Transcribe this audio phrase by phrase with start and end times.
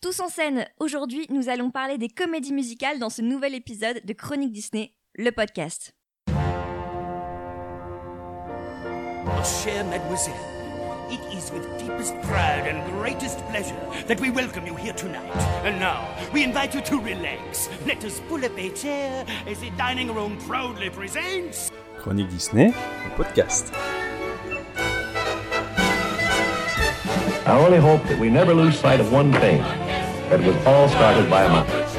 [0.00, 4.12] Tous en scène, aujourd'hui nous allons parler des comédies musicales dans ce nouvel épisode de
[4.12, 5.92] Chronique Disney, le podcast.
[9.26, 10.34] Oh, chère mademoiselle,
[11.10, 13.74] it is with deepest pride and greatest pleasure
[14.06, 15.34] that we welcome you here tonight.
[15.64, 17.68] And now, we invite you to relax.
[17.84, 21.72] Let us pull up a chair as the dining room proudly presents...
[21.98, 23.72] Chronique Disney, le podcast.
[27.46, 29.64] I only hope that we never lose sight of one thing
[30.28, 31.96] that it was all started by a mouse.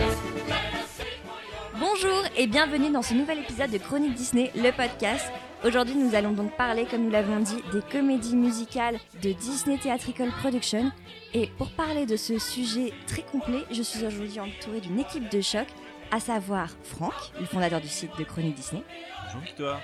[1.79, 5.25] Bonjour et bienvenue dans ce nouvel épisode de Chronique Disney, le podcast.
[5.65, 10.29] Aujourd'hui, nous allons donc parler, comme nous l'avons dit, des comédies musicales de Disney Theatrical
[10.39, 10.91] Production.
[11.34, 15.41] Et pour parler de ce sujet très complet, je suis aujourd'hui entourée d'une équipe de
[15.41, 15.67] choc,
[16.11, 18.84] à savoir Franck, le fondateur du site de Chronique Disney.
[19.25, 19.79] Bonjour Victoire.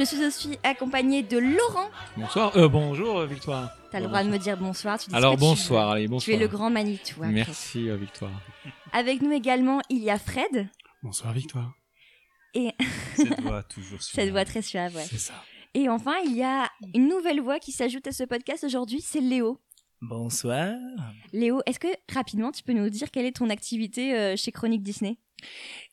[0.00, 1.90] Je suis aussi accompagnée de Laurent.
[2.16, 3.68] Bonsoir, euh, bonjour euh, Victoire.
[3.92, 4.98] T'as le droit de me dire bonsoir.
[4.98, 5.50] Tu dis ce Alors que tu veux.
[5.50, 6.36] bonsoir, allez Tu bonsoir.
[6.36, 7.16] es le grand Manitou.
[7.22, 7.32] après.
[7.32, 8.30] Merci euh, Victoire.
[8.94, 10.70] Avec nous également, il y a Fred.
[11.02, 11.74] Bonsoir Victoire.
[12.54, 12.72] Et
[13.14, 15.04] Cette voix toujours cette voix très suave, ouais.
[15.04, 15.34] C'est ça.
[15.74, 19.20] Et enfin, il y a une nouvelle voix qui s'ajoute à ce podcast aujourd'hui, c'est
[19.20, 19.60] Léo.
[20.02, 20.72] Bonsoir.
[21.34, 24.82] Léo, est-ce que rapidement tu peux nous dire quelle est ton activité euh, chez Chronique
[24.82, 25.18] Disney?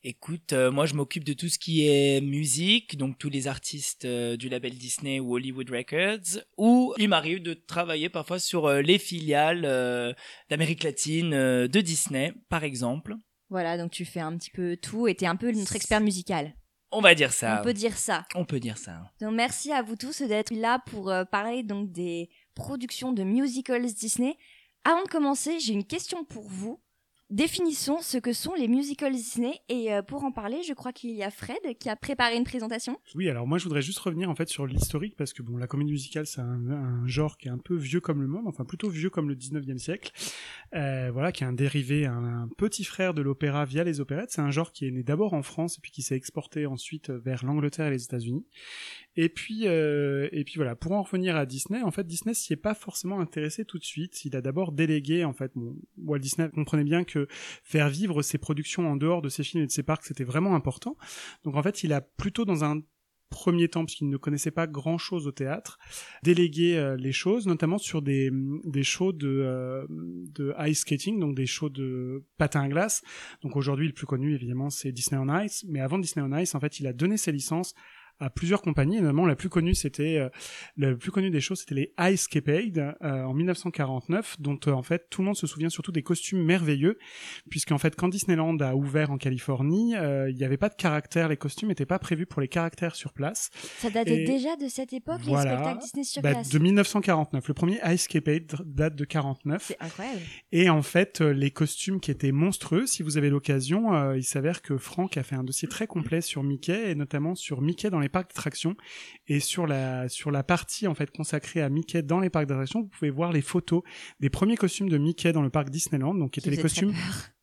[0.02, 4.06] Écoute, euh, moi je m'occupe de tout ce qui est musique, donc tous les artistes
[4.06, 8.98] euh, du label Disney ou Hollywood Records, ou il m'arrive de travailler parfois sur les
[8.98, 10.16] filiales
[10.48, 13.14] d'Amérique latine de Disney, par exemple.
[13.50, 16.54] Voilà, donc tu fais un petit peu tout et t'es un peu notre expert musical.
[16.90, 17.60] On va dire ça.
[17.60, 18.24] On peut dire ça.
[18.34, 19.02] On peut dire ça.
[19.20, 24.36] Donc merci à vous tous d'être là pour parler donc des productions de musicals Disney.
[24.84, 26.80] Avant de commencer, j'ai une question pour vous.
[27.30, 31.10] Définissons ce que sont les musicals Disney et euh, pour en parler, je crois qu'il
[31.10, 32.98] y a Fred qui a préparé une présentation.
[33.14, 35.66] Oui, alors moi je voudrais juste revenir en fait sur l'historique parce que bon, la
[35.66, 38.88] comédie musicale c'est un, genre qui est un peu vieux comme le monde, enfin plutôt
[38.88, 40.10] vieux comme le 19e siècle,
[40.74, 44.30] euh, voilà, qui est un dérivé, un, un petit frère de l'opéra via les opérettes.
[44.30, 47.10] C'est un genre qui est né d'abord en France et puis qui s'est exporté ensuite
[47.10, 48.46] vers l'Angleterre et les États-Unis.
[49.20, 52.52] Et puis, euh, et puis voilà, pour en revenir à Disney, en fait, Disney s'y
[52.52, 54.24] est pas forcément intéressé tout de suite.
[54.24, 57.26] Il a d'abord délégué, en fait, bon, Walt Disney comprenait bien que
[57.64, 60.54] faire vivre ses productions en dehors de ses films et de ses parcs, c'était vraiment
[60.54, 60.96] important.
[61.42, 62.80] Donc en fait, il a plutôt dans un
[63.28, 65.80] premier temps, puisqu'il ne connaissait pas grand chose au théâtre,
[66.22, 68.30] délégué euh, les choses, notamment sur des,
[68.64, 73.02] des shows de, euh, de ice skating, donc des shows de patin à glace.
[73.42, 75.64] Donc aujourd'hui, le plus connu, évidemment, c'est Disney on Ice.
[75.68, 77.74] Mais avant Disney on Ice, en fait, il a donné ses licences
[78.20, 80.28] à plusieurs compagnies, et notamment la plus connue, c'était euh,
[80.76, 84.82] le plus connu des choses, c'était les Ice Capade euh, en 1949, dont euh, en
[84.82, 86.98] fait tout le monde se souvient surtout des costumes merveilleux,
[87.50, 91.28] puisqu'en fait quand Disneyland a ouvert en Californie, euh, il n'y avait pas de caractères,
[91.28, 93.50] les costumes n'étaient pas prévus pour les caractères sur place.
[93.78, 95.50] Ça datait Et déjà de cette époque, voilà.
[95.52, 96.48] les spectacles Disney sur Bah, place.
[96.48, 99.62] de 1949, le premier Ice Capade date de 49.
[99.66, 100.20] C'est incroyable.
[100.52, 104.24] Et en fait, euh, les costumes qui étaient monstrueux, si vous avez l'occasion, euh, il
[104.24, 107.90] s'avère que Franck a fait un dossier très complet sur Mickey et notamment sur Mickey
[107.90, 108.76] dans les parcs d'attractions.
[109.26, 112.82] Et sur la sur la partie en fait consacrée à Mickey dans les parcs d'attractions,
[112.82, 113.82] vous pouvez voir les photos
[114.20, 116.94] des premiers costumes de Mickey dans le parc Disneyland, donc qui étaient les costumes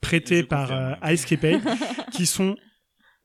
[0.01, 1.61] prêtés par euh, Ice Capade
[2.11, 2.55] qui sont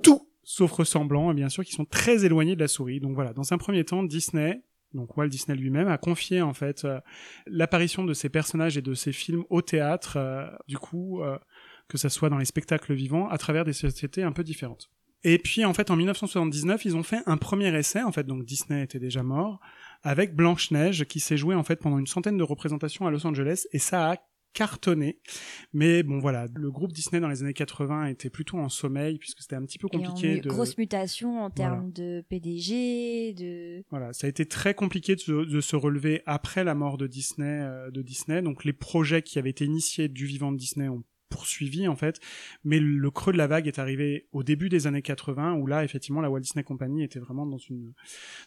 [0.02, 3.00] tout sauf ressemblants et bien sûr qui sont très éloignés de la souris.
[3.00, 4.62] Donc voilà, dans un premier temps, Disney
[4.94, 7.00] donc Walt Disney lui-même a confié en fait euh,
[7.46, 11.38] l'apparition de ces personnages et de ces films au théâtre, euh, du coup, euh,
[11.88, 14.90] que ça soit dans les spectacles vivants, à travers des sociétés un peu différentes.
[15.24, 18.44] Et puis en fait en 1979 ils ont fait un premier essai en fait donc
[18.44, 19.60] Disney était déjà mort
[20.02, 23.26] avec Blanche Neige qui s'est joué en fait pendant une centaine de représentations à Los
[23.26, 24.16] Angeles et ça a
[24.52, 25.20] cartonné
[25.72, 29.40] mais bon voilà le groupe Disney dans les années 80 était plutôt en sommeil puisque
[29.42, 33.84] c'était un petit peu Et compliqué mu- de grosse mutation en termes de PDG, de
[33.90, 37.06] Voilà, ça a été très compliqué de se, de se relever après la mort de
[37.06, 38.42] Disney, euh, de Disney.
[38.42, 42.20] Donc les projets qui avaient été initiés du vivant de Disney ont poursuivi en fait,
[42.64, 45.84] mais le creux de la vague est arrivé au début des années 80 où là
[45.84, 47.92] effectivement la Walt Disney Company était vraiment dans une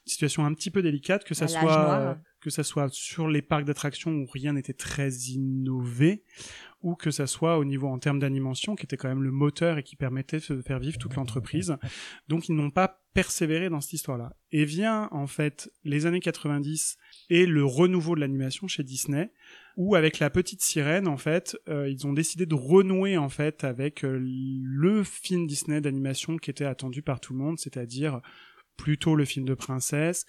[0.06, 4.12] situation un petit peu délicate que ça soit que ça soit sur les parcs d'attractions
[4.12, 6.24] où rien n'était très innové
[6.82, 9.78] ou que ça soit au niveau en termes d'animation qui était quand même le moteur
[9.78, 11.78] et qui permettait de faire vivre toute l'entreprise.
[12.28, 14.36] Donc ils n'ont pas persévéré dans cette histoire-là.
[14.52, 16.98] Et vient en fait les années 90
[17.30, 19.32] et le renouveau de l'animation chez Disney,
[19.76, 23.64] où avec la petite sirène en fait, euh, ils ont décidé de renouer en fait
[23.64, 28.22] avec euh, le film Disney d'animation qui était attendu par tout le monde, c'est-à-dire
[28.78, 30.26] plutôt le film de princesse,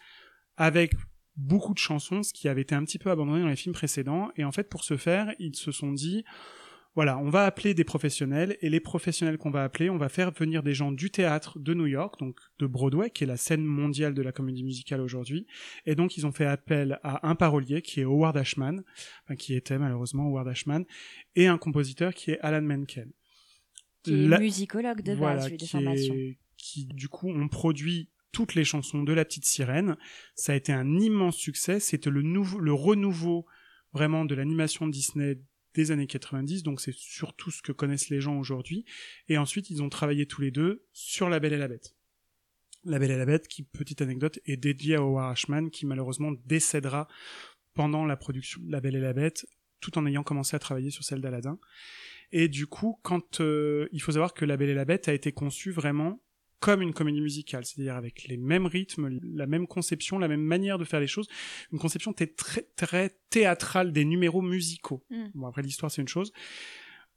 [0.57, 0.93] avec
[1.37, 4.31] beaucoup de chansons, ce qui avait été un petit peu abandonné dans les films précédents.
[4.37, 6.25] Et en fait, pour ce faire, ils se sont dit,
[6.95, 10.31] voilà, on va appeler des professionnels et les professionnels qu'on va appeler, on va faire
[10.31, 13.65] venir des gens du théâtre de New York, donc de Broadway, qui est la scène
[13.65, 15.47] mondiale de la comédie musicale aujourd'hui.
[15.87, 18.85] Et donc ils ont fait appel à un parolier qui est Howard Ashman,
[19.25, 20.85] enfin, qui était malheureusement Howard Ashman,
[21.35, 23.11] et un compositeur qui est Alan Menken.
[24.05, 26.15] Qui est La- musicologue de voilà, base, lui, de qui, formation.
[26.15, 29.97] est- qui du coup ont produit toutes les chansons de La Petite Sirène.
[30.35, 31.79] Ça a été un immense succès.
[31.81, 33.47] C'était le nouveau, le renouveau
[33.93, 35.39] vraiment de l'animation Disney
[35.75, 36.63] des années 90.
[36.63, 38.85] Donc c'est surtout ce que connaissent les gens aujourd'hui.
[39.29, 41.95] Et ensuite ils ont travaillé tous les deux sur La Belle et la Bête.
[42.85, 46.33] La Belle et la Bête, qui petite anecdote, est dédiée à Howard Ashman, qui malheureusement
[46.45, 47.09] décédera
[47.73, 49.47] pendant la production de La Belle et la Bête,
[49.81, 51.59] tout en ayant commencé à travailler sur celle d'Aladin.
[52.31, 55.15] Et du coup, quand euh, il faut savoir que La Belle et la Bête a
[55.15, 56.21] été conçue vraiment
[56.65, 60.79] comme une comédie musicale, c'est-à-dire avec les mêmes rythmes, la même conception, la même manière
[60.79, 61.29] de faire les choses,
[61.73, 65.05] une conception très très théâtrale des numéros musicaux.
[65.11, 65.25] Mm.
[65.35, 66.33] Bon après l'histoire c'est une chose.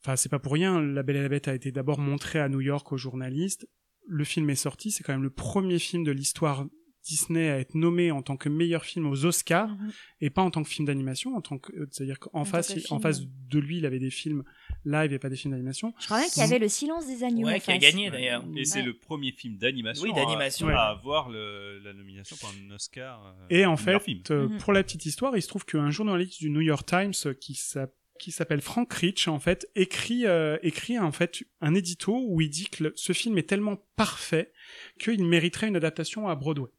[0.01, 0.81] Enfin c'est pas pour rien.
[0.81, 3.65] La Belle et la Bête a été d'abord montrée à New York aux journalistes.
[4.05, 6.65] Le film est sorti, c'est quand même le premier film de l'histoire
[7.05, 9.91] Disney à être nommé en tant que meilleur film aux Oscars Mhm.
[10.19, 12.73] et pas en tant que film d'animation, en tant que, euh, c'est-à-dire qu'en En face,
[12.89, 14.43] en face de lui, il avait des films
[14.85, 15.93] live et pas des films d'animation.
[15.99, 17.47] Je crois même qu'il y avait le silence des agneaux.
[17.47, 18.43] Ouais, qui a gagné d'ailleurs.
[18.55, 20.67] Et c'est le premier film d'animation Oui, d'animation.
[20.69, 23.25] à, avoir le- la nomination pour un Oscar.
[23.25, 24.21] euh, Et en fait, film.
[24.31, 24.57] euh, Mhm.
[24.59, 27.53] pour la petite histoire, il se trouve qu'un journaliste du New York Times euh, qui
[27.55, 32.41] s'appelle qui s'appelle Frank Rich en fait écrit euh, écrit en fait un édito où
[32.41, 34.51] il dit que le- ce film est tellement parfait
[34.99, 36.71] qu'il mériterait une adaptation à Broadway.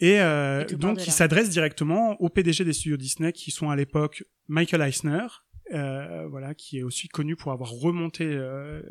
[0.00, 4.24] Et, euh, donc il s'adresse directement au PDG des studios Disney qui sont à l'époque
[4.48, 5.26] Michael Eisner,
[5.72, 8.82] euh, voilà, qui est aussi connu pour avoir remonté euh,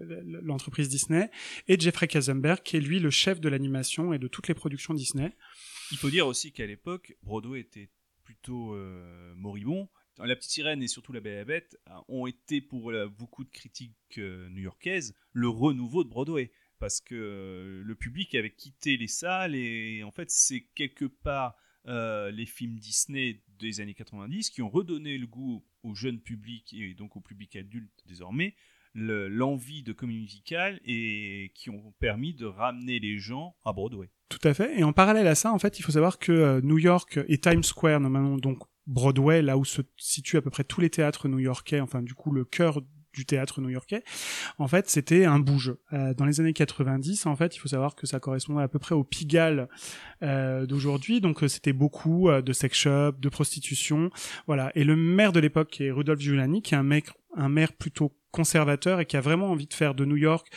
[0.41, 1.29] l'entreprise Disney,
[1.67, 4.93] et Jeffrey Katzenberg, qui est lui le chef de l'animation et de toutes les productions
[4.93, 5.35] Disney.
[5.91, 7.89] Il faut dire aussi qu'à l'époque, Broadway était
[8.23, 9.87] plutôt euh, moribond.
[10.17, 11.77] La Petite Sirène et surtout La Belle et la Bête
[12.07, 16.51] ont été pour beaucoup de critiques new-yorkaises le renouveau de Broadway.
[16.77, 21.55] Parce que le public avait quitté les salles et en fait c'est quelque part
[21.85, 26.93] les films Disney des années 90 qui ont redonné le goût au jeune public et
[26.93, 28.55] donc au public adulte désormais
[28.93, 34.09] le- l'envie de comédie musicale et qui ont permis de ramener les gens à Broadway.
[34.29, 34.79] Tout à fait.
[34.79, 37.37] Et en parallèle à ça, en fait, il faut savoir que euh, New York et
[37.39, 41.27] Times Square, normalement donc Broadway, là où se situent à peu près tous les théâtres
[41.27, 42.81] new-yorkais, enfin du coup le cœur
[43.13, 44.03] du théâtre new-yorkais,
[44.57, 45.75] en fait, c'était un bouge.
[45.93, 48.79] Euh, dans les années 90, en fait, il faut savoir que ça correspondait à peu
[48.79, 49.67] près au Pigalle
[50.21, 54.09] euh, d'aujourd'hui, donc euh, c'était beaucoup euh, de sex shop, de prostitution,
[54.47, 54.71] voilà.
[54.75, 57.73] Et le maire de l'époque, qui est Rudolph Giuliani, qui est un mec, un maire
[57.73, 60.47] plutôt conservateur et qui a vraiment envie de faire de New York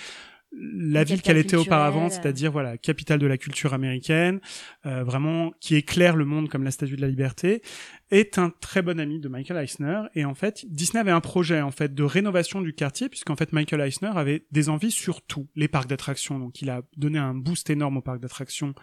[0.58, 4.40] la ville qu'elle était auparavant, c'est-à-dire voilà, capitale de la culture américaine,
[4.86, 7.62] euh, vraiment qui éclaire le monde comme la Statue de la Liberté,
[8.10, 10.02] est un très bon ami de Michael Eisner.
[10.14, 13.52] Et en fait, Disney avait un projet en fait de rénovation du quartier, puisqu'en fait
[13.52, 16.38] Michael Eisner avait des envies sur tout, les parcs d'attractions.
[16.38, 18.74] Donc il a donné un boost énorme aux parcs d'attractions.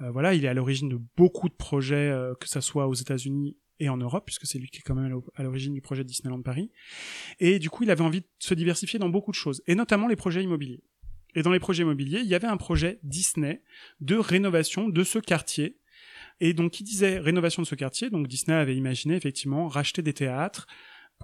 [0.00, 2.94] Euh, voilà, il est à l'origine de beaucoup de projets, euh, que ça soit aux
[2.94, 6.04] États-Unis et en Europe, puisque c'est lui qui est quand même à l'origine du projet
[6.04, 6.70] Disneyland Paris.
[7.40, 10.06] Et du coup, il avait envie de se diversifier dans beaucoup de choses, et notamment
[10.06, 10.82] les projets immobiliers.
[11.34, 13.62] Et dans les projets immobiliers, il y avait un projet Disney
[14.00, 15.78] de rénovation de ce quartier.
[16.40, 20.12] Et donc, qui disait rénovation de ce quartier, donc Disney avait imaginé effectivement racheter des
[20.12, 20.66] théâtres,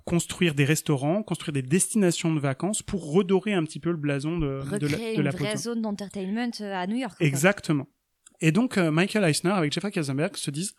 [0.04, 4.38] construire des restaurants, construire des destinations de vacances pour redorer un petit peu le blason
[4.38, 7.16] de, de la, une vraie zone d'entertainment euh, à New York.
[7.18, 7.24] fait.
[7.24, 7.88] Exactement.
[8.40, 10.74] Et donc euh, Michael Eisner avec Jeffrey Katzenberg se disent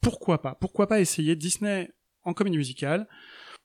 [0.00, 0.54] pourquoi pas?
[0.54, 1.90] Pourquoi pas essayer Disney
[2.22, 3.08] en comédie musicale?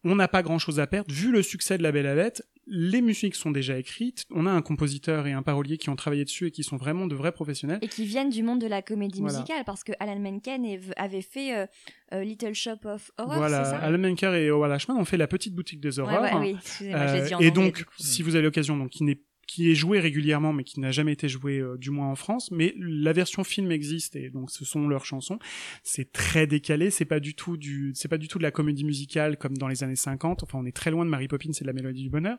[0.04, 2.44] On n'a pas grand-chose à perdre vu le succès de La Belle Bête.
[2.70, 4.26] Les musiques sont déjà écrites.
[4.30, 7.08] On a un compositeur et un parolier qui ont travaillé dessus et qui sont vraiment
[7.08, 7.80] de vrais professionnels.
[7.82, 9.38] Et qui viennent du monde de la comédie Voilà.
[9.40, 10.66] musicale, parce que Alan Menken
[10.98, 11.66] avait fait euh,
[12.14, 13.78] euh, Little Shop of Horror, c'est voilà, ça?
[13.78, 16.24] Alan Menker et Howard Ashman ont fait la petite boutique des Ouais, horreurs.
[16.24, 17.92] ouais, oui, excusez-moi, je l'ai Euh, dit en et donc, coup.
[18.00, 21.14] si vous avez l'occasion, donc qui n'est qui est joué régulièrement, mais qui n'a jamais
[21.14, 22.52] été joué euh, du moins en France.
[22.52, 25.40] Mais la version film existe et donc ce sont leurs chansons.
[25.84, 26.92] C'est très décalé.
[26.92, 29.68] C'est pas du tout du, c'est pas du tout de la comédie musicale comme dans
[29.68, 30.44] les années 50.
[30.44, 32.38] Enfin, on est très loin de Mary Poppins et de la Mélodie du Bonheur.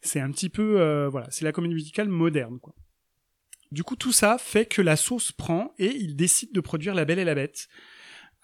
[0.00, 2.74] C'est un petit peu, euh, voilà, c'est la comédie musicale moderne, quoi.
[3.72, 7.04] Du coup, tout ça fait que la sauce prend et ils décident de produire La
[7.04, 7.66] Belle et la Bête.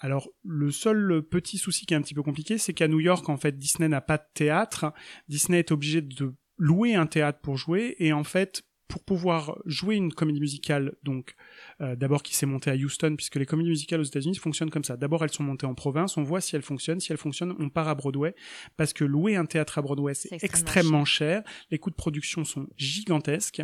[0.01, 3.29] Alors, le seul petit souci qui est un petit peu compliqué, c'est qu'à New York,
[3.29, 4.93] en fait, Disney n'a pas de théâtre.
[5.29, 9.95] Disney est obligé de louer un théâtre pour jouer, et en fait, pour pouvoir jouer
[9.95, 11.35] une comédie musicale, donc
[11.81, 14.85] euh, d'abord qui s'est montée à Houston, puisque les comédies musicales aux États-Unis fonctionnent comme
[14.85, 14.97] ça.
[14.97, 17.01] D'abord, elles sont montées en province, on voit si elles fonctionnent.
[17.01, 18.35] Si elles fonctionnent, on part à Broadway,
[18.77, 21.43] parce que louer un théâtre à Broadway, c'est extrêmement cher.
[21.71, 23.63] Les coûts de production sont gigantesques.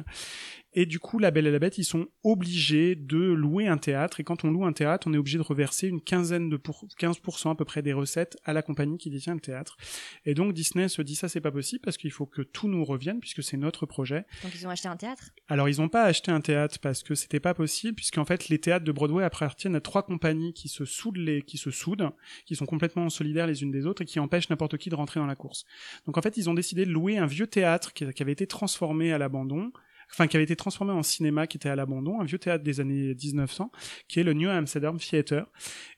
[0.78, 4.20] Et du coup, La Belle et la Bête, ils sont obligés de louer un théâtre.
[4.20, 6.86] Et quand on loue un théâtre, on est obligé de reverser une quinzaine de pour...
[6.98, 9.78] 15% à peu près des recettes à la compagnie qui détient le théâtre.
[10.26, 12.84] Et donc Disney se dit ça, c'est pas possible parce qu'il faut que tout nous
[12.84, 14.26] revienne puisque c'est notre projet.
[14.42, 15.30] Donc ils ont acheté un théâtre?
[15.48, 18.58] Alors ils n'ont pas acheté un théâtre parce que c'était pas possible puisqu'en fait les
[18.58, 22.12] théâtres de Broadway appartiennent à trois compagnies qui se soudent les, qui se soudent,
[22.44, 25.20] qui sont complètement solidaires les unes des autres et qui empêchent n'importe qui de rentrer
[25.20, 25.64] dans la course.
[26.04, 28.46] Donc en fait ils ont décidé de louer un vieux théâtre qui, qui avait été
[28.46, 29.72] transformé à l'abandon
[30.12, 32.80] enfin qui avait été transformé en cinéma, qui était à l'abandon, un vieux théâtre des
[32.80, 33.70] années 1900,
[34.08, 35.46] qui est le New Amsterdam Theatre.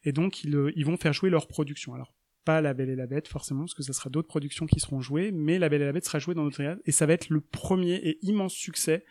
[0.04, 1.94] Et donc ils, euh, ils vont faire jouer leur production.
[1.94, 2.12] Alors
[2.48, 5.00] pas La Belle et la Bête forcément, parce que ça sera d'autres productions qui seront
[5.00, 7.12] jouées, mais La Belle et la Bête sera jouée dans notre théâtre, et ça va
[7.12, 9.04] être le premier et immense succès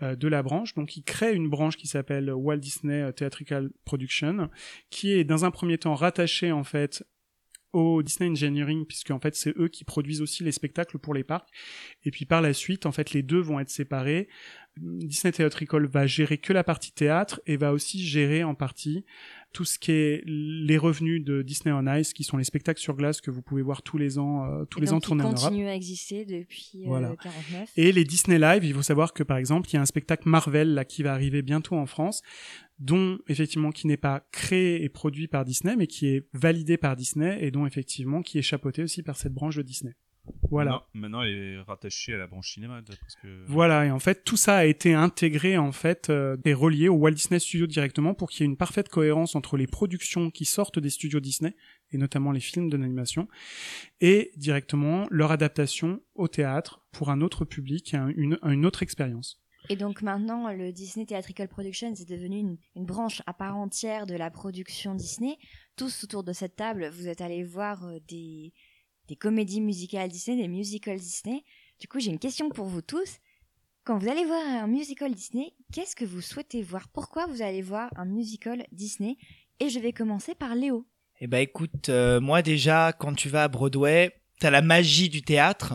[0.00, 0.74] euh, de la branche.
[0.74, 4.48] Donc ils créent une branche qui s'appelle Walt Disney Theatrical Production,
[4.88, 7.04] qui est dans un premier temps rattachée en fait
[7.72, 11.24] au Disney Engineering puisque en fait c'est eux qui produisent aussi les spectacles pour les
[11.24, 11.48] parcs
[12.04, 14.28] et puis par la suite en fait les deux vont être séparés
[14.76, 19.04] Disney Theatrical va gérer que la partie théâtre et va aussi gérer en partie
[19.52, 22.94] tout ce qui est les revenus de Disney on Ice qui sont les spectacles sur
[22.94, 25.32] glace que vous pouvez voir tous les ans euh, tous Et les ans tournés en
[25.32, 27.16] Europe continue à exister depuis euh, Voilà.
[27.20, 27.70] 49.
[27.76, 30.28] et les Disney Live, il faut savoir que par exemple, il y a un spectacle
[30.28, 32.22] Marvel là qui va arriver bientôt en France,
[32.80, 36.96] dont effectivement qui n'est pas créé et produit par Disney, mais qui est validé par
[36.96, 39.94] Disney et dont effectivement qui est chapeauté aussi par cette branche de Disney.
[40.50, 40.70] Voilà.
[40.70, 42.82] Maintenant, maintenant, elle est rattachée à la branche cinéma.
[43.22, 43.44] que...
[43.46, 46.94] Voilà, et en fait, tout ça a été intégré, en fait, euh, et relié au
[46.94, 50.44] Walt Disney Studio directement pour qu'il y ait une parfaite cohérence entre les productions qui
[50.44, 51.54] sortent des studios Disney,
[51.92, 53.28] et notamment les films d'animation,
[54.00, 59.40] et directement leur adaptation au théâtre pour un autre public, une, une autre expérience.
[59.70, 64.16] Et donc maintenant, le Disney Theatrical Production, c'est devenu une, branche à part entière de
[64.16, 65.38] la production Disney.
[65.76, 68.52] Tous autour de cette table, vous êtes allés voir euh, des,
[69.06, 71.44] des comédies musicales Disney, des musicals Disney.
[71.78, 73.18] Du coup, j'ai une question pour vous tous.
[73.84, 76.88] Quand vous allez voir un musical Disney, qu'est-ce que vous souhaitez voir?
[76.88, 79.18] Pourquoi vous allez voir un musical Disney?
[79.60, 80.84] Et je vais commencer par Léo.
[81.20, 85.22] Eh ben écoute, euh, moi déjà, quand tu vas à Broadway, t'as la magie du
[85.22, 85.74] théâtre.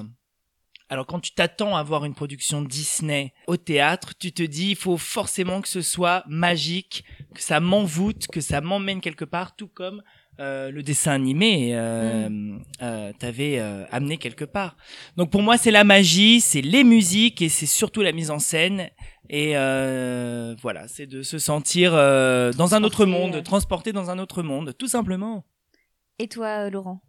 [0.87, 4.75] Alors quand tu t'attends à voir une production Disney au théâtre, tu te dis il
[4.75, 9.67] faut forcément que ce soit magique, que ça m'envoûte, que ça m'emmène quelque part, tout
[9.67, 10.03] comme
[10.39, 12.29] euh, le dessin animé euh,
[12.83, 14.77] euh, t'avait euh, amené quelque part.
[15.17, 18.39] Donc pour moi c'est la magie, c'est les musiques et c'est surtout la mise en
[18.39, 18.89] scène.
[19.27, 24.19] Et euh, voilà, c'est de se sentir euh, dans un autre monde, transporté dans un
[24.19, 25.45] autre monde, tout simplement.
[26.19, 27.01] Et toi, Laurent?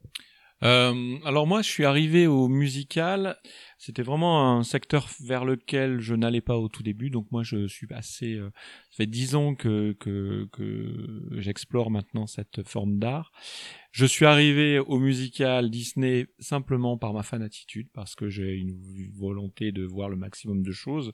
[0.63, 3.39] Euh, alors moi, je suis arrivé au musical.
[3.79, 7.11] C'était vraiment un secteur vers lequel je n'allais pas au tout début.
[7.11, 8.35] Donc moi, je suis assez.
[8.35, 8.51] euh,
[8.91, 13.33] ça fait dix ans que que, que j'explore maintenant cette forme d'art.
[13.97, 18.79] Je suis arrivé au musical Disney simplement par ma fanatitude, parce que j'ai une
[19.15, 21.13] volonté de voir le maximum de choses.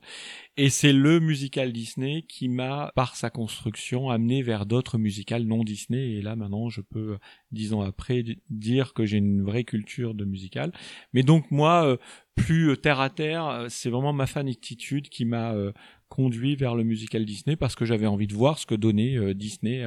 [0.57, 5.63] Et c'est le musical Disney qui m'a, par sa construction, amené vers d'autres musicals non
[5.63, 6.15] Disney.
[6.15, 7.19] Et là, maintenant, je peux,
[7.53, 10.73] dix ans après, dire que j'ai une vraie culture de musical.
[11.13, 11.97] Mais donc, moi, euh,
[12.35, 15.73] plus euh, terre à terre, euh, c'est vraiment ma fanatitude qui m'a euh,
[16.09, 19.85] conduit vers le musical Disney parce que j'avais envie de voir ce que donnait Disney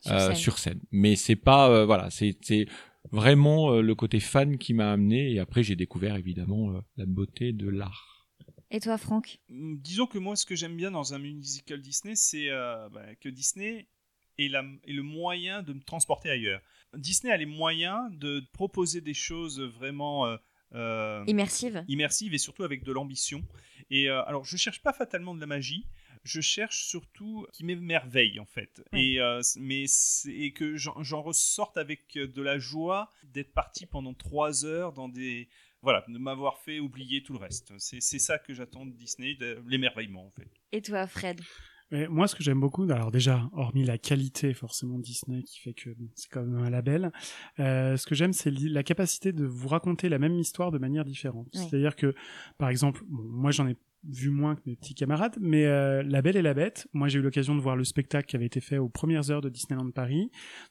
[0.00, 0.34] Sur scène.
[0.34, 0.80] sur scène.
[0.90, 2.66] Mais c'est pas, voilà, c'est c'est
[3.10, 5.32] vraiment le côté fan qui m'a amené.
[5.32, 8.28] Et après, j'ai découvert évidemment la beauté de l'art.
[8.70, 9.38] Et toi, Franck?
[9.48, 13.14] Mm, Disons que moi, ce que j'aime bien dans un musical Disney, c'est euh, bah,
[13.20, 13.86] que Disney
[14.38, 16.60] est, la- est le moyen de me transporter ailleurs.
[16.96, 20.36] Disney a les moyens de proposer des choses vraiment euh,
[20.74, 23.44] euh, Immersive et surtout avec de l'ambition.
[23.90, 25.86] Et euh, alors, je cherche pas fatalement de la magie.
[26.24, 29.86] Je cherche surtout qui m'émerveille en fait, et euh, mais
[30.28, 35.48] et que j'en ressorte avec de la joie d'être parti pendant trois heures dans des
[35.80, 37.72] voilà, de m'avoir fait oublier tout le reste.
[37.78, 40.48] C'est c'est ça que j'attends de Disney, de l'émerveillement en fait.
[40.70, 41.40] Et toi, Fred?
[41.92, 45.60] Mais moi, ce que j'aime beaucoup, alors déjà, hormis la qualité forcément de Disney qui
[45.60, 47.12] fait que bon, c'est quand même un label,
[47.60, 51.04] euh, ce que j'aime, c'est la capacité de vous raconter la même histoire de manière
[51.04, 51.48] différente.
[51.54, 51.60] Ouais.
[51.60, 52.14] C'est-à-dire que,
[52.56, 53.76] par exemple, bon, moi j'en ai
[54.08, 57.20] vu moins que mes petits camarades, mais euh, La Belle et la Bête, moi j'ai
[57.20, 59.90] eu l'occasion de voir le spectacle qui avait été fait aux premières heures de Disneyland
[59.90, 60.30] Paris,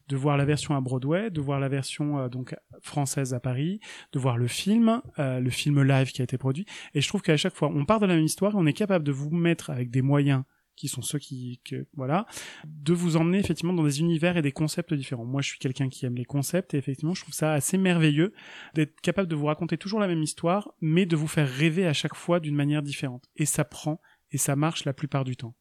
[0.10, 3.80] de voir la version à Broadway, de voir la version euh, donc française à Paris,
[4.12, 7.22] de voir le film, euh, le film live qui a été produit, et je trouve
[7.22, 9.30] qu'à chaque fois, on part de la même histoire et on est capable de vous
[9.30, 10.44] mettre avec des moyens
[10.76, 12.26] qui sont ceux qui, que, voilà,
[12.66, 15.26] de vous emmener effectivement dans des univers et des concepts différents.
[15.26, 18.34] Moi, je suis quelqu'un qui aime les concepts et effectivement, je trouve ça assez merveilleux
[18.74, 21.94] d'être capable de vous raconter toujours la même histoire, mais de vous faire rêver à
[21.94, 23.30] chaque fois d'une manière différente.
[23.36, 24.02] Et ça prend
[24.32, 25.56] et ça marche la plupart du temps.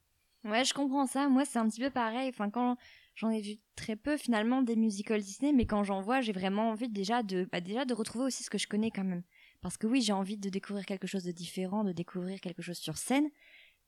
[0.44, 1.28] Ouais, je comprends ça.
[1.28, 2.28] Moi, c'est un petit peu pareil.
[2.30, 2.76] Enfin, quand
[3.14, 6.70] j'en ai vu très peu finalement des musicals Disney, mais quand j'en vois, j'ai vraiment
[6.70, 9.22] envie déjà de, bah, déjà de retrouver aussi ce que je connais quand même.
[9.60, 12.78] Parce que oui, j'ai envie de découvrir quelque chose de différent, de découvrir quelque chose
[12.78, 13.28] sur scène.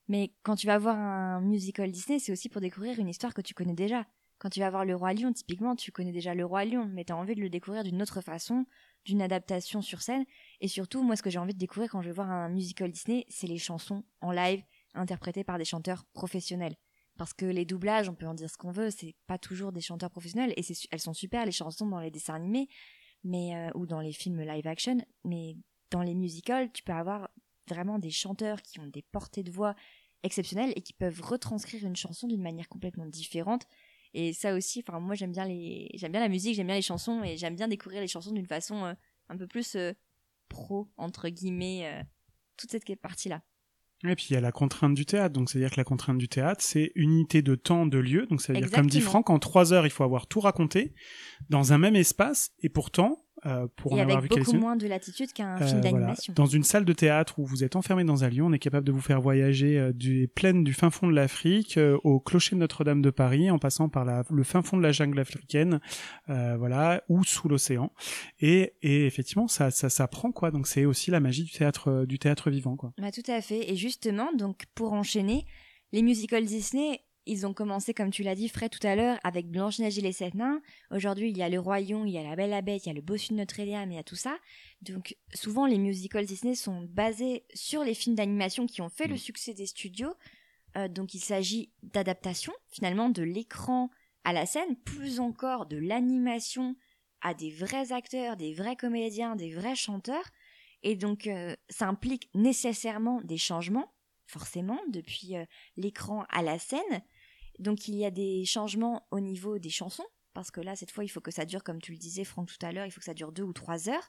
[0.07, 3.41] Mais quand tu vas voir un musical Disney, c'est aussi pour découvrir une histoire que
[3.41, 4.05] tu connais déjà.
[4.39, 7.05] Quand tu vas voir Le Roi Lion, typiquement, tu connais déjà Le Roi Lion, mais
[7.05, 8.65] tu as envie de le découvrir d'une autre façon,
[9.05, 10.25] d'une adaptation sur scène.
[10.59, 12.91] Et surtout, moi, ce que j'ai envie de découvrir quand je vais voir un musical
[12.91, 14.61] Disney, c'est les chansons en live
[14.93, 16.75] interprétées par des chanteurs professionnels.
[17.17, 19.81] Parce que les doublages, on peut en dire ce qu'on veut, c'est pas toujours des
[19.81, 22.67] chanteurs professionnels, et elles sont super, les chansons dans les dessins animés,
[23.23, 25.55] mais, euh, ou dans les films live action, mais
[25.91, 27.29] dans les musicals, tu peux avoir
[27.67, 29.75] vraiment des chanteurs qui ont des portées de voix
[30.23, 33.67] exceptionnelles et qui peuvent retranscrire une chanson d'une manière complètement différente.
[34.13, 36.81] Et ça aussi, enfin moi j'aime bien les, j'aime bien la musique, j'aime bien les
[36.81, 38.93] chansons et j'aime bien découvrir les chansons d'une façon euh,
[39.29, 39.93] un peu plus euh,
[40.49, 42.03] pro entre guillemets, euh,
[42.57, 43.41] toute cette partie là.
[44.05, 46.27] Et puis il y a la contrainte du théâtre, donc c'est-à-dire que la contrainte du
[46.27, 49.85] théâtre, c'est unité de temps, de lieu, donc c'est-à-dire comme dit Franck, en trois heures
[49.85, 50.93] il faut avoir tout raconté
[51.49, 54.75] dans un même espace, et pourtant euh, pour et en avec avoir vu beaucoup moins
[54.75, 55.91] de latitude qu'un Euh, film voilà.
[55.91, 56.33] d'animation.
[56.35, 58.85] Dans une salle de théâtre où vous êtes enfermé dans un lieu, on est capable
[58.85, 62.55] de vous faire voyager euh, des plaines du fin fond de l'Afrique euh, au clocher
[62.55, 65.79] de Notre-Dame de Paris, en passant par la, le fin fond de la jungle africaine,
[66.29, 67.91] euh, voilà, ou sous l'océan.
[68.39, 70.51] Et, et effectivement, ça, ça, ça prend quoi.
[70.51, 72.93] Donc c'est aussi la magie du théâtre, du théâtre vivant, quoi.
[72.99, 73.71] Bah, tout à fait.
[73.71, 75.45] Et justement, donc pour enchaîner,
[75.91, 79.49] les musicals Disney, ils ont commencé, comme tu l'as dit, Fred, tout à l'heure, avec
[79.49, 80.61] Blanche-Neige et les Sept Nains.
[80.91, 82.89] Aujourd'hui, il y a Le Roi Lion, il y a La Belle la Bête, il
[82.89, 84.37] y a Le Bossu de Notre-Dame, il y a tout ça.
[84.81, 89.17] Donc, souvent, les musicals Disney sont basés sur les films d'animation qui ont fait le
[89.17, 90.13] succès des studios.
[90.77, 93.89] Euh, donc, il s'agit d'adaptation, finalement, de l'écran
[94.23, 96.75] à la scène, plus encore de l'animation
[97.21, 100.29] à des vrais acteurs, des vrais comédiens, des vrais chanteurs.
[100.83, 103.93] Et donc, euh, ça implique nécessairement des changements,
[104.25, 105.45] forcément, depuis euh,
[105.77, 107.01] l'écran à la scène.
[107.59, 111.03] Donc, il y a des changements au niveau des chansons, parce que là, cette fois,
[111.03, 112.99] il faut que ça dure, comme tu le disais, Franck, tout à l'heure, il faut
[112.99, 114.07] que ça dure deux ou trois heures.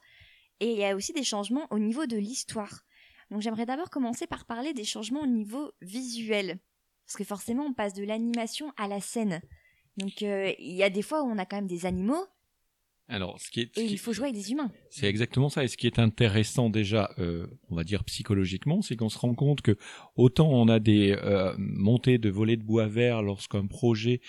[0.59, 2.81] Et il y a aussi des changements au niveau de l'histoire.
[3.29, 6.59] Donc, j'aimerais d'abord commencer par parler des changements au niveau visuel.
[7.05, 9.41] Parce que forcément, on passe de l'animation à la scène.
[9.97, 12.25] Donc, euh, il y a des fois où on a quand même des animaux
[13.07, 14.71] Alors, ce qui est, ce et qui- il faut jouer avec des humains.
[14.89, 15.63] C'est exactement ça.
[15.63, 19.35] Et ce qui est intéressant déjà, euh, on va dire psychologiquement, c'est qu'on se rend
[19.35, 19.77] compte que
[20.15, 24.21] autant on a des euh, montées de volets de bois vert lorsqu'un projet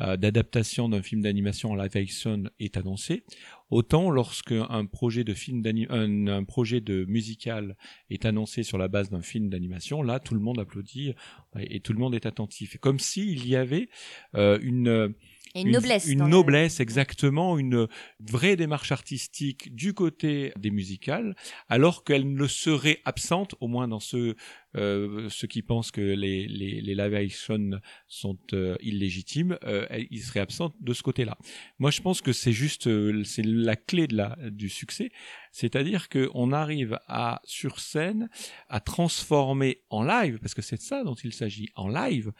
[0.00, 3.24] euh, d'adaptation d'un film d'animation en live action est annoncé,
[3.68, 7.76] autant lorsque un projet de film un, un projet de musical
[8.08, 11.12] est annoncé sur la base d'un film d'animation, là tout le monde applaudit
[11.58, 12.78] et, et tout le monde est attentif.
[12.78, 13.90] Comme s'il y avait
[14.34, 15.14] euh, une
[15.54, 16.06] Et une, noblesse.
[16.06, 17.86] une le- noblesse, exactement, une
[18.20, 21.36] vraie démarche artistique du côté des musicales,
[21.68, 24.34] alors qu'elle ne serait absente, au moins dans ceux,
[24.76, 30.22] euh, ceux qui pensent que les, les, les live action sont euh, illégitimes, euh, ils
[30.22, 31.36] seraient absentes de ce côté-là.
[31.78, 35.10] Moi, je pense que c'est juste, euh, c'est la clé de la, du succès,
[35.50, 38.30] c'est-à-dire qu'on arrive à, sur scène,
[38.68, 42.32] à transformer en live, parce que c'est de ça dont il s'agit, en live,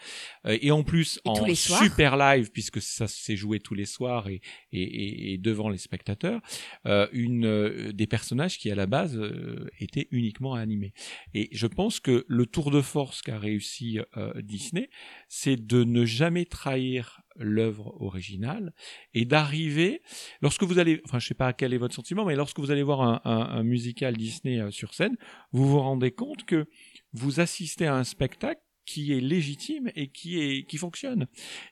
[0.47, 1.83] euh, et en plus Et en soirs.
[1.83, 4.41] super live, puisque ça s'est joué tous les soirs et,
[4.73, 6.41] et, et, et devant les spectateurs,
[6.87, 10.95] euh, une, euh, des personnages qui à la base euh, étaient uniquement animés.
[11.35, 14.91] Et je pense que le tour de force qu'a réussi euh, Disney,
[15.29, 18.75] c'est de ne jamais trahir l'œuvre originale
[19.15, 20.03] et d'arriver
[20.43, 22.83] lorsque vous allez enfin je sais pas quel est votre sentiment mais lorsque vous allez
[22.83, 25.17] voir un, musical Disney euh, sur scène
[25.53, 26.67] vous vous rendez compte que
[27.15, 31.27] vous assistez à un spectacle qui est légitime et qui est qui fonctionne.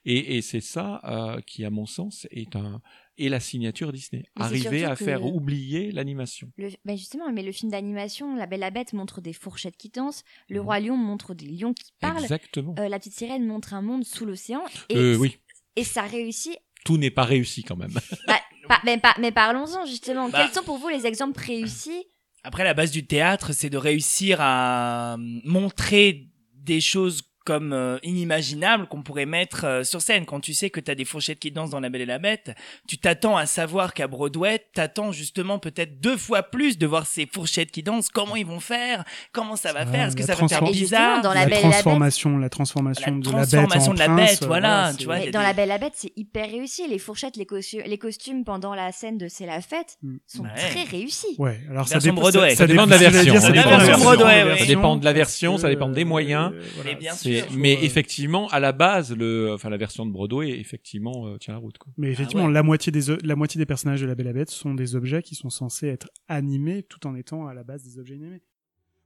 [0.04, 2.80] Et, et c'est ça euh, qui à mon sens est un
[3.18, 4.24] est la signature Disney.
[4.38, 6.50] Mais arriver à faire oublier l'animation.
[6.86, 10.24] Ben justement, mais le film d'animation, La Belle la Bête montre des fourchettes qui dansent,
[10.48, 10.64] Le Mhm.
[10.64, 12.74] Roi Lion montre des lions qui parlent, exactement.
[12.78, 15.36] Euh, La Petite Sirène montre un monde sous l'océan, et, euh, oui.
[15.76, 16.56] et ça réussit.
[16.86, 17.92] tout n'est pas réussi quand même.
[18.68, 20.28] Pas- mais, pas- mais parlons-en justement.
[20.30, 20.42] Bah.
[20.44, 22.04] Quels sont pour vous les exemples réussis
[22.44, 26.28] Après, la base du théâtre, c'est de réussir à montrer
[26.64, 30.24] des choses comme euh, inimaginables qu'on pourrait mettre euh, sur scène.
[30.24, 32.20] Quand tu sais que tu as des fourchettes qui dansent dans La Belle et la
[32.20, 32.52] Bête,
[32.86, 37.26] tu t'attends à savoir qu'à Broadway, t'attends justement peut-être deux fois plus de voir ces
[37.26, 38.08] fourchettes qui dansent.
[38.08, 39.02] Comment ils vont faire?
[39.32, 40.06] Comment ça va faire?
[40.06, 42.38] Est-ce que ça va faire Et bizarre dans La la, Belle et la Bête- transformation,
[42.38, 45.18] la transformation de transformation la bête en de la prince, bête, voilà, c'est- tu vois.
[45.18, 46.86] Mais Dans des- La Belle la Bête, c'est hyper réussi.
[46.88, 50.16] Les fourchettes, les, costu- les costumes pendant la scène de C'est la fête Mm.
[50.28, 50.48] sont Ouais.
[50.54, 51.34] très réussis.
[51.38, 52.54] Ouais, alors ça Version dépend Broadway.
[52.54, 53.32] Ça dépend de la j'allais version.
[53.32, 54.58] dire, ça Ça dépend dépend de de la version.
[54.60, 56.52] Ça dépend de la version, ça dépend des euh, moyens.
[56.76, 56.90] voilà.
[56.90, 57.39] Mais bien sûr.
[57.56, 61.54] Mais euh, effectivement, à la base, le, enfin la version de Broadway, effectivement, euh, tient
[61.54, 61.78] la route.
[61.78, 61.92] Quoi.
[61.96, 62.52] Mais effectivement, Ah ouais.
[62.54, 64.96] la moitié des la moitié des personnages de la Belle et la Bête sont des
[64.96, 68.42] objets qui sont censés être animés tout en étant à la base des objets animés.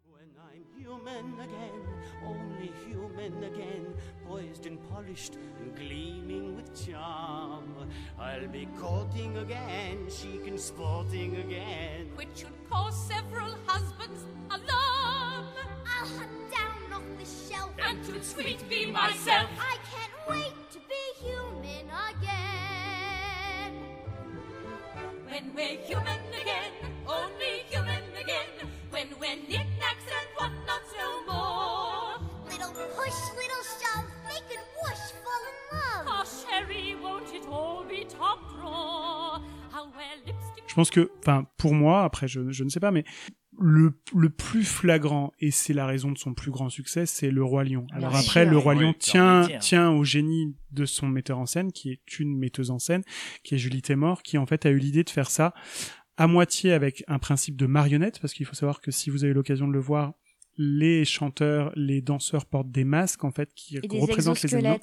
[0.06, 1.83] When I'm human again,
[3.16, 3.94] only again,
[4.26, 12.10] poised and polished and gleaming with charm, I'll be courting again, chic and sporting again.
[12.16, 15.46] which should cause several husbands alarm.
[15.86, 19.48] I'll hunt down off the shelf And to sweet be myself.
[19.58, 23.72] I can't wait to be human again.
[25.28, 26.72] When we're human again,
[27.06, 28.68] only human again.
[28.90, 32.33] When we're knickknacks and whatnots no more.
[32.66, 36.06] Little push, little shove, make it whoosh, fall in love.
[36.08, 39.40] Oh, Sherry, won't it all be top drawer?
[39.74, 40.64] I'll wear lipstick.
[40.66, 43.04] Je pense que, enfin, pour moi, après, je, je ne sais pas, mais
[43.58, 47.44] le, le plus flagrant, et c'est la raison de son plus grand succès, c'est Le
[47.44, 47.86] Roi Lion.
[47.92, 48.50] Alors Bien après, sûr.
[48.50, 51.90] Le Roi Oui, Lion oui, tient, tient au génie de son metteur en scène, qui
[51.90, 53.02] est une metteuse en scène,
[53.44, 55.54] qui est Julie Taymor, qui en fait a eu l'idée de faire ça
[56.16, 59.34] à moitié avec un principe de marionnette, parce qu'il faut savoir que si vous avez
[59.34, 60.14] l'occasion de le voir,
[60.56, 64.78] les chanteurs, les danseurs portent des masques en fait qui Et représentent les animaux.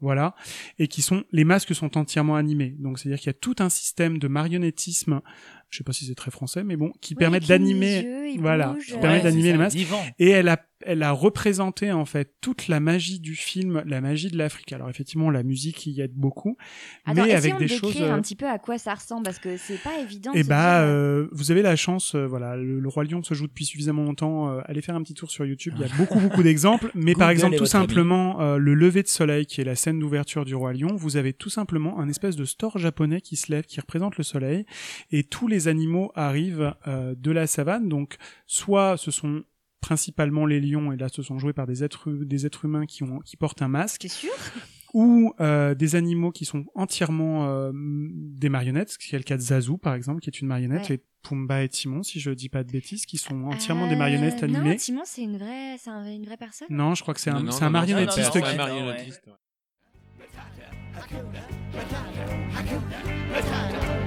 [0.00, 0.34] Voilà,
[0.78, 2.76] et qui sont les masques sont entièrement animés.
[2.78, 5.22] Donc c'est-à-dire qu'il y a tout un système de marionnettisme,
[5.70, 8.02] je sais pas si c'est très français, mais bon, qui Oui, permet ils clignent les
[8.02, 8.36] d'animer.
[8.38, 9.76] voilà, qui permet Ouais, d'animer les masques.
[9.76, 10.02] Vivant.
[10.18, 14.30] Et elle a, elle a représenté en fait toute la magie du film, la magie
[14.30, 14.72] de l'Afrique.
[14.72, 16.56] Alors effectivement, la musique y aide beaucoup,
[17.04, 17.80] Attends, mais avec des de choses.
[17.92, 19.24] décrire euh, un petit peu à quoi ça ressemble?
[19.24, 20.32] Parce que c'est pas évident.
[20.34, 23.34] et se bah, euh, vous avez la chance, euh, voilà, le, le roi lion se
[23.34, 24.50] joue depuis suffisamment longtemps.
[24.52, 26.90] euh, allez faire un petit tour sur YouTube, il y a beaucoup beaucoup d'exemples.
[26.94, 30.44] Mais par exemple, tout simplement, euh, le lever de soleil, qui est la scène d'ouverture
[30.44, 33.64] du roi lion, vous avez tout simplement un espèce de store japonais qui se lève,
[33.64, 34.66] qui représente le soleil,
[35.10, 37.88] et tous les animaux arrivent euh, de la savane.
[37.88, 38.16] Donc,
[38.46, 39.42] soit ce sont
[39.80, 43.02] principalement les lions, et là ce sont joués par des êtres, des êtres humains qui,
[43.04, 44.32] ont, qui portent un masque, C'est sûr?
[44.94, 49.36] Ou euh, des animaux qui sont entièrement euh, des marionnettes, ce qui est le cas
[49.36, 50.96] de Zazu par exemple, qui est une marionnette, Ouais.
[50.96, 53.96] et Pumba et Timon, si je dis pas de bêtises, qui sont entièrement Euh, des
[53.96, 54.76] marionnettes Non, animées.
[54.76, 56.68] Timon, c'est une vraie, c'est un- une vraie personne?
[56.70, 58.36] Non, je crois que c'est un, Non, non, c'est un non, non, marionnettiste
[60.96, 61.16] non, non, qui...
[61.16, 62.86] non, un ouais.
[63.32, 64.06] marionnettiste.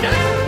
[0.00, 0.47] It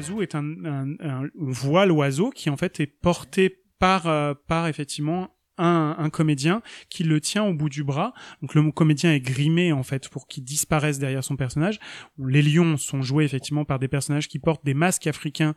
[0.00, 4.68] Zazu est un, un, un- voit l'oiseau qui en fait est porté par, euh, par
[4.68, 8.12] effectivement un, un comédien qui le tient au bout du bras.
[8.42, 11.78] Donc le comédien est grimé en fait pour qu'il disparaisse derrière son personnage.
[12.18, 15.54] Les lions sont joués effectivement par des personnages qui portent des masques africains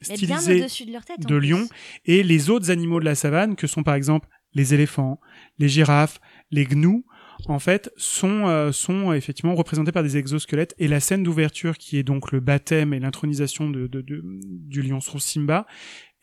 [0.00, 1.18] stylisés de leur tête.
[1.24, 1.68] en de lions
[2.06, 5.20] et les autres animaux de la savane que sont par exemple les éléphants,
[5.58, 7.04] les girafes, les gnous
[7.48, 11.96] en fait sont euh, sont effectivement représentés par des exosquelettes et la scène d'ouverture qui
[11.98, 15.66] est donc le baptême et l'intronisation de, de, de- du lion sur Simba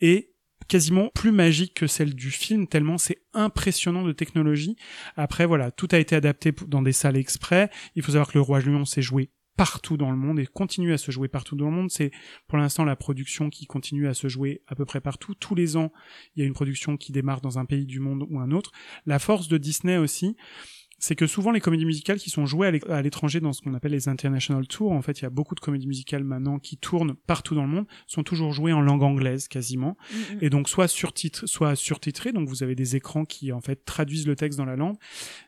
[0.00, 0.30] est
[0.68, 4.76] quasiment plus magique que celle du film tellement c'est impressionnant de technologie.
[5.16, 7.70] Après voilà, tout a été adapté dans des salles exprès.
[7.94, 10.92] Il faut savoir que le roi lion s'est joué partout dans le monde et continue
[10.92, 11.90] à se jouer partout dans le monde.
[11.90, 12.12] C'est
[12.46, 15.34] pour l'instant la production qui continue à se jouer à peu près partout.
[15.34, 15.90] Tous les ans,
[16.36, 18.70] il y a une production qui démarre dans un pays du monde ou un autre.
[19.04, 20.36] La force de Disney aussi,
[20.98, 23.62] c'est que souvent les comédies musicales qui sont jouées à l'é- à l'étranger dans ce
[23.62, 26.58] qu'on appelle les international tours, en fait il y a beaucoup de comédies musicales maintenant
[26.58, 30.38] qui tournent partout dans le monde, sont toujours jouées en langue anglaise quasiment, Mm, mm.
[30.42, 34.26] et donc soit surtitrées, soit surtitrées, donc vous avez des écrans qui en fait traduisent
[34.26, 34.96] le texte dans la langue.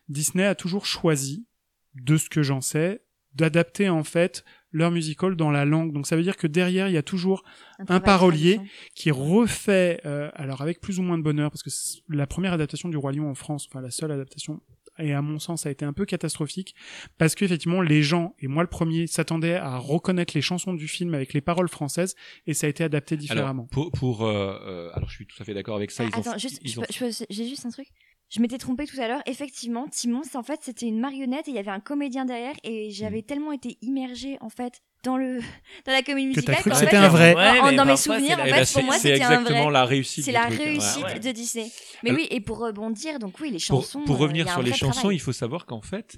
[0.09, 1.47] Disney a toujours choisi,
[1.95, 3.03] de ce que j'en sais,
[3.35, 5.93] d'adapter en fait leur musical dans la langue.
[5.93, 7.43] Donc ça veut dire que derrière il y a toujours
[7.89, 8.61] un parolier
[8.95, 12.53] qui refait, euh, alors avec plus ou moins de bonheur, parce que c'est- la première
[12.53, 14.61] adaptation du Roi Lion en France, enfin la seule adaptation,
[15.01, 16.75] et à mon sens a été un peu catastrophique,
[17.19, 21.15] parce qu'effectivement les gens, et moi le premier, s'attendaient à reconnaître les chansons du film
[21.15, 22.15] avec les paroles françaises,
[22.47, 23.65] et ça a été adapté Alors, différemment.
[23.71, 26.05] pour, pour euh, euh, alors je suis tout à fait d'accord avec ça.
[26.05, 27.89] Ah, ils ont- Attends, juste, ont- j'ai juste un truc.
[28.31, 29.23] Je m'étais trompée tout à l'heure.
[29.27, 32.55] Effectivement, Timon, c'est en fait, c'était une marionnette et il y avait un comédien derrière
[32.63, 35.39] et j'avais tellement été immergée en fait dans le
[35.87, 37.35] dans la comédie musicale cru que c'était fait, un vrai.
[37.61, 39.65] en- dans mes souvenirs, c'est en la- fait, pour c'est moi, c'est c'était un exactement
[39.65, 39.73] vrai.
[39.73, 40.25] la réussite.
[40.25, 40.65] C'est du la truc, hein.
[40.65, 41.19] réussite Ouais, ouais.
[41.19, 41.71] de Disney.
[42.05, 44.03] Mais Alors- oui, et pour rebondir, donc oui, les chansons.
[44.05, 45.17] pour euh, revenir un sur les chansons, travail.
[45.17, 46.17] il faut savoir qu'en fait,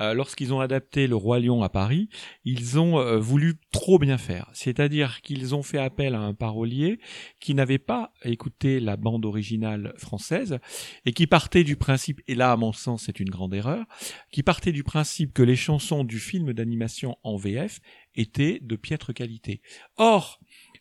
[0.00, 2.08] euh, lorsqu'ils ont adapté le Roi Lion à Paris,
[2.44, 4.50] ils ont euh, voulu trop bien faire.
[4.52, 7.00] C'est-à-dire qu'ils ont fait appel à un parolier
[7.40, 10.58] qui n'avait pas écouté la bande originale française
[11.04, 13.84] et qui partait du principe, et là à mon sens c'est une grande erreur,
[14.32, 17.80] qui partait du principe que les chansons du film d'animation en VF
[18.14, 19.60] étaient de piètre qualité.
[19.96, 20.40] Or,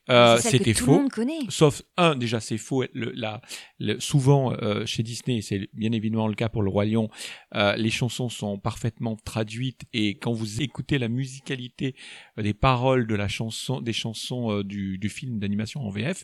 [0.09, 0.91] euh, c'était tout faux.
[0.93, 1.39] le monde connaît.
[1.49, 2.83] Sauf un, déjà c'est faux.
[2.93, 3.41] Le, la,
[3.79, 7.09] le- souvent euh, chez Disney, c'est bien évidemment le cas pour le Roi Lion,
[7.55, 11.95] euh, les chansons sont parfaitement traduites et quand vous écoutez la musicalité
[12.41, 16.23] des paroles de la chanson, des chansons euh, du, du film d'animation en VF,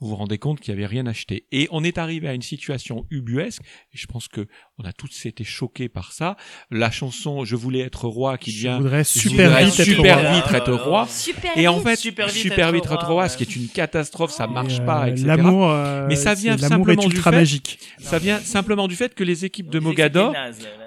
[0.00, 1.46] vous vous rendez compte qu'il n'y avait rien acheté.
[1.52, 4.46] Et on est arrivé à une situation ubuesque, et je pense que
[4.78, 6.36] on a tous été choqués par ça.
[6.70, 9.86] La chanson Je voulais être roi qui Je devient voudrais Je super voudrais vite être
[9.86, 10.32] super roi.
[10.34, 11.06] vite être roi.
[11.08, 14.30] Super Et en fait, Super super vite être être roi, ce qui est une catastrophe,
[14.32, 15.26] ça Et, marche euh, pas, etc.
[15.26, 17.78] L'amour, euh, Mais ça vient simplement du fait- magique.
[17.98, 20.34] Ça vient simplement du fait que les équipes de Mogador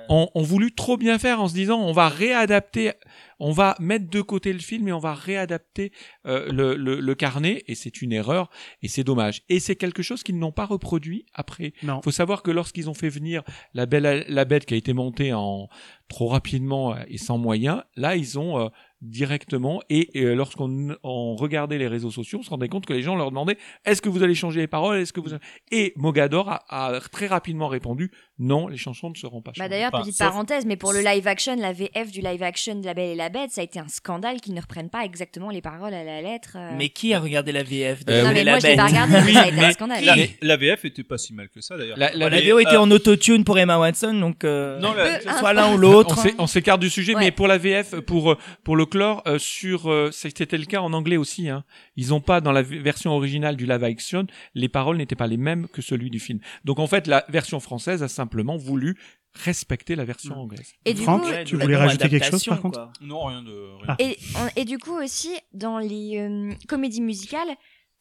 [0.10, 2.92] ont voulu trop bien faire en se disant on va réadapter,
[3.40, 5.92] on va mettre de côté le film et on va réadapter
[6.26, 8.50] euh, le, le, le carnet et c'est une erreur
[8.82, 9.44] et c'est dommage.
[9.50, 11.74] Et c'est quelque chose qu'ils n'ont pas reproduit après.
[11.84, 12.02] Non.
[12.02, 15.34] faut savoir que lorsqu'ils ont fait venir la belle la bête qui a été montée
[15.34, 15.70] en
[16.08, 18.70] trop rapidement et sans moyens, là ils ont euh,
[19.02, 22.94] directement et, et, euh, lorsqu'on on regardait les réseaux sociaux, on se rendait compte que
[22.94, 25.30] les gens leur demandaient est-ce que vous allez changer les paroles, est-ce que vous
[25.72, 29.68] et Mogador a, a très rapidement répondu non, les chansons ne seront pas changées.
[29.68, 32.86] Bah d'ailleurs, petite parenthèse, mais pour le live action, la VF du live action de
[32.86, 35.50] La Belle et la Bête, ça a été un scandale qu'ils ne reprennent pas exactement
[35.50, 36.52] les paroles à la lettre.
[36.56, 36.72] euh.
[36.78, 38.60] Mais qui a regardé la VF de Euh, non, La mais Belle et moi la
[38.60, 38.92] je pas Bête?
[38.92, 40.06] regardé, mais ça a été un scandale.
[40.06, 41.98] La, la VF était pas si mal que ça d'ailleurs.
[41.98, 45.18] La- la La VO était euh, en autotune pour Emma Watson, donc euh, Non, la-
[45.20, 46.16] que ce soit l'un ou l'autre.
[46.18, 47.20] On s'é- On s'écarte du sujet, Ouais.
[47.26, 50.94] mais pour la VF, pour pour le chlore, euh, sur euh, c'était le cas en
[50.94, 51.50] anglais aussi.
[51.50, 51.64] Hein.
[51.96, 55.38] Ils ont pas dans la version originale du live action, les paroles n'étaient pas les
[55.38, 56.40] mêmes que celui du film.
[56.66, 58.98] Donc en fait, la version française a simplement voulu
[59.34, 60.74] respecter la version anglaise.
[60.86, 62.80] Et du Franck, coup, tu la voulais rajouter quelque chose, par contre?
[62.80, 62.92] quoi.
[63.02, 63.76] Non, rien de.
[63.82, 64.16] rien.
[64.36, 64.50] Ah.
[64.56, 67.50] Et, du coup aussi, dans les euh, comédies musicales,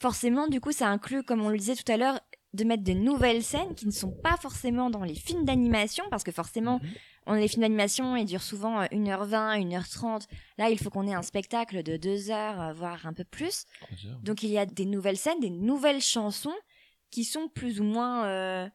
[0.01, 2.19] forcément, du coup, ça inclut, comme on le disait tout à l'heure,
[2.55, 6.25] de mettre de nouvelles scènes qui ne sont pas forcément dans les films d'animation, parce
[6.25, 6.81] que forcément,
[7.29, 10.27] on, les films d'animation, ils durent souvent euh, 1h20, 1h30.
[10.59, 13.65] Là, il faut qu'on ait un spectacle de 2 heures, euh, voire un peu plus.
[14.23, 16.57] Donc, il y a des nouvelles scènes, des nouvelles chansons
[17.11, 18.27] qui sont plus ou moins...
[18.27, 18.69] euh,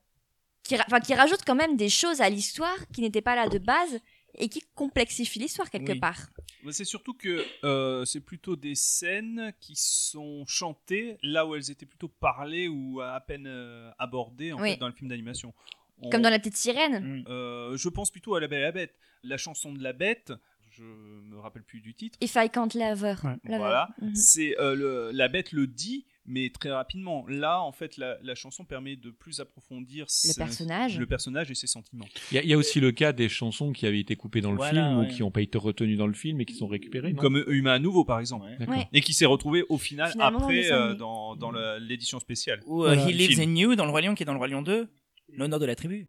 [0.64, 3.50] qui, ra- enfin, qui rajoutent quand même des choses à l'histoire qui n'étaient pas là
[3.50, 4.00] de base
[4.36, 6.00] et qui complexifient l'histoire quelque Oui.
[6.00, 6.30] part.
[6.64, 11.70] Mais C'est surtout que euh, c'est plutôt des scènes qui sont chantées là où elles
[11.70, 14.70] étaient plutôt parlées ou à peine euh, abordées en Oui.
[14.72, 15.54] fait, dans le film d'animation.
[16.02, 17.00] On- Comme dans La Petite Sirène.
[17.22, 17.26] Mm.
[17.30, 18.96] euh, je pense plutôt à La Belle et la Bête.
[19.24, 20.34] La chanson de la Bête,
[20.72, 22.18] je me rappelle plus du titre.
[22.22, 23.16] If I Can't Love Her.
[23.24, 23.58] Ouais.
[23.58, 23.90] Voilà.
[24.02, 24.16] Mhm.
[24.16, 27.26] c'est euh, le- la Bête le dit, mais très rapidement.
[27.30, 30.98] Là, en fait, la, la chanson permet de plus approfondir Le ce- personnage.
[30.98, 32.06] le personnage et ses sentiments.
[32.32, 34.42] Il y, a- il y a aussi le cas des chansons qui avaient été coupées
[34.42, 35.06] dans le Voilà, film ouais.
[35.06, 37.14] ou qui n'ont pas été retenues dans le film et qui sont récupérées.
[37.14, 37.22] non?
[37.22, 38.46] Comme Humain à nouveau, par exemple.
[38.68, 38.88] Ouais.
[38.94, 41.38] Et qui s'est retrouvé au final Finalement, après euh, dans,
[41.80, 42.62] l'édition spéciale.
[42.66, 43.08] Ou Voilà.
[43.10, 44.90] He Lives in You dans le Roi Lion qui est dans le Roi Lion 2,
[45.38, 46.08] l'honneur de la tribu.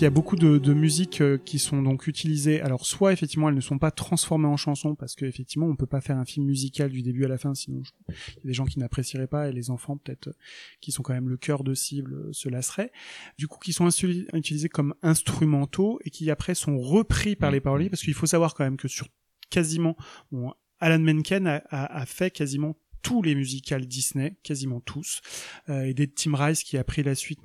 [0.00, 2.60] Il y a beaucoup de, de musiques euh, qui sont donc utilisées.
[2.60, 6.00] Alors, soit effectivement, elles ne sont pas transformées en chansons, parce qu'effectivement, on peut pas
[6.00, 8.52] faire un film musical du début à la fin, sinon je- il y a des
[8.52, 10.32] gens qui n'apprécieraient pas, et les enfants, peut-être, euh,
[10.80, 12.92] qui sont quand même le cœur de cible, euh, se lasseraient.
[13.38, 13.88] Du coup, qui sont
[14.32, 18.54] utilisés comme instrumentaux, et qui après sont repris par les paroliers, parce qu'il faut savoir
[18.54, 19.08] quand même que sur
[19.50, 19.96] quasiment,
[20.32, 25.20] bon, Alan Menken a, a- a fait quasiment tous les musicals Disney, quasiment tous,
[25.68, 27.38] euh, et des Tim Rice qui a pris la suite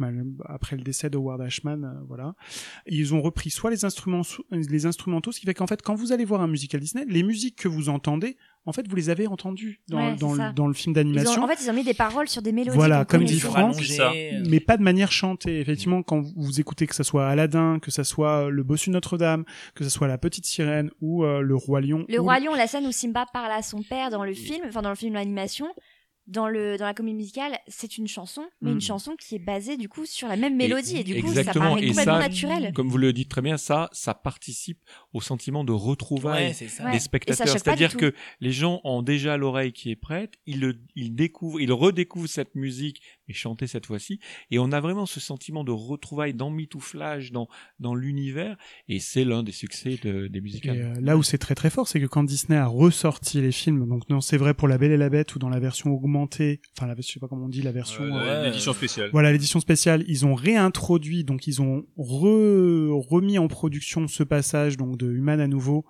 [0.45, 2.33] après le décès de Howard Ashman, euh, voilà.
[2.87, 5.93] Et ils ont repris soit les instruments, les instrumentaux, ce qui fait qu'en fait, quand
[5.93, 9.09] vous allez voir un musical Disney, les musiques que vous entendez, en fait, vous les
[9.09, 11.43] avez entendues dans, Ouais, le, dans le film d'animation.
[11.43, 12.77] en fait, ils ont mis des paroles sur des mélodies.
[12.77, 15.59] Voilà, comme dit Franck, euh, mais pas de manière chantée.
[15.59, 19.45] Effectivement, quand vous écoutez que ça soit Aladdin, que ça soit le Bossu de Notre-Dame,
[19.73, 22.05] que ça soit la Petite Sirène ou euh, le Roi Lion.
[22.07, 24.61] Le ou- Roi Lion, la scène où Simba parle à son père dans le film,
[24.67, 25.67] enfin dans le film d'animation,
[26.27, 29.77] dans le dans la comédie musicale, c'est une chanson, mais une chanson qui est basée
[29.77, 30.97] du coup sur la même mélodie.
[30.97, 32.73] Et, du coup exactement, ça paraît et complètement ça, naturel.
[32.73, 34.79] Comme vous le dites très bien, ça, ça participe
[35.13, 37.47] au sentiment de retrouvailles Ouais, des spectateurs.
[37.47, 41.71] C'est-à-dire que les gens ont déjà l'oreille qui est prête, ils le, ils découvrent, ils
[41.71, 44.19] redécouvrent cette musique, mais chantée cette fois-ci,
[44.51, 47.47] et on a vraiment ce sentiment de retrouvailles, d'emmitouflage dans,
[47.79, 48.57] dans l'univers,
[48.89, 50.77] et c'est l'un des succès de- des Et, musicales.
[50.77, 53.87] euh, là où c'est très très fort, c'est que quand Disney a ressorti les films,
[53.87, 56.61] donc non, c'est vrai pour La Belle et la Bête ou dans la version augmentée,
[56.77, 59.09] enfin la, je sais pas comment on dit, la version, Euh, euh, L'édition spéciale.
[59.13, 64.77] voilà l'édition spéciale, ils ont réintroduit, donc ils ont re- remis en production ce passage
[64.77, 65.85] donc de Human à nouveau.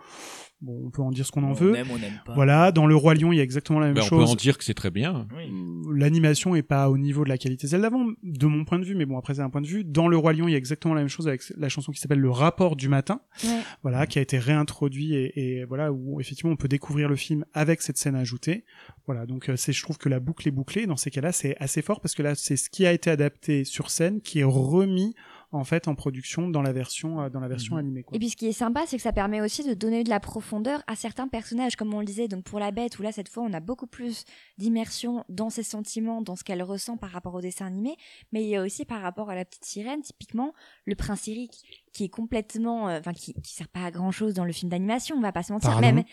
[0.62, 1.76] Bon, on peut en dire ce qu'on en On veut.
[1.76, 2.36] aime, on n'aime pas.
[2.36, 4.30] Voilà, dans le roi lion, il y a exactement la même Ben, on peut chose.
[4.32, 5.28] en dire que c'est très bien.
[5.36, 5.52] Oui.
[5.92, 8.94] L'animation est pas au niveau de la qualité celle d'avant, de mon point de vue,
[8.96, 9.84] mais bon après c'est un point de vue.
[9.84, 12.00] Dans le roi lion, il y a exactement la même chose avec la chanson qui
[12.00, 13.60] s'appelle le rapport du matin, Ouais.
[13.82, 17.44] voilà, qui a été réintroduit et, et voilà où effectivement on peut découvrir le film
[17.54, 18.64] avec cette scène ajoutée.
[19.08, 20.86] Voilà, donc euh, c'est je trouve que la boucle est bouclée.
[20.86, 23.64] Dans ces cas-là, c'est assez fort parce que là c'est ce qui a été adapté
[23.64, 25.16] sur scène qui est remis
[25.52, 28.04] en fait en production dans la version euh, dans la version animée.
[28.04, 28.16] Quoi.
[28.16, 30.20] Et puis ce qui est sympa, c'est que ça permet aussi de donner de la
[30.20, 32.28] profondeur à certains personnages, comme on le disait.
[32.28, 34.26] Donc pour la bête, où là cette fois on a beaucoup plus
[34.58, 37.96] d'immersion dans ses sentiments, dans ce qu'elle ressent par rapport au dessin animé,
[38.32, 40.54] mais il y a aussi par rapport à la petite sirène, typiquement
[40.86, 44.34] le prince Eric, qui est complètement, euh, enfin qui, qui sert pas à grand chose
[44.34, 45.72] dans le film d'animation, on va pas se mentir.
[45.72, 45.82] Pardon?
[45.92, 46.04] Même,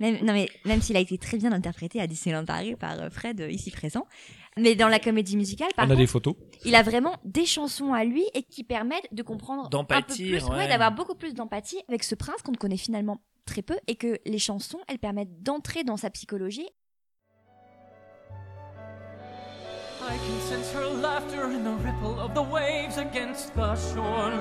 [0.00, 3.10] même, non mais même s'il a été très bien interprété à Disneyland Paris par euh,
[3.10, 4.06] Fred euh, ici présent,
[4.58, 6.34] mais dans la comédie musicale, par on a contre, des photos.
[6.64, 10.44] il a vraiment des chansons à lui et qui permettent de comprendre un peu plus,
[10.44, 10.68] ouais.
[10.68, 14.18] d'avoir beaucoup plus d'empathie avec ce prince qu'on ne connaît finalement très peu et que
[14.26, 16.66] les chansons, elles permettent d'entrer dans sa psychologie.
[20.04, 24.32] I can sense her laughter in the ripple of the waves against the shoreline.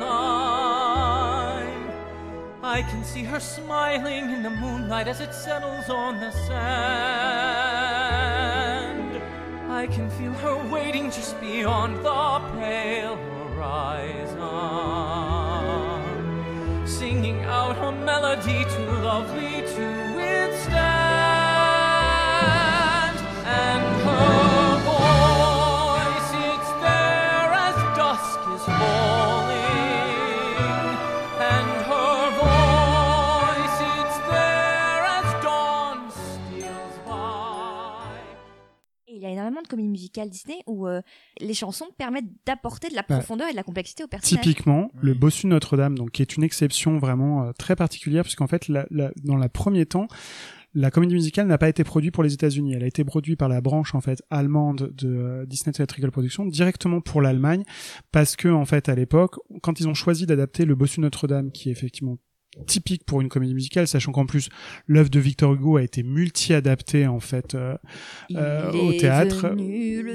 [2.63, 6.51] I can see her smiling in the moonlight as it settles on the sand.
[9.71, 14.37] I can feel her waiting just beyond the pale horizon,
[16.87, 21.10] singing out a melody too lovely to withstand.
[39.71, 41.01] Comédies musicales Disney où euh,
[41.39, 44.43] les chansons permettent d'apporter de la Bah, profondeur et de la complexité aux personnages.
[44.43, 48.67] Typiquement, le bossu Notre-Dame, donc qui est une exception vraiment euh, très particulière, puisqu'en fait,
[48.67, 50.07] la- la- dans le premier temps,
[50.73, 52.73] la comédie musicale n'a pas été produite pour les États-Unis.
[52.75, 56.45] Elle a été produite par la branche en fait allemande de euh, Disney Theatrical Production
[56.45, 57.63] directement pour l'Allemagne,
[58.13, 61.67] parce que en fait à l'époque, quand ils ont choisi d'adapter le bossu Notre-Dame, qui
[61.69, 62.17] est effectivement
[62.67, 64.49] typique pour une comédie musicale, sachant qu'en plus
[64.87, 67.75] l'œuvre de Victor Hugo a été multi-adaptée en fait euh,
[68.35, 69.55] euh, est au théâtre.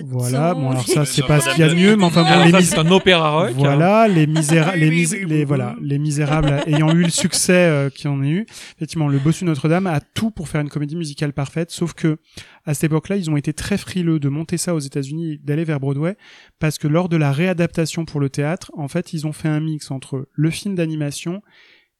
[0.04, 2.28] Voilà, bon alors ça c'est pas ce qu'il y a de mieux, mais enfin bon
[2.28, 3.50] Alors les mis- c'est un opéra rock.
[3.50, 3.54] hein.
[3.56, 8.08] voilà, les misérables, les, mis- les voilà, les misérables ayant eu le succès euh, qui
[8.08, 8.46] en a eu.
[8.76, 12.18] Effectivement, le Bossu Notre-Dame a tout pour faire une comédie musicale parfaite, sauf que
[12.64, 15.78] à cette époque-là, ils ont été très frileux de monter ça aux États-Unis, d'aller vers
[15.78, 16.16] Broadway,
[16.58, 19.60] parce que lors de la réadaptation pour le théâtre, en fait, ils ont fait un
[19.60, 21.42] mix entre le film d'animation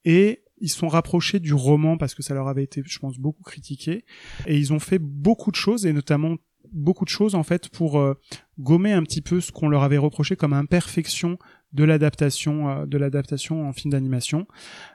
[0.06, 3.42] et ils sont rapprochés du roman parce que ça leur avait été, je pense, beaucoup
[3.42, 4.06] critiqué.
[4.46, 6.36] Et ils ont fait beaucoup de choses et notamment
[6.72, 8.14] beaucoup de choses en fait pour euh,
[8.58, 11.38] gommer un petit peu ce qu'on leur avait reproché comme imperfection
[11.76, 14.46] de l'adaptation euh, de l'adaptation en film d'animation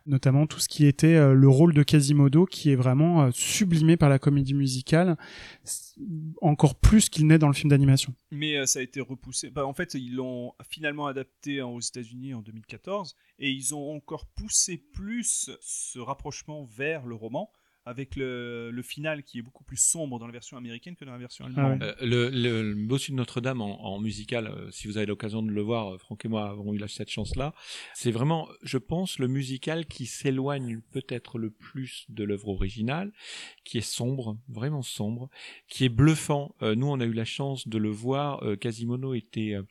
[0.06, 3.96] notamment tout ce qui était euh, le rôle de Quasimodo qui est vraiment euh, sublimé
[3.96, 5.16] par la comédie musicale
[6.42, 9.52] encore plus qu'il n'est dans le film d'animation Mais ça a été repoussé.
[9.52, 14.26] Bah, en fait, ils l'ont finalement adapté aux États-Unis en 2014 et ils ont encore
[14.26, 17.52] poussé plus ce rapprochement vers le roman
[17.86, 21.14] avec le, le final qui est beaucoup plus sombre dans la version américaine que dans
[21.14, 21.82] la version allemande.
[21.82, 25.42] Euh, le, le, le Bossu de Notre-Dame en, en musical, euh, si vous avez l'occasion
[25.42, 27.54] de le voir, euh, Franck et moi avons eu cette chance-là.
[27.94, 33.12] C'est vraiment, je pense, le musical qui s'éloigne peut-être le plus de l'œuvre originale,
[33.64, 35.30] qui est sombre, vraiment sombre,
[35.68, 36.56] qui est bluffant.
[36.62, 38.44] Euh, nous, on a eu la chance de le voir.
[38.44, 39.64] Euh, Quasimodo était euh,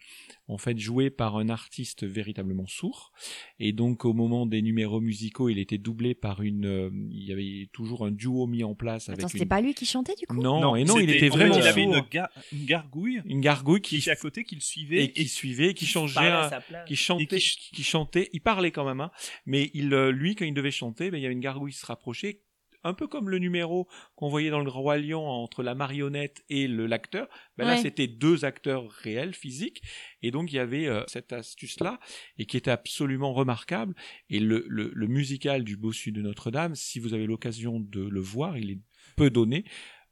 [0.50, 3.12] en fait joué par un artiste véritablement sourd,
[3.58, 6.66] et donc au moment des numéros musicaux, il était doublé par une.
[6.66, 9.48] euh, il y avait toujours un duo mis en place avec Attends, c'était une.
[9.48, 10.40] pas lui qui chantait du coup?
[10.42, 11.94] Non, et non, il était en fait, vraiment il avait sourd.
[11.94, 15.04] une, ga- une gargouille Une gargouille qui qui était à côté, qui le suivait.
[15.04, 18.28] et qui suivait, qui changeait, à qui chantait, qui chantait.
[18.32, 19.10] Il parlait quand même, hein,
[19.46, 21.78] mais il, euh, lui, quand il devait chanter, ben, il y avait une gargouille qui
[21.78, 22.40] se rapprochait,
[22.84, 26.68] un peu comme le numéro qu'on voyait dans le Roi Lion entre la marionnette et
[26.68, 27.28] le l'acteur.
[27.56, 29.82] Ben là, c'était deux acteurs réels, physiques,
[30.22, 32.00] et donc il y avait euh, cette astuce-là
[32.38, 33.94] et qui était absolument remarquable.
[34.28, 38.20] Et le, le, le musical du Bossu de Notre-Dame, si vous avez l'occasion de le
[38.20, 38.78] voir, il est
[39.16, 39.64] peu donné.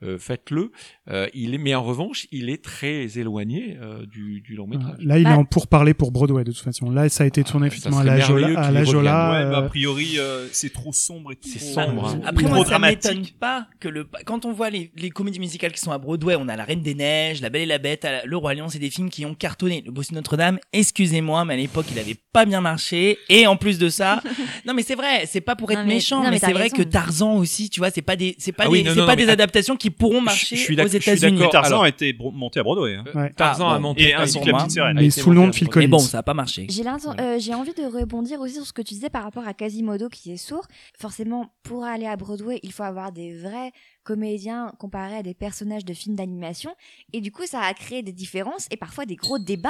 [0.02, 0.70] Euh, faites-le.
[1.10, 4.96] Euh, il est, mais en revanche, il est très éloigné euh, du, du long métrage.
[5.00, 7.42] là il Bah- est en pourparler pour Broadway de toute façon là ça a été
[7.44, 10.18] tourné Ah, effectivement à la Jola, merveilleux à la Jola Ouais, bah, euh, a priori,
[10.18, 12.20] euh, c'est trop sombre et trop C'est sombre, hein.
[12.24, 15.72] Après, trop moi, ça m'étonne pas que le, quand on voit les, les comédies musicales
[15.72, 18.04] qui sont à Broadway, on a La Reine des Neiges, La Belle et la Bête,
[18.04, 19.82] la- Le Roi Lion, c'est des films qui ont cartonné.
[19.84, 23.18] Le Bossu de Notre-Dame, excusez-moi, mais à l'époque, il avait pas bien marché.
[23.28, 24.22] Et en plus de ça,
[24.66, 26.64] non, mais c'est vrai, c'est pas pour être Non, mais- méchant, non, mais, c'est vrai
[26.64, 26.76] raison.
[26.76, 29.16] que Tarzan aussi, tu vois, c'est pas des, c'est pas Ah oui, des, non, pas
[29.16, 31.38] des adaptations qui qui pourront marcher je suis aux je suis États-Unis.
[31.38, 31.52] d'accord.
[31.52, 32.94] Tarzan alors- a été monté à Broadway.
[32.96, 33.04] hein.
[33.14, 33.32] Ouais.
[33.32, 33.88] Tarzan Ah, a bon.
[33.88, 34.60] monté Et ainsi que la moi.
[34.60, 34.98] petite sirène.
[34.98, 35.68] a Mais sous le nom de Phil.
[35.76, 36.08] Mais bon, Collins.
[36.08, 36.66] ça a pas marché.
[36.70, 39.54] J'ai euh, j'ai envie de rebondir aussi sur ce que tu disais par rapport à
[39.54, 40.66] Quasimodo qui est sourd.
[40.98, 43.72] Forcément, pour aller à Broadway, il faut avoir des vrais
[44.04, 46.74] comédiens comparés à des personnages de films d'animation.
[47.12, 49.68] Et du coup, ça a créé des différences et parfois des gros débats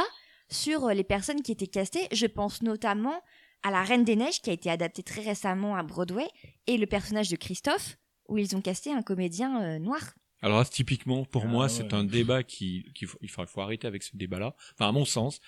[0.51, 2.07] sur euh, les personnes qui étaient castées.
[2.13, 3.15] Je pense notamment
[3.65, 6.27] à La Reine des Neiges qui a été adaptée très récemment à Broadway
[6.69, 7.97] et le personnage de Christophe
[8.29, 10.01] où ils ont casté un comédien euh, noir.
[10.41, 11.69] Alors là, typiquement, pour Ah, moi, ouais.
[11.69, 14.55] c'est un débat qui, il faut, il faut arrêter avec ce débat-là.
[14.75, 15.41] Enfin, à mon sens,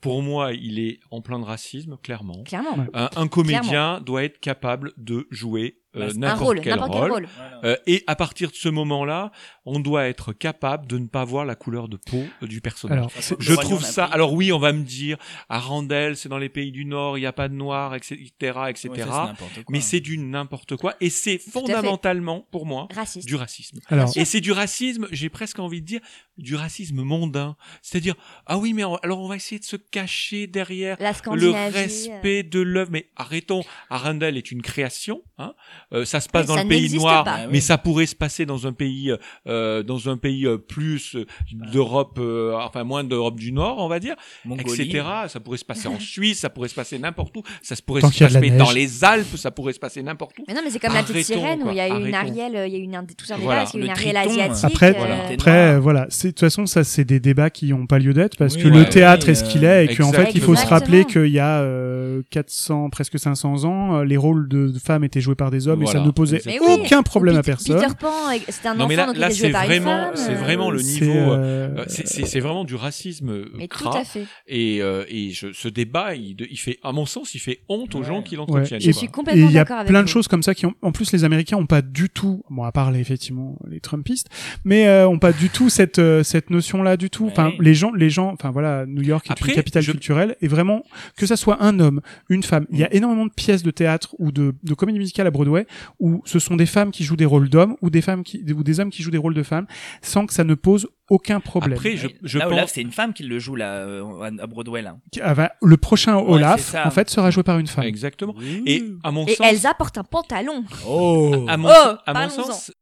[0.00, 2.42] pour moi, il est en plein de racisme, clairement.
[2.44, 2.86] Clairement.
[2.92, 7.02] Un comédien doit être capable de jouer euh, Bah, n'importe rôle, quel n'importe rôle.
[7.02, 7.28] quel rôle.
[7.64, 9.30] Euh, et à partir de ce moment-là,
[9.64, 12.98] on doit être capable de ne pas voir la couleur de peau euh, du personnage.
[12.98, 14.04] Alors, je trouve ça.
[14.04, 15.16] Alors oui, on va me dire,
[15.48, 18.20] à Randall, c'est dans les pays du Nord, il n'y a pas de noirs, etc.,
[18.68, 18.88] etc.
[18.90, 19.34] Ouais, ça,
[19.70, 23.26] mais c'est du n'importe quoi, et c'est fondamentalement pour moi Raciste.
[23.26, 23.78] du racisme.
[23.88, 26.00] alors, Et c'est du racisme, j'ai presque envie de dire,
[26.38, 27.56] du racisme mondain.
[27.82, 28.14] C'est-à-dire,
[28.46, 31.54] ah oui, mais on- alors on va essayer de se cacher derrière le Scandinavie.
[31.76, 32.90] euh, respect de l'œuvre.
[32.90, 35.22] Mais arrêtons, Arundel est une création.
[35.38, 35.54] Hein
[35.94, 37.36] Euh, ça se passe Oui, dans ça le pays noir, pas.
[37.42, 37.48] Oui.
[37.52, 39.12] mais ça pourrait se passer dans un pays,
[39.46, 43.88] euh, dans un pays euh, plus euh, d'Europe, euh, enfin moins d'Europe du Nord, on
[43.88, 44.82] va dire, Mongolie.
[44.82, 45.04] etc.
[45.28, 48.00] Ça pourrait se passer en Suisse, ça pourrait se passer n'importe où, ça se pourrait
[48.00, 48.74] Tant se passer dans neige.
[48.74, 50.44] les Alpes, ça pourrait se passer n'importe où.
[50.48, 52.14] Mais non, mais c'est comme la petite sirène où il y a eu une.
[52.14, 53.82] Ariel, euh, il y a eu une, un- tout ça débat Voilà, parce qu'il y
[53.82, 54.64] a eu le une Ariel triton, asiatique.
[54.64, 55.24] Après, euh, voilà.
[55.32, 58.36] Après, euh, voilà, de toute façon ça c'est des débats qui n'ont pas lieu d'être
[58.36, 60.56] parce Oui, que ouais, le théâtre est ce qu'il est et qu'en fait il faut
[60.56, 65.04] se rappeler qu'il y a euh, 400 presque 500 ans euh, les rôles de femmes
[65.04, 66.66] étaient joués par des hommes et Voilà, ça ne posait Mais oui.
[66.80, 67.76] aucun problème à personne.
[67.80, 69.68] Peter Pan, euh, c'était un Non, mais enfant là- donc là, c'est joué par une
[69.68, 70.12] vraiment- femme.
[70.16, 73.84] c'est euh, vraiment le niveau, euh, Euh, c'est- c'est vraiment du racisme euh, Mais tout
[73.84, 73.98] cras.
[74.00, 74.26] à fait.
[74.46, 77.94] Et, euh, et je, ce débat, il, il fait, à mon sens, il fait honte
[77.94, 78.04] aux Ouais.
[78.04, 78.38] gens qui Ouais.
[78.38, 78.80] l'entretiennent.
[78.80, 78.92] Je quoi.
[78.92, 80.04] suis Et complètement il y a d'accord avec plein vous.
[80.04, 82.62] de choses comme ça qui ont, en plus les Américains ont pas du tout, bon
[82.64, 84.28] à part les, effectivement les Trumpistes,
[84.64, 87.26] mais euh, ont pas du tout cette euh, cette notion là du tout.
[87.26, 87.56] Enfin Ouais.
[87.60, 90.48] les gens, les gens, enfin voilà, New York est Après, une capitale je- culturelle et
[90.48, 90.82] vraiment
[91.16, 94.14] que ça soit un homme, une femme, il y a énormément de pièces de théâtre
[94.18, 95.66] ou de de comédie musicale à Broadway
[96.00, 98.62] où ce sont des femmes qui jouent des rôles d'hommes ou des femmes qui ou
[98.62, 99.66] des hommes qui jouent des rôles de femmes
[100.02, 101.76] sans que ça ne pose aucun problème.
[101.78, 102.72] Après, je, je là, Olaf, pense.
[102.72, 104.96] c'est une femme qui le joue là euh, à Broadway là.
[105.22, 107.84] Ah, bah, le prochain Olaf en fait sera joué par une femme.
[107.84, 108.34] Exactement.
[108.66, 110.64] Et à mon Et sens, Elsa porte un pantalon.
[110.86, 111.44] Oh.
[111.48, 112.72] à mon, Oh, à mon sens,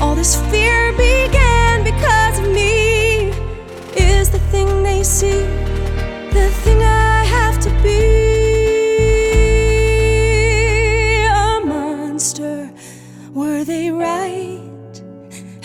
[0.00, 3.30] All this fear began because of me.
[3.96, 5.42] Is the thing they see,
[6.32, 7.05] the thing I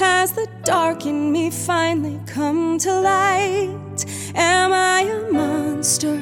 [0.01, 4.05] Has the dark in me finally come to light?
[4.35, 6.19] Am I a monster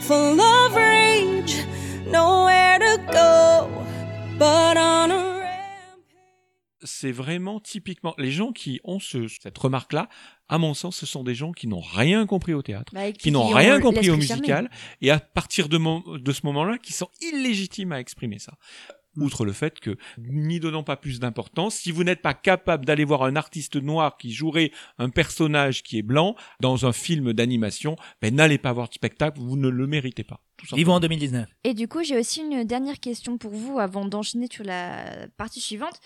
[0.00, 1.56] full of rage?
[2.06, 3.68] Nowhere to go
[4.38, 6.80] but on a rampage.
[6.84, 10.08] c'est vraiment typiquement les gens qui ont ce, cette remarque-là.
[10.48, 13.30] À mon sens, ce sont des gens qui n'ont rien compris au théâtre, Bah, qui
[13.30, 14.20] n'ont ont rien compris au fermé.
[14.22, 18.54] musical, et à partir de, mo- de ce moment-là, qui sont illégitimes à exprimer ça.
[19.16, 23.04] Outre le fait que, n'y donnant pas plus d'importance, si vous n'êtes pas capable d'aller
[23.04, 27.96] voir un artiste noir qui jouerait un personnage qui est blanc dans un film d'animation,
[28.22, 30.40] ben n'allez pas voir de spectacle, vous ne le méritez pas.
[30.74, 31.48] Vivons en 2019.
[31.64, 35.60] Et du coup, j'ai aussi une dernière question pour vous avant d'enchaîner sur la partie
[35.60, 35.98] suivante.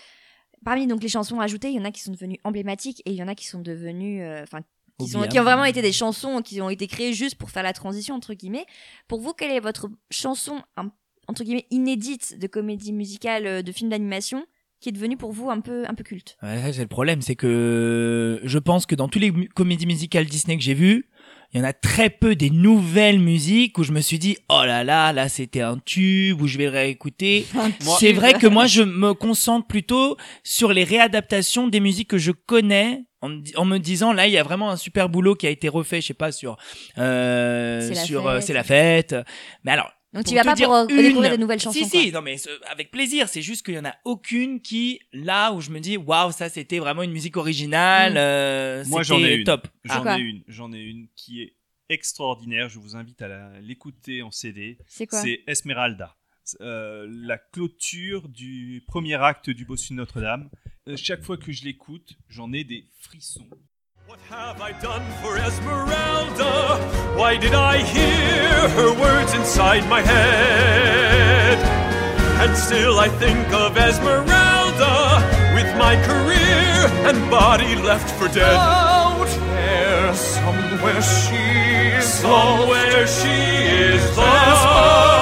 [0.63, 3.15] Parmi donc les chansons ajoutées, il y en a qui sont devenues emblématiques et il
[3.17, 4.61] y en a qui sont devenues, euh, enfin,
[4.99, 5.31] qui, sont- Oubliables.
[5.33, 8.15] qui ont vraiment été des chansons qui ont été créées juste pour faire la transition
[8.15, 8.65] entre guillemets.
[9.07, 10.91] Pour vous, quelle est votre chanson un-
[11.27, 14.45] entre guillemets inédite de comédie musicale, euh, de film d'animation,
[14.79, 17.35] qui est devenue pour vous un peu un peu culte Ouais, c'est le problème, c'est
[17.35, 21.09] que je pense que dans tous les comédies musicales Disney que j'ai vues,
[21.53, 24.63] il y en a très peu des nouvelles musiques où je me suis dit oh
[24.65, 27.45] là là là c'était un tube où je vais réécouter.
[27.79, 32.31] C'est vrai que moi je me concentre plutôt sur les réadaptations des musiques que je
[32.31, 35.69] connais en, me disant là il y a vraiment un super boulot qui a été
[35.69, 36.57] refait je sais pas sur
[36.97, 39.15] euh, sur euh, c'est la fête.
[39.63, 41.89] Mais alors Donc tu vas pas dire pour euh, découvrir une- de nouvelles chansons Si,
[41.89, 42.01] quoi.
[42.01, 42.37] si, non, mais
[42.69, 43.27] avec plaisir.
[43.29, 46.49] C'est juste qu'il y en a aucune qui, là, où je me dis, waouh, ça
[46.49, 48.13] c'était vraiment une musique originale.
[48.13, 48.17] Mm.
[48.17, 49.43] euh, Moi, j'en ai c'était une.
[49.43, 49.67] top.
[49.83, 50.43] J'en quoi ai une.
[50.47, 51.53] J'en ai une qui est
[51.89, 52.69] extraordinaire.
[52.69, 54.77] Je vous invite à l'écouter en CD.
[54.87, 56.15] C'est quoi C'est Esmeralda.
[56.61, 60.49] Euh, la clôture du premier acte du Bossu de Notre-Dame.
[60.87, 63.47] Euh, chaque fois que je l'écoute, j'en ai des frissons.
[64.07, 66.77] What have I done for Esmeralda?
[67.17, 71.57] Why did I hear her words inside my head?
[72.39, 75.25] And still I think of Esmeralda
[75.55, 76.75] with my career
[77.09, 78.53] and body left for dead.
[78.53, 83.37] Out there, somewhere she is somewhere she
[83.89, 85.14] is lost.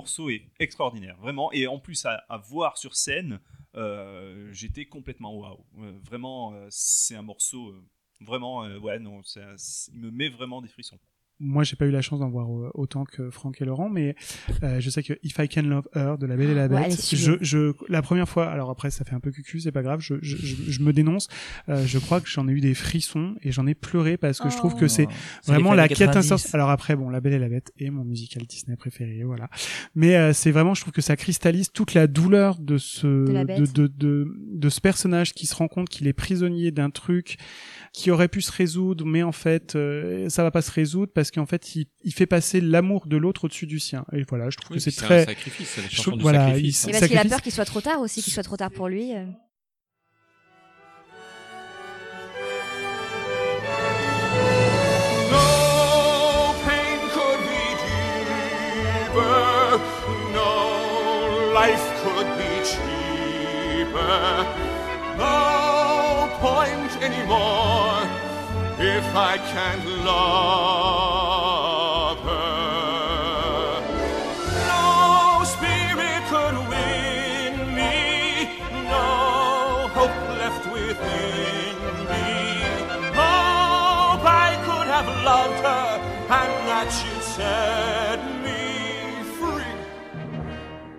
[0.00, 1.52] Morceau est extraordinaire, vraiment.
[1.52, 3.38] Et en plus, à, voir sur scène,
[3.76, 5.64] euh, j'étais complètement waouh.
[5.78, 7.74] Euh, vraiment, euh, c'est un morceau.
[8.22, 10.98] vraiment, ouais, non, c'est- il me met vraiment des frissons.
[11.40, 14.14] Moi, j'ai pas eu la chance d'en voir euh, autant que Franck et Laurent, mais
[14.62, 16.98] euh, je sais que If I Can Love Her de La Belle et la Bête,
[17.14, 20.00] je, je, la première fois, alors après ça fait un peu cucu, c'est pas grave,
[20.00, 21.28] je, je, je, je me dénonce.
[21.68, 24.50] Euh, je crois que j'en ai eu des frissons et j'en ai pleuré parce que
[24.50, 25.06] je trouve que c'est
[25.42, 26.18] C'est vraiment la quête 90.
[26.32, 26.54] instance.
[26.54, 29.48] Alors après, bon, La Belle et la Bête est mon musical Disney préféré, voilà.
[29.94, 33.66] Mais euh, c'est vraiment, je trouve que ça cristallise toute la douleur de ce De
[33.66, 37.36] de, de, de ce personnage qui se rend compte qu'il est prisonnier d'un truc
[37.92, 41.29] qui aurait pu se résoudre, mais en fait, euh, ça va pas se résoudre parce
[41.30, 44.04] qu'en fait, il, il fait passer l'amour de l'autre au-dessus du sien.
[44.12, 45.24] Et voilà, je trouve Oui, que c'est c'est un très.
[45.26, 47.80] sacrifice, la je du voilà, sacrifice, il- Et parce qu'il a peur qu'il soit trop
[47.80, 49.14] tard aussi, qu'il soit trop tard pour lui.
[49.14, 49.24] euh.
[55.30, 59.78] No pain could be deeper,
[60.36, 60.50] no
[61.60, 64.20] life could be cheaper,
[65.22, 65.34] no
[66.40, 68.00] point anymore
[68.78, 71.19] if I can't love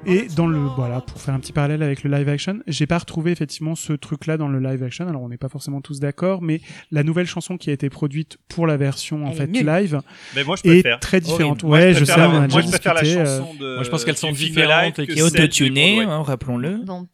[0.08, 2.98] Et dans le voilà, pour faire un petit parallèle avec le live action, j'ai pas
[2.98, 5.08] retrouvé effectivement ce truc-là dans le live action.
[5.08, 8.38] Alors on n'est pas forcément tous d'accord, mais la nouvelle chanson qui a été produite
[8.50, 10.02] pour la version en est fait live
[10.36, 11.00] Mais moi, je est préfère.
[11.00, 11.64] très différente.
[11.64, 13.90] Moi, Ouais, je sais, la- on a moi, déjà je la chanson de- Moi, je
[13.90, 16.14] pense qu'elles sont différentes et que que Et celle du autotuné, Broadway.
[16.14, 16.78] hein, rappelons-le.
[16.84, 17.08] Bon.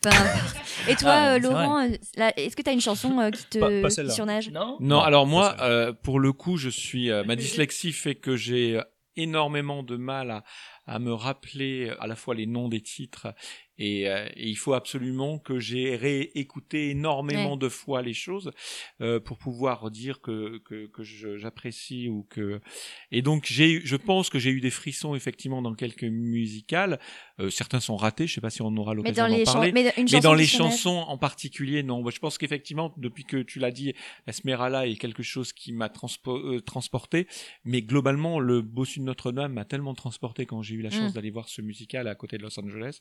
[0.88, 1.90] Et toi, Ah, euh, Laurent, euh,
[2.38, 4.50] est-ce que tu as une chanson euh, qui te Pas- pas qui surnage?
[4.52, 4.78] Non.
[4.80, 8.78] Non, alors moi, euh, pour le coup, je suis euh, ma dyslexie fait que j'ai
[8.78, 8.82] euh,
[9.18, 10.43] énormément de mal
[10.86, 13.34] à, me rappeler à la fois les noms des titres
[13.80, 17.58] et, euh, et il faut absolument que j'ai réécouté énormément Ouais.
[17.58, 18.52] de fois les choses
[19.02, 22.60] euh, pour pouvoir dire que que, que j'apprécie ou que
[23.12, 27.00] et donc j'ai je pense que j'ai eu des frissons effectivement dans quelques musicales
[27.40, 30.20] Euh, certains sont ratés je sais pas si on aura l'occasion d'en parler mais mais
[30.22, 32.04] dans les chansons en particulier, non.
[32.10, 33.94] Je pense qu'effectivement, depuis que tu l'as dit,
[34.26, 37.28] Esmeralda est quelque chose qui m'a transpo- euh, transporté.
[37.64, 41.14] Mais globalement, le Bossu de Notre-Dame m'a tellement transporté quand j'ai eu la chance Mm.
[41.16, 43.00] d'aller voir ce musical à côté de Los Angeles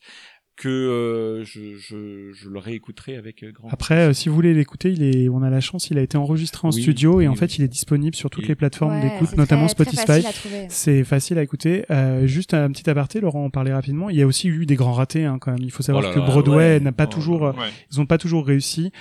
[0.56, 4.54] que euh, je, je, je le réécouterai avec euh, grand Après, euh, si vous voulez
[4.54, 7.24] l'écouter, il est, on a la chance, il a été enregistré en Oui, studio et
[7.24, 9.84] oui, en fait, il est disponible sur toutes Et- les plateformes Ouais, d'écoute, notamment très-
[9.84, 10.06] très Spotify.
[10.06, 10.66] facile à trouver.
[10.70, 11.84] C'est facile à écouter.
[11.90, 14.08] Euh, juste un petit aparté, Laurent en parlait rapidement.
[14.08, 15.62] Il y a aussi eu des grands ratés, hein, quand même.
[15.62, 16.80] Il faut savoir Oh là que là, Broadway ouais.
[16.80, 17.52] n'a pas Oh toujours, euh.
[17.52, 17.68] Ouais.
[17.92, 18.92] ils ont pas toujours réussi.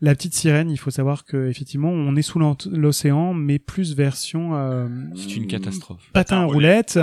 [0.00, 2.38] La petite sirène, il faut savoir que effectivement, on est sous
[2.70, 4.50] l'océan, mais plus version.
[4.54, 4.86] euh,
[5.16, 6.02] C'est une catastrophe.
[6.12, 6.98] Patin roulette.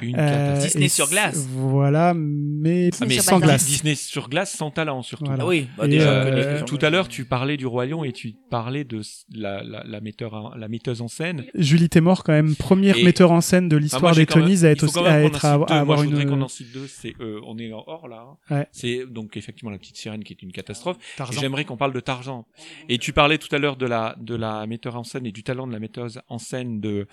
[0.00, 0.64] Une Euh, catastrophe.
[0.72, 1.46] Disney sur glace.
[1.52, 3.66] Voilà, mais, Ah, mais sans Disney- glace.
[3.66, 5.24] Disney sur glace sans talent surtout.
[5.26, 5.42] Voilà.
[5.44, 8.34] Ah oui, bah déjà, euh, tout à l'heure, tu parlais du Roi Lion et tu
[8.50, 9.00] parlais de
[9.34, 11.44] la, la, la, metteur, en- la metteuse en scène.
[11.54, 14.64] Julie Témor, quand même, première Et- metteur en scène de Ah, l'histoire j'ai des Tonys,
[14.64, 16.10] à être aussi, à en être, à, à avoir Moi, je une.
[16.10, 16.86] voudrais qu'on en cite deux.
[16.86, 18.24] C'est, euh, on est hors là.
[18.50, 18.56] hein.
[18.56, 18.66] Ouais.
[18.72, 20.96] C'est donc effectivement la petite sirène qui est une catastrophe.
[21.30, 22.46] J'aimerais qu'on parle de Tarzan.
[22.88, 25.42] Et tu parlais tout à l'heure de la de la metteur en scène et du
[25.42, 27.06] talent de la metteuse en scène de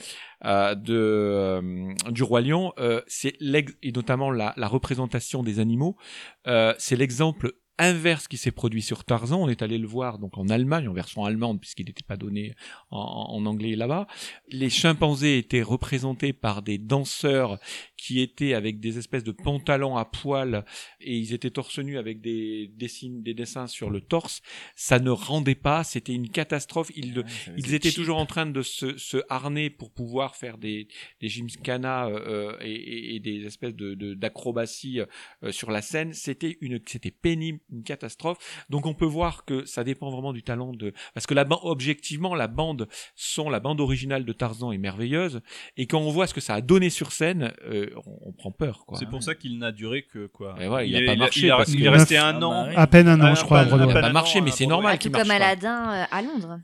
[0.45, 2.73] euh, de euh, du roi lion.
[2.79, 5.95] Euh, c'est l'ex- et notamment la, la représentation des animaux.
[6.47, 9.41] Euh, c'est l'exemple inverse qui s'est produit sur Tarzan.
[9.41, 12.53] On est allé le voir donc en Allemagne en version allemande puisqu'il n'était pas donné
[12.91, 14.07] en, en anglais là-bas.
[14.49, 17.57] Les chimpanzés étaient représentés par des danseurs
[17.97, 20.63] qui étaient avec des espèces de pantalons à poils
[21.01, 24.41] et ils étaient torse nu avec des dessins, des dessins sur le torse.
[24.75, 26.91] Ça ne rendait pas, c'était une catastrophe.
[26.95, 27.23] Ils,
[27.57, 30.87] ils étaient toujours en train de se, se harner pour pouvoir faire des,
[31.21, 31.29] des
[32.07, 34.99] euh, euh, et, et- et des espèces de de- d'acrobatie
[35.43, 36.13] euh, sur la scène.
[36.13, 38.37] C'était une, c'était pénible, une catastrophe.
[38.69, 41.59] Donc on peut voir que ça dépend vraiment du talent de, parce que la ban-
[41.63, 45.41] objectivement la bande son, la bande originale de Tarzan est merveilleuse
[45.77, 48.51] et quand on voit ce que ça a donné sur scène, euh, on, on prend
[48.51, 48.97] peur quoi.
[48.97, 50.55] C'est pour ça qu'il n'a duré que quoi.
[50.59, 52.41] Et ouais, il a est- pas marché Il, a- parce il que- est resté un
[52.41, 52.63] an.
[52.63, 52.75] bah oui.
[52.75, 54.97] À peine un an, Ah, je crois, Il a pas marché, mais c'est normal Ah,
[54.97, 55.45] qu'il marche comme pas.
[55.45, 56.59] Aladdin euh, à Londres.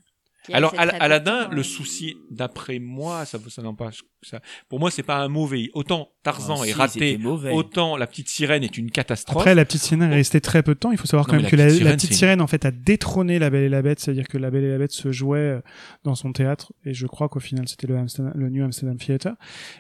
[0.54, 3.90] Alors, Aladdin, le mais- souci, d'après moi, ça, ça n'en pas,
[4.26, 5.70] ça, pour moi, c'est pas un mauvais.
[5.74, 7.20] Autant Tarzan Ah, est si, raté,
[7.52, 9.38] autant La Petite Sirène est une catastrophe.
[9.38, 10.92] Après, la petite sirène est restée très peu de temps.
[10.92, 12.48] Il faut savoir Non, quand même que La Petite la Sirène, petite c'est- sirène, en
[12.48, 14.00] fait, a détrôné La Belle et la Bête.
[14.00, 15.62] C'est-à-dire que La Belle et la Bête se jouait euh,
[16.04, 16.74] dans son théâtre.
[16.84, 17.96] Et je crois qu'au final, c'était le,
[18.50, 19.30] New Amsterdam Theatre.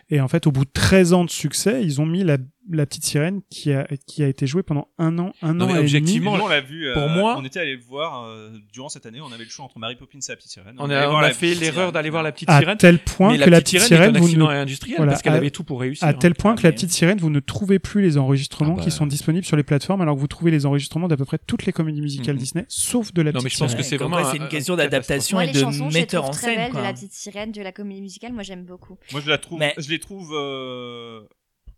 [0.09, 2.37] Et en fait, au bout de 13 ans de succès, ils ont mis la,
[2.69, 5.67] la petite sirène qui a, qui a été jouée pendant un an, un Non, an
[5.69, 6.43] mais et objectivement, demi.
[6.43, 6.87] On l'a vu.
[6.87, 9.19] euh, pour moi- on était allé le voir euh, durant cette année.
[9.21, 10.75] On avait le choix entre Mary Poppins et la petite sirène.
[10.77, 12.77] On a, on fait l'erreur d'aller voir La Petite à Sirène.
[12.77, 15.49] tel point mais que la Petite petite Sirène, vous ne, industriel voilà, parce qu'elle avait
[15.51, 16.05] tout pour réussir.
[16.07, 16.13] à hein.
[16.13, 18.83] tel point Ah, que la petite sirène, vous ne trouvez plus les enregistrements Ah bah.
[18.83, 21.37] qui sont disponibles sur les plateformes, alors que vous trouvez les enregistrements d'à peu près
[21.45, 22.39] toutes les comédies musicales Mhm.
[22.41, 23.83] Disney, sauf de la Non, petite mais je pense sirène.
[23.83, 26.01] que c'est vraiment c'est un- une un question d'adaptation Moi, et de chansons, je les
[26.01, 26.55] metteur en très scène.
[26.57, 26.81] belles de quoi.
[26.83, 28.33] la petite sirène, de la comédie musicale.
[28.33, 28.97] Moi, j'aime beaucoup.
[29.11, 29.59] Moi, je la trouve.
[29.59, 31.21] Mais- Je les trouve euh,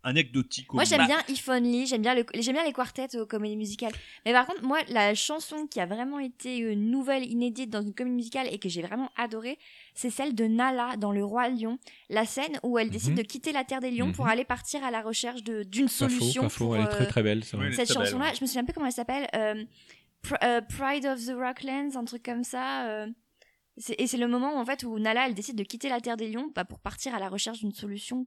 [0.02, 0.72] anecdotiques.
[0.72, 3.56] au Moi, j'aime bien If Only, j'aime bien, le, j'aime bien les quartets aux comédies
[3.56, 3.92] musicales.
[4.24, 7.94] Mais par contre, moi, la chanson qui a vraiment été euh, nouvelle, inédite dans une
[7.94, 9.58] comédie musicale et que j'ai vraiment adorée,
[9.94, 11.78] c'est celle de Nala dans Le Roi Lion.
[12.08, 13.16] La scène où elle décide Mhm.
[13.18, 14.30] de quitter la Terre des Lions pour Mhm.
[14.30, 16.88] aller partir à la recherche de, d'une Pas faux, solution pas faux, pour elle est
[16.88, 17.44] très euh, très belle.
[17.52, 17.68] vrai.
[17.68, 18.26] Oui, cette chanson-là.
[18.26, 18.34] ouais.
[18.34, 19.28] Je me souviens plus comment elle s'appelle.
[19.34, 19.64] euh,
[20.24, 22.88] Pr- euh, Pride of the Rocklands, un truc comme ça.
[22.88, 23.06] euh.
[23.96, 26.28] Et c'est le moment en fait où Nala elle décide de quitter la Terre des
[26.28, 28.26] Lions bah, pour partir à la recherche d'une solution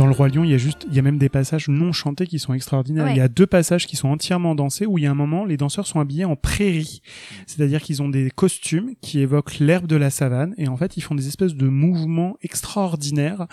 [0.00, 1.92] Dans le Roi Lion, il y a juste, il y a même des passages non
[1.92, 3.04] chantés qui sont extraordinaires.
[3.04, 3.12] Ouais.
[3.12, 5.44] Il y a deux passages qui sont entièrement dansés où il y a un moment,
[5.44, 7.02] les danseurs sont habillés en prairie.
[7.46, 11.02] C'est-à-dire qu'ils ont des costumes qui évoquent l'herbe de la savane et en fait, ils
[11.02, 13.46] font des espèces de mouvements extraordinaires.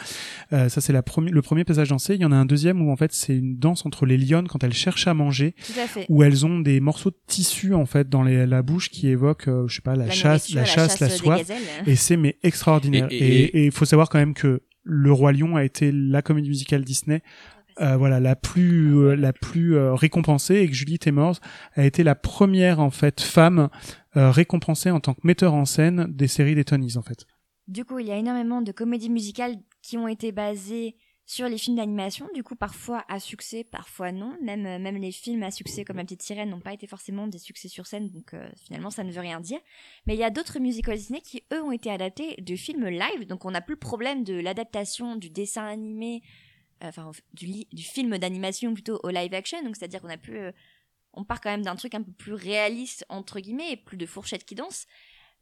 [0.53, 2.15] Euh, ça, c'est la premi- le premier passage dansé.
[2.15, 4.47] Il y en a un deuxième où en fait, c'est une danse entre les lionnes
[4.47, 6.05] quand elles cherchent à manger, Tout à fait.
[6.07, 9.49] où elles ont des morceaux de tissu en fait dans les- la bouche qui évoquent,
[9.49, 11.39] euh, je sais pas, la, chasse, la chasse, la soif.
[11.39, 11.57] gazelles.
[11.87, 13.07] Et c'est mais extraordinaire.
[13.11, 16.83] Et- il faut savoir quand même que Le Roi Lion a été la comédie musicale
[16.83, 17.21] Disney,
[17.81, 21.39] euh, voilà, la plus euh, la plus euh, récompensée et que Julie Taymors
[21.75, 23.69] a été la première en fait femme
[24.15, 27.25] euh, récompensée en tant que metteur en scène des séries des Tonys en fait.
[27.67, 30.95] Du coup, il y a énormément de comédies musicales qui ont été basées
[31.29, 34.37] sur les films d'animation, du coup parfois à succès, parfois non.
[34.41, 37.27] Même, euh, même les films à succès comme La Petite Sirène n'ont pas été forcément
[37.27, 39.59] des succès sur scène, donc euh, finalement ça ne veut rien dire.
[40.05, 43.27] Mais il y a d'autres musicals Disney qui eux ont été adaptés de films live,
[43.27, 46.23] donc on n'a plus le problème de l'adaptation du dessin animé,
[46.81, 50.39] euh, enfin du, du film d'animation plutôt au live action, donc c'est-à-dire qu'on a plus...
[51.11, 54.05] on part quand même d'un truc un peu plus réaliste, entre guillemets, et plus de
[54.05, 54.87] fourchettes qui dansent.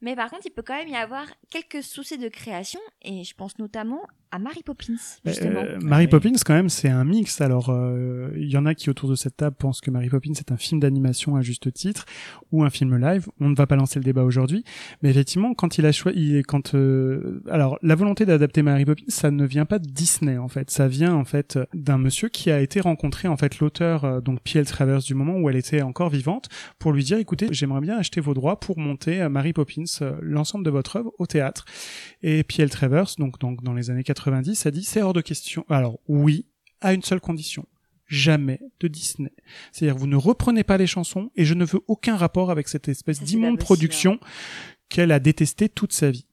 [0.02, 3.34] Mais par contre, il peut quand même y avoir quelques soucis de création, et je
[3.34, 4.94] pense notamment à Mary Poppins,
[5.24, 5.60] justement.
[5.60, 6.08] Euh, Mary.
[6.08, 7.40] Poppins quand même c'est un mix.
[7.40, 10.32] Alors euh, il y en a qui autour de cette table pensent que Mary Poppins
[10.34, 12.04] c'est un film d'animation à juste titre
[12.52, 13.28] ou un film live.
[13.40, 14.64] On ne va pas lancer le débat aujourd'hui,
[15.02, 19.30] mais effectivement quand il a choisi, quand euh, alors la volonté d'adapter Mary Poppins ça
[19.30, 22.60] ne vient pas de Disney en fait, ça vient en fait d'un monsieur qui a
[22.60, 24.66] été rencontré en fait l'auteur euh, donc P.L.
[24.66, 28.20] Travers du moment où elle était encore vivante pour lui dire écoutez j'aimerais bien acheter
[28.20, 29.85] vos droits pour monter Mary Poppins
[30.20, 31.64] l'ensemble de votre œuvre au théâtre.
[32.22, 32.70] Et P.L.
[32.70, 35.64] Travers, donc, donc dans les années 90, a dit c'est hors de question.
[35.68, 36.46] Alors oui,
[36.80, 37.66] à une seule condition.
[38.08, 39.32] Jamais de Disney.
[39.72, 42.88] C'est-à-dire vous ne reprenez pas les chansons et je ne veux aucun rapport avec cette
[42.88, 44.20] espèce d'immonde production
[44.88, 46.26] qu'elle a détestée toute sa vie.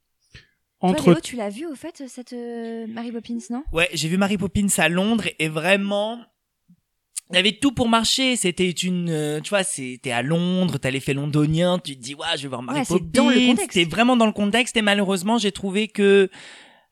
[0.79, 3.63] Toi, Entre Léo, tu l'as vu au fait, cette euh, Mary Poppins, non?
[3.71, 6.19] Ouais, j'ai vu Mary Poppins à Londres et vraiment,
[7.31, 8.35] il y avait tout pour marcher.
[8.35, 12.25] C'était une, euh, tu vois, c'était à Londres, t'as l'effet londonien, tu te dis, ouais,
[12.37, 13.05] je vais voir Mary Ouais, c'est Poppins.
[13.13, 13.71] dans le contexte.
[13.73, 16.29] C'était vraiment dans le contexte et malheureusement, j'ai trouvé que,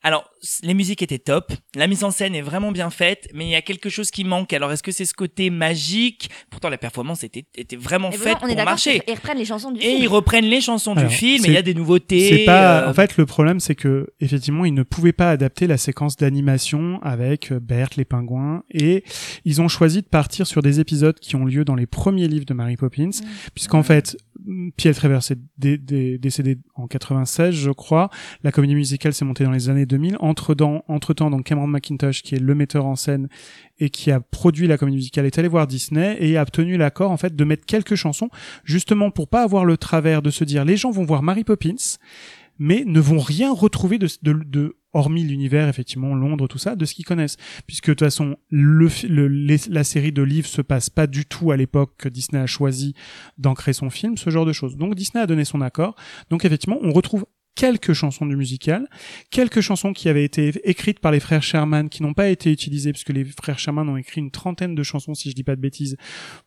[0.04, 0.28] alors,
[0.64, 3.56] les musiques étaient top, la mise en scène est vraiment bien faite, mais il y
[3.56, 4.52] a quelque chose qui manque.
[4.54, 6.30] Alors, est-ce que c'est ce côté magique?
[6.50, 9.00] Pourtant, la performance était, était vraiment Et faite on est pour d'accord marcher.
[9.02, 10.02] qu'ils reprennent les chansons du Et film.
[10.02, 12.30] ils reprennent les chansons Alors, du film, et il y a des nouveautés.
[12.30, 12.82] C'est pas.
[12.82, 16.16] euh, En fait, le problème, c'est que effectivement, ils ne pouvaient pas adapter la séquence
[16.18, 19.04] d'animation avec euh, Berthe, les pingouins, et
[19.46, 22.46] ils ont choisi de partir sur des épisodes qui ont lieu dans les premiers livres
[22.46, 23.10] de Mary Poppins,
[23.54, 24.18] puisqu'en fait,
[24.78, 28.10] Pierre Travers est dé- dé- décédé en 96, je crois.
[28.44, 30.18] La comédie musicale s'est montée dans les années 2000.
[30.20, 33.28] Entre temps, entre temps, donc Cameron McIntosh, qui est le metteur en scène
[33.80, 37.12] et qui a produit la comédie musicale, est allé voir Disney et a obtenu l'accord
[37.12, 38.30] en fait de mettre quelques chansons,
[38.64, 41.98] justement pour pas avoir le travers de se dire les gens vont voir Mary Poppins
[42.60, 47.06] mais ne vont rien retrouver de, hormis l'univers effectivement Londres tout ça de ce qu'ils
[47.06, 51.58] connaissent puisque de toute façon la série de livres se passe pas du tout à
[51.58, 52.94] l'époque que Disney a choisi
[53.40, 55.96] d'ancrer son film ce genre de choses donc Disney a donné son accord
[56.30, 57.26] donc effectivement on retrouve
[57.56, 58.88] quelques chansons du musical,
[59.30, 62.92] quelques chansons qui avaient été écrites par les frères Sherman qui n'ont pas été utilisées
[62.92, 65.62] puisque les frères Sherman ont écrit une trentaine de chansons si je dis pas de
[65.62, 65.98] bêtises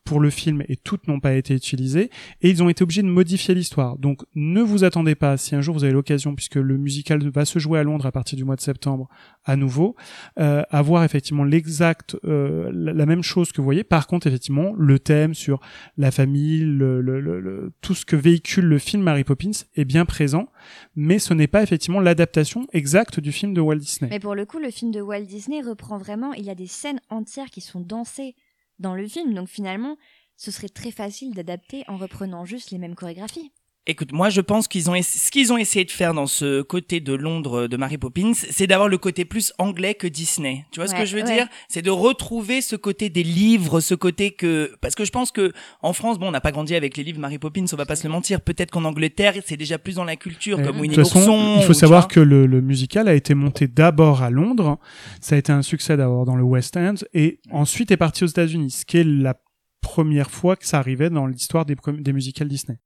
[0.03, 2.09] pour le film et toutes n'ont pas été utilisées
[2.41, 3.97] et ils ont été obligés de modifier l'histoire.
[3.97, 7.45] Donc ne vous attendez pas si un jour vous avez l'occasion puisque le musical va
[7.45, 9.07] se jouer à Londres à partir du mois de septembre
[9.45, 9.95] à nouveau
[10.39, 13.83] euh, à voir effectivement l'exact euh, la, même chose que vous voyez.
[13.83, 15.59] Par contre effectivement le thème sur
[15.97, 19.85] la famille, le, le- le- le- tout ce que véhicule le film Mary Poppins est
[19.85, 20.49] bien présent,
[20.95, 24.09] mais ce n'est pas effectivement l'adaptation exacte du film de Walt Disney.
[24.09, 26.33] Mais pour le coup, le film de Walt Disney reprend vraiment.
[26.33, 28.35] Il y a des scènes entières qui sont dansées
[28.79, 29.97] dans le film, donc finalement,
[30.37, 33.51] ce serait très facile d'adapter en reprenant juste les mêmes chorégraphies.
[33.87, 37.01] Écoute, moi je pense qu'ils ont ce qu'ils ont essayé de faire dans ce côté
[37.01, 40.65] de Londres de Mary Poppins, c'est d'avoir le côté plus anglais que Disney.
[40.71, 41.35] Tu vois ce que je veux ouais.
[41.35, 41.47] dire?
[41.69, 45.53] C'est de retrouver ce côté des livres, ce côté que parce que je pense que
[45.83, 47.95] en France, bon, on n'a pas grandi avec les livres Mary Poppins, on va pas
[47.95, 48.41] se le mentir.
[48.41, 51.19] Peut-être qu'en Angleterre, c'est déjà plus dans la culture, Euh, comme de Winnie toute façon,
[51.19, 51.57] l'ourson.
[51.59, 54.79] il faut ou, savoir que le, le musical a été monté d'abord à Londres,
[55.21, 58.27] ça a été un succès d'abord dans le West End, et ensuite est parti aux
[58.27, 59.35] États-Unis, ce qui est la
[59.81, 62.79] première fois que ça arrivait dans l'histoire des, des musicals Disney.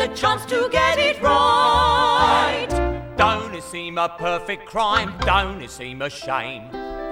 [0.00, 2.68] A chance to get it right.
[3.16, 5.12] Don't it seem a perfect crime?
[5.26, 6.62] Don't it seem a shame?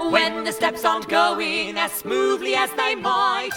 [0.09, 3.51] When the steps aren't going as smoothly as they might.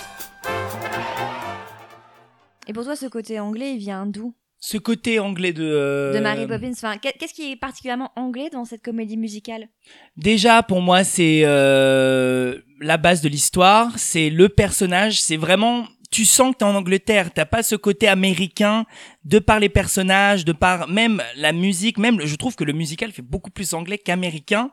[2.67, 4.35] Et pour toi, ce côté anglais, il vient d'où?
[4.59, 6.73] Ce côté anglais de euh, De Mary Poppins.
[6.73, 9.69] Enfin, qu'est- qu'est-ce qui est particulièrement anglais dans cette comédie musicale?
[10.17, 13.93] Déjà, pour moi, c'est euh, la base de l'histoire.
[13.97, 15.21] C'est le personnage.
[15.23, 15.87] C'est vraiment.
[16.11, 17.31] Tu sens que t'es en Angleterre.
[17.33, 18.85] T'as pas ce côté américain
[19.25, 21.99] de par les personnages, de par même la musique.
[21.99, 24.71] Même, je trouve que le musical fait beaucoup plus anglais qu'américain.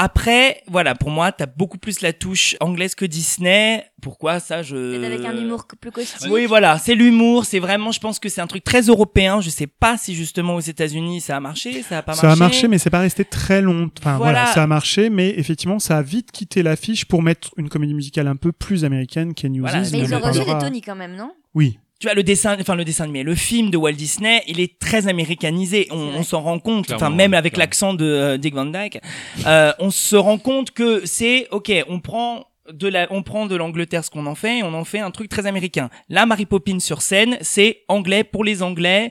[0.00, 3.84] Après, voilà, pour moi, t'as beaucoup plus la touche anglaise que Disney.
[4.00, 4.76] Pourquoi ça, je.
[4.76, 6.28] Peut-être avec un humour plus caustique.
[6.30, 7.44] Oui, voilà, c'est l'humour.
[7.44, 9.40] C'est vraiment, je pense que c'est un truc très européen.
[9.40, 12.40] Je sais pas si justement aux États-Unis ça a marché, ça a pas Ça marché.
[12.42, 13.90] a marché, mais c'est pas resté très long.
[13.98, 14.32] Enfin voilà.
[14.44, 14.52] Voilà.
[14.54, 18.28] ça a marché, mais effectivement, ça a vite quitté l'affiche pour mettre une comédie musicale
[18.28, 19.32] un peu plus américaine.
[19.58, 20.58] Voilà, Mais ils ont reçu des.
[20.58, 21.32] Tony quand même, non?
[21.54, 21.80] Oui.
[21.98, 24.78] Tu vois le dessin enfin le dessin animé le film de Walt Disney il est
[24.78, 25.88] très américanisé.
[25.90, 26.92] On, on s'en rend compte.
[26.92, 29.00] Enfin même avec l'accent de euh, Dick Van Dyke
[29.46, 33.56] euh, on se rend compte que c'est ok on prend de la, on prend de
[33.56, 35.88] l'Angleterre ce qu'on en fait et on en fait un truc très américain.
[36.08, 39.10] Là, Mary Poppins sur scène, c'est anglais pour les Anglais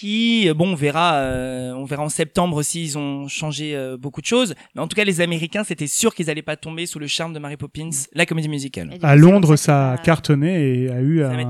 [0.00, 4.22] qui, euh, bon, on verra, euh, on verra en septembre s'ils ont changé euh, beaucoup
[4.22, 4.54] de choses.
[4.74, 7.34] Mais en tout cas, les Américains, c'était sûr qu'ils allaient pas tomber sous le charme
[7.34, 8.96] de Mary Poppins, la comédie musicale.
[9.02, 11.46] À Londres, ça a cartonné et a eu un,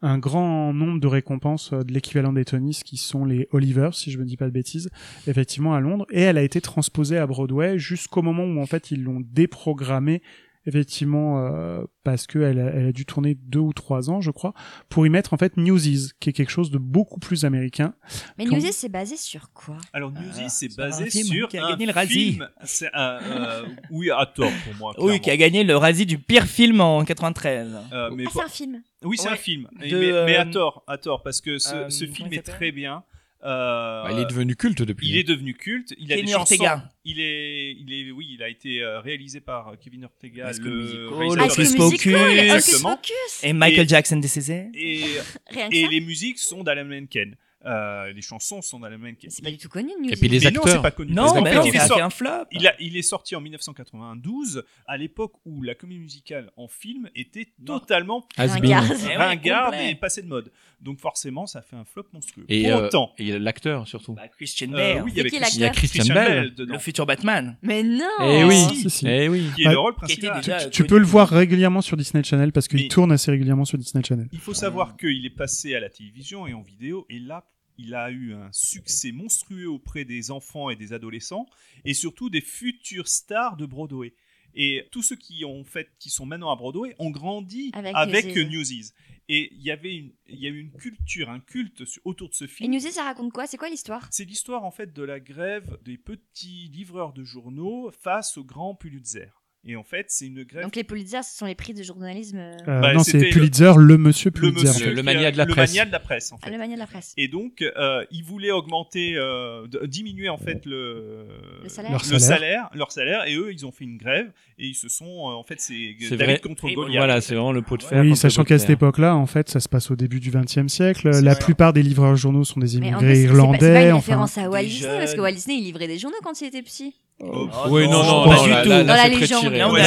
[0.00, 4.10] un grand nombre de récompenses euh, de l'équivalent des Tonys qui sont les Olivers, si
[4.10, 4.88] je me dis pas de bêtises,
[5.26, 6.06] effectivement à Londres.
[6.10, 10.22] Et elle a été transposée à Broadway jusqu'au moment où en fait ils l'ont déprogrammée
[10.66, 14.30] effectivement euh, parce que elle a, elle a dû tourner deux ou trois ans je
[14.30, 14.54] crois
[14.88, 17.94] pour y mettre en fait Newsies qui est quelque chose de beaucoup plus américain
[18.38, 19.76] Mais Newsies, c'est basé sur quoi?
[19.92, 22.32] Alors Newsies, c'est c'est un basé film sur qui a un gagné le Razzie.
[22.32, 22.48] film.
[22.64, 24.94] C'est un, euh, oui, à tort pour moi.
[24.98, 27.76] Oui, qui a gagné le Razzie du pire film en 93.
[27.92, 28.82] Euh, mais Ah, c'est un film.
[29.04, 29.32] Oui, c'est Ouais.
[29.34, 29.68] un film.
[29.80, 32.38] De, mais, mais à euh, tort, à tort, parce que ce, euh, ce film il
[32.38, 33.02] est très bien.
[33.44, 35.08] Euh, Bah, il est devenu culte depuis.
[35.08, 35.94] il est devenu culte.
[35.98, 36.54] Il a Kenny des chansons.
[36.54, 36.90] Ortega.
[37.04, 40.74] Il est, il est, oui, il a été euh, réalisé par Kevin Ortega, High School
[40.74, 42.44] Musical, High School.
[42.54, 42.82] Hocus.
[42.82, 43.40] Pocus.
[43.42, 44.68] Et Michael Et- Jackson décédé.
[44.74, 45.04] Et,
[45.50, 45.88] Rien que et ça.
[45.90, 47.36] les musiques sont d'Alan Menken.
[47.64, 49.30] Euh, les chansons sont d'Alan Menken.
[49.30, 50.16] C'est pas du tout connu, Et Newsies.
[50.16, 50.76] puis les Mais non, acteurs.
[50.76, 51.12] c'est pas connu.
[51.12, 52.44] Non, mais fait, non, il est sorti- fait un flop.
[52.50, 57.08] Il, a, il est sorti en 1992, à l'époque où la comédie musicale en film
[57.14, 58.72] était totalement Has been.
[58.72, 58.84] Ringard.
[58.90, 59.90] Eh ouais, ringarde complet.
[59.90, 60.50] et passée de mode.
[60.80, 62.44] Donc forcément, ça fait un flop monstrueux.
[62.48, 64.14] Et, Pour euh, autant, et l'acteur surtout.
[64.14, 66.54] Bah, Christian euh, Bale, oui, il y avait Christian- Il y a Christian Christian Bale.
[66.54, 67.56] Dedans, le futur Batman.
[67.62, 69.06] Mais non Eh oui, si, si.
[69.06, 69.46] eh oui.
[69.54, 70.40] qui est Bah, le rôle principal.
[70.40, 70.88] déjà tu connu.
[70.88, 74.28] peux le voir régulièrement sur Disney Channel parce qu'il tourne assez régulièrement sur Disney Channel
[74.32, 77.44] Il faut savoir qu'il est passé à la télévision et en vidéo, et là,
[77.78, 81.46] il a eu un succès monstrueux auprès des enfants et des adolescents,
[81.84, 84.14] et surtout des futures stars de Broadway.
[84.54, 88.36] Et tous ceux qui ont fait, qui sont maintenant à Broadway, ont grandi Avec avec,
[88.36, 88.92] Newsies.
[89.28, 92.34] Et il y avait une, il y a eu une culture, un culte autour de
[92.34, 92.70] ce Et film.
[92.70, 93.46] Newsies, ça raconte quoi?
[93.46, 94.06] C'est quoi l'histoire?
[94.10, 98.74] C'est l'histoire en fait de la grève des petits livreurs de journaux face au grand
[98.74, 99.30] Pulitzer.
[99.64, 100.64] Et en fait, c'est une grève.
[100.64, 102.36] Donc les Pulitzer, ce sont les prix de journalisme.
[102.36, 104.66] euh, Euh, Bah, non, c'est le- Pulitzer, le monsieur le Pulitzer.
[104.66, 105.70] monsieur Le qui mania a- de la le presse.
[105.70, 106.50] mania de la presse, en à fait.
[106.50, 107.12] la manière de la presse.
[107.16, 111.26] Et donc, euh, ils voulaient augmenter, euh, diminuer en fait le,
[111.62, 111.92] Le salaire.
[111.92, 112.38] Leur le salaire.
[112.38, 115.34] salaire, leur salaire, et eux, ils ont fait une grève et ils se sont, euh,
[115.34, 116.38] en fait, c'est C'est David vrai.
[116.40, 116.96] contre Et Goliath.
[116.96, 118.00] Voilà, c'est vraiment le pot de fer.
[118.02, 120.66] Oui, sachant le qu'à cette époque-là, en fait, ça se passe au début du XXe
[120.66, 121.08] siècle.
[121.08, 121.38] La vrai.
[121.38, 123.58] plupart des livreurs journaux sont des Mais en immigrés plus, c'est pas- irlandais.
[123.60, 125.20] C'est pas une enfin, référence à Walt Disney, parce que.
[125.20, 126.94] Walt Disney, il livrait des journaux quand il était petit.
[127.20, 128.68] Oh, Oui, non, non, non, du tout.
[128.68, 129.08] là,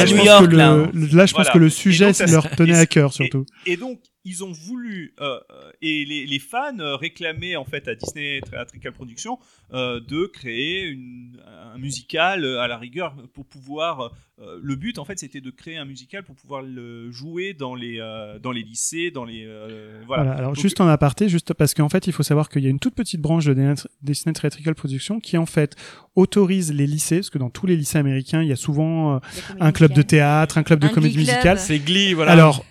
[0.06, 1.50] je New pense York, que là, le, là, je pense Voilà.
[1.50, 3.44] que le Et sujet donc, c'est ça- leur tenait à cœur et- surtout.
[3.66, 7.88] Et donc, ils ont voulu, euh, euh, et les, les fans euh, réclamaient en fait
[7.88, 9.38] à Disney Theatrical Productions
[9.72, 11.40] euh, de créer une,
[11.74, 14.12] un musical à la rigueur pour pouvoir.
[14.38, 17.74] euh, le but en fait c'était de créer un musical pour pouvoir le jouer dans
[17.74, 19.44] les, euh, dans les lycées, dans les.
[19.46, 20.24] euh, voilà.
[20.24, 20.36] Voilà.
[20.38, 22.70] Alors Donc, juste en aparté, juste parce qu'en fait, il faut savoir qu'il y a
[22.70, 25.76] une toute petite branche de Disney- Disney Theatrical Productions qui en fait
[26.16, 29.18] autorise les lycées, parce que dans tous les lycées américains, il y a souvent euh,
[29.60, 31.58] un club de théâtre, un club de Un comédie musicale.
[31.58, 32.32] C'est Glee, voilà.
[32.32, 32.64] Alors,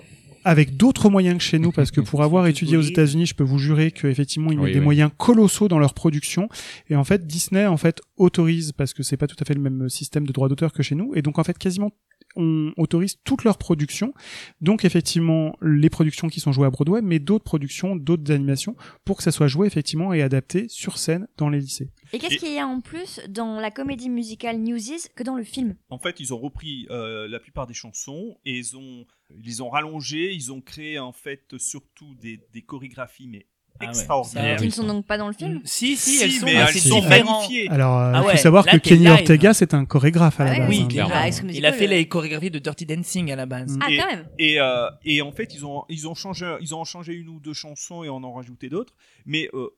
[0.45, 2.81] avec d'autres moyens que chez nous, parce que pour avoir étudié aux.
[2.81, 4.83] États-Unis, je peux vous jurer qu'effectivement, ils mettent Oui, des oui.
[4.85, 6.47] moyens colossaux dans leur production.
[6.89, 9.59] Et en fait, Disney, en fait, autorise, parce que c'est pas tout à fait le
[9.61, 11.13] même système de droit d'auteur que chez nous.
[11.15, 11.91] Et donc, en fait, quasiment,
[12.37, 14.13] on autorise toute leur production.
[14.61, 19.17] Donc, effectivement, les productions qui sont jouées à Broadway, mais d'autres productions, d'autres animations, pour
[19.17, 21.89] que ça soit joué, effectivement, et adapté sur scène dans les lycées.
[22.13, 25.43] Et qu'est-ce qu'il y a en plus dans la comédie musicale Newsies que dans le
[25.43, 25.75] film?
[25.89, 29.05] En fait, ils ont repris euh, la plupart des chansons et ils ont,
[29.39, 30.33] ils les ont rallongées.
[30.33, 33.45] Ils ont créé en fait surtout des, des chorégraphies mais
[33.79, 34.57] Ah ouais, extraordinaires.
[34.57, 36.73] Qui ne sont donc pas dans le film Si, si, Si, elles sont mais elles
[36.79, 37.67] sont magnifiées.
[37.69, 39.11] Alors, euh, il Ah faut savoir là, que Kenny live.
[39.13, 40.69] Ortega, c'est un chorégraphe à la Ouais, base.
[40.69, 40.87] Oui, hein.
[40.87, 41.13] clairement.
[41.15, 43.75] Bah, Il a fait euh, les chorégraphies de Dirty Dancing à la base.
[43.75, 43.79] Mm.
[43.81, 46.73] Ah, Et- quand même Et, euh, et en fait, ils ont, ils, ont changé, ils
[46.73, 48.93] ont changé une ou deux chansons et en ont rajouté d'autres.
[49.25, 49.69] Mais euh,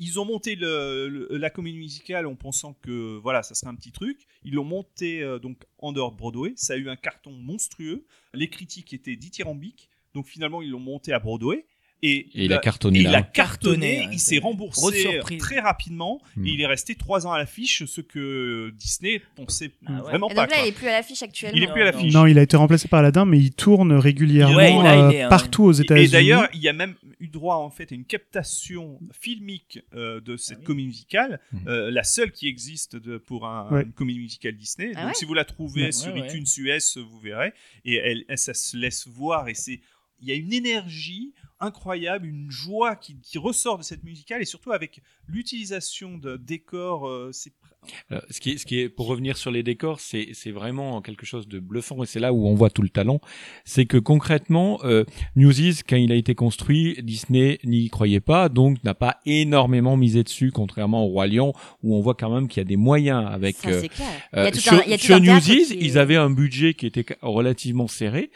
[0.00, 4.26] ils ont monté la comédie musicale en pensant que voilà, ça serait un petit truc.
[4.42, 6.54] Ils l'ont monté euh, donc en dehors de Broadway.
[6.56, 8.06] Ça a eu un carton monstrueux.
[8.32, 9.90] Les critiques étaient dithyrambiques.
[10.14, 11.66] Donc finalement, ils l'ont monté à Broadway.
[12.02, 13.18] Et, Et il a la- cartonné et il là.
[13.18, 13.30] a cartonné,
[13.90, 16.46] Cartonné, ouais, il s'est remboursé très rapidement Hmm.
[16.46, 20.00] et il est resté trois ans à l'affiche, ce que Disney pensait Ah ouais.
[20.02, 20.42] vraiment Et pas.
[20.46, 20.66] donc là, quoi.
[20.66, 21.56] il est plus à l'affiche actuellement.
[21.56, 22.12] Il est plus à l'affiche.
[22.14, 25.24] Non, il a été remplacé par Aladdin, mais il tourne régulièrement Ouais, là, il est,
[25.24, 26.06] euh, partout aux États-Unis.
[26.06, 30.20] Et d'ailleurs, il y a même eu droit en fait à une captation filmique euh,
[30.20, 30.66] de cette Ah oui.
[30.66, 31.60] comédie musicale, Mhm.
[31.68, 33.82] euh, la seule qui existe de, pour un- Ouais.
[33.82, 34.92] une comédie musicale Disney.
[34.94, 36.26] Ah Donc ouais si vous la trouvez Ouais, sur ouais, ouais.
[36.28, 37.52] iTunes US, vous verrez.
[37.84, 39.80] Et elle, elle- ça se laisse voir et c'est
[40.22, 44.46] il y a une énergie incroyable, une joie qui, qui ressort de cette musicale et
[44.46, 47.06] surtout avec l'utilisation de décors.
[47.08, 47.52] euh, c'est
[48.12, 51.00] Euh, ce qui est, ce qui est, pour revenir sur les décors, c'est, c'est vraiment
[51.00, 53.20] quelque chose de bluffant et c'est là où on voit tout le talent.
[53.64, 55.04] C'est que concrètement, euh,
[55.34, 60.22] Newsies, quand il a été construit, Disney n'y croyait pas, donc n'a pas énormément misé
[60.24, 63.26] dessus, contrairement au Roi Lion, où on voit quand même qu'il y a des moyens
[63.30, 63.56] avec.
[63.56, 64.08] Ça, euh, c'est clair.
[64.34, 65.96] Il y euh, a tout sur un- il y a tout sur Newsies, qui ils
[65.98, 68.30] avaient un budget qui était relativement serré,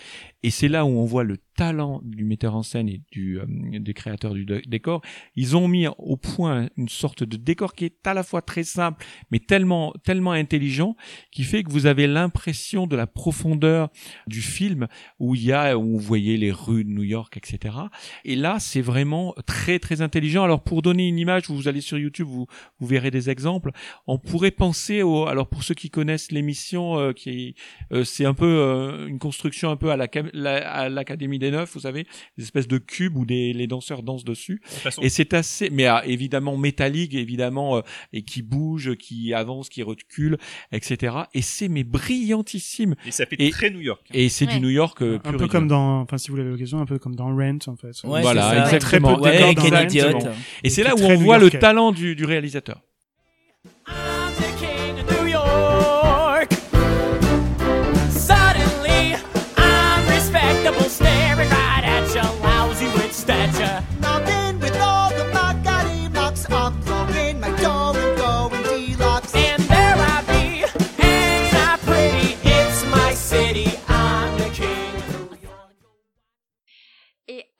[0.44, 3.46] et c'est là où on voit le talent du metteur en scène et du euh,
[3.78, 5.02] des créateurs du dé- décor.
[5.36, 8.64] Ils ont mis au point une sorte de décor qui est à la fois très
[8.64, 10.96] simple, mais tellement tellement intelligent,
[11.32, 13.88] qui fait que vous avez l'impression de la profondeur
[14.26, 14.88] du film
[15.20, 17.76] où il y a où vous voyez les rues de New York, etc.
[18.24, 20.42] Et là, c'est vraiment très très intelligent.
[20.44, 22.46] Alors pour donner une image, vous allez sur YouTube, vous
[22.80, 23.70] vous verrez des exemples.
[24.06, 27.54] On pourrait penser au alors pour ceux qui connaissent l'émission euh, qui
[27.92, 31.72] euh, c'est un peu euh, une construction un peu à la- à l'académie des neufs,
[31.74, 32.06] vous savez,
[32.36, 34.60] des espèces de cubes où des les danseurs dansent dessus.
[34.64, 37.80] de toute façon, Et c'est assez, mais ah, évidemment métallique, évidemment, euh,
[38.12, 40.36] et qui bouge, qui avance, qui recule,
[40.72, 41.16] etc.
[41.34, 42.94] Et c'est mais brillantissime.
[43.06, 44.00] et ça fait et- très New York.
[44.08, 44.12] hein.
[44.14, 44.54] Et c'est Ouais.
[44.54, 46.86] du New York euh, un pur peu comme dans, enfin si vous l'avez l'occasion, un
[46.86, 47.88] peu comme dans Rent en fait.
[48.04, 48.64] Ouais, Voilà, c'est ça.
[48.64, 48.84] exactement.
[48.84, 50.12] Très peu de Ouais, décors avec dans un Rent, idiote.
[50.24, 50.30] bon.
[50.62, 52.80] Et c'est là où on voit le talent du, du réalisateur.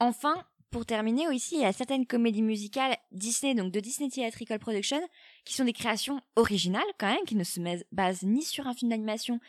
[0.05, 4.59] Enfin, pour terminer aussi, il y a certaines comédies musicales Disney, donc de Disney Theatrical
[4.59, 5.01] Production,
[5.45, 7.61] qui sont des créations originales quand même, qui ne se
[7.93, 9.41] basent ni sur un film d'animation,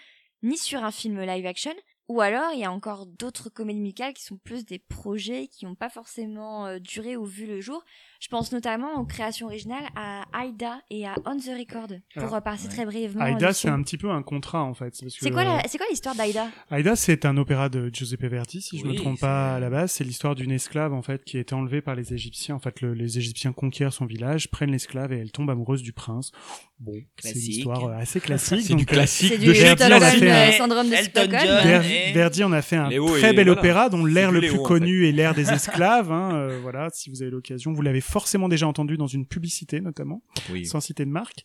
[0.43, 1.73] ni sur un film live action.
[2.07, 5.65] Ou alors, il y a encore d'autres comédies musicales qui sont plus des projets qui
[5.65, 7.83] n'ont pas forcément euh, duré ou vu le jour.
[8.25, 12.67] Je pense notamment aux créations originales à Aida et à On the Record, pour repasser
[12.67, 13.21] très brièvement.
[13.21, 13.61] Aïda, dessus.
[13.61, 14.95] c'est un petit peu un contrat en fait.
[14.95, 15.43] C'est quoi
[15.91, 16.47] l'histoire d'Aïda?
[16.71, 19.69] Aïda, c'est un opéra de Giuseppe Verdi, si je me Oui, trompe pas à la
[19.69, 19.91] base.
[19.91, 22.55] C'est l'histoire d'une esclave en fait qui a été enlevée par les Égyptiens.
[22.55, 25.93] En fait, le- les Égyptiens conquièrent son village, prennent l'esclave et elle tombe amoureuse du
[25.93, 26.31] prince.
[26.79, 28.61] Bon, c'est une histoire euh, assez classique.
[28.63, 31.21] C'est du euh, classique de Verdi, Stockholm, on a fait euh, un- syndrome de Elton
[31.21, 31.45] Stockholm.
[31.45, 31.63] John.
[31.63, 33.59] Ver- et- Verdi en a fait un Léo très bel voilà.
[33.61, 36.11] opéra dont l'air le plus Léo, en connu est l'air des esclaves.
[36.11, 39.81] hein, euh, voilà, si vous avez l'occasion, vous l'avez forcément déjà entendu dans une publicité
[39.81, 40.65] notamment, Oui.
[40.65, 41.43] sans citer de marque.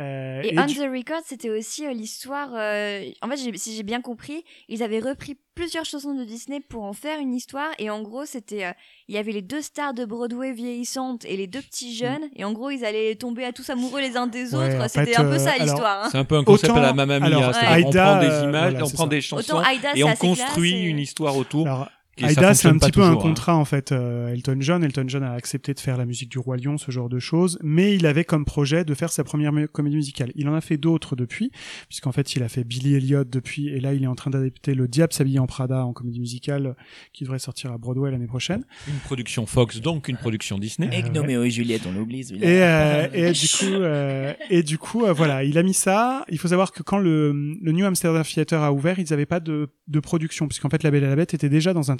[0.00, 2.48] Euh, Et, et On du- the Record, c'était aussi euh, l'histoire.
[2.54, 6.84] euh, En fait, si j'ai bien compris, ils avaient repris plusieurs chansons de Disney pour
[6.84, 7.68] en faire une histoire.
[7.78, 8.64] Et en gros, c'était.
[8.64, 8.72] euh,
[9.08, 12.24] Il y avait les deux stars de Broadway vieillissantes et les deux petits jeunes.
[12.34, 14.54] Et en gros, ils allaient tomber à tous amoureux les uns des Mm.
[14.56, 14.90] Ouais, autres.
[14.90, 16.04] C'était un peu ça l'histoire.
[16.04, 16.08] hein.
[16.10, 18.26] C'est un peu un concept Autant- à la Mamma Mia, alors, c'est-à-dire on prend des
[18.26, 19.08] images, voilà, on prend ça.
[19.08, 19.62] des chansons
[19.94, 21.66] et on construit classe une histoire autour.
[21.66, 21.88] Alors,
[22.22, 23.16] Aïda, c'est un petit peu un hein.
[23.16, 23.92] contrat en fait.
[23.92, 26.90] euh, Elton John, Elton John a accepté de faire la musique du roi lion, ce
[26.90, 30.32] genre de choses, mais il avait comme projet de faire sa première comédie musicale.
[30.34, 31.50] Il en a fait d'autres depuis,
[31.88, 34.74] puisqu'en fait il a fait Billy Elliot depuis, et là il est en train d'adapter
[34.74, 36.76] Le Diable s'habille en Prada en comédie musicale,
[37.12, 38.64] qui devrait sortir à Broadway l'année prochaine.
[38.88, 40.88] Une production Fox, donc une production Disney.
[40.92, 42.26] Et Gnoméo et Juliette, on l'oublie.
[42.40, 46.24] Et, euh, et du coup, euh, et du coup, euh, voilà, il a mis ça.
[46.30, 49.40] Il faut savoir que quand le, le New Amsterdam Theatre a ouvert, ils n'avaient pas
[49.40, 51.96] de, de production, puisqu'en fait, La Belle et la Bête était déjà dans un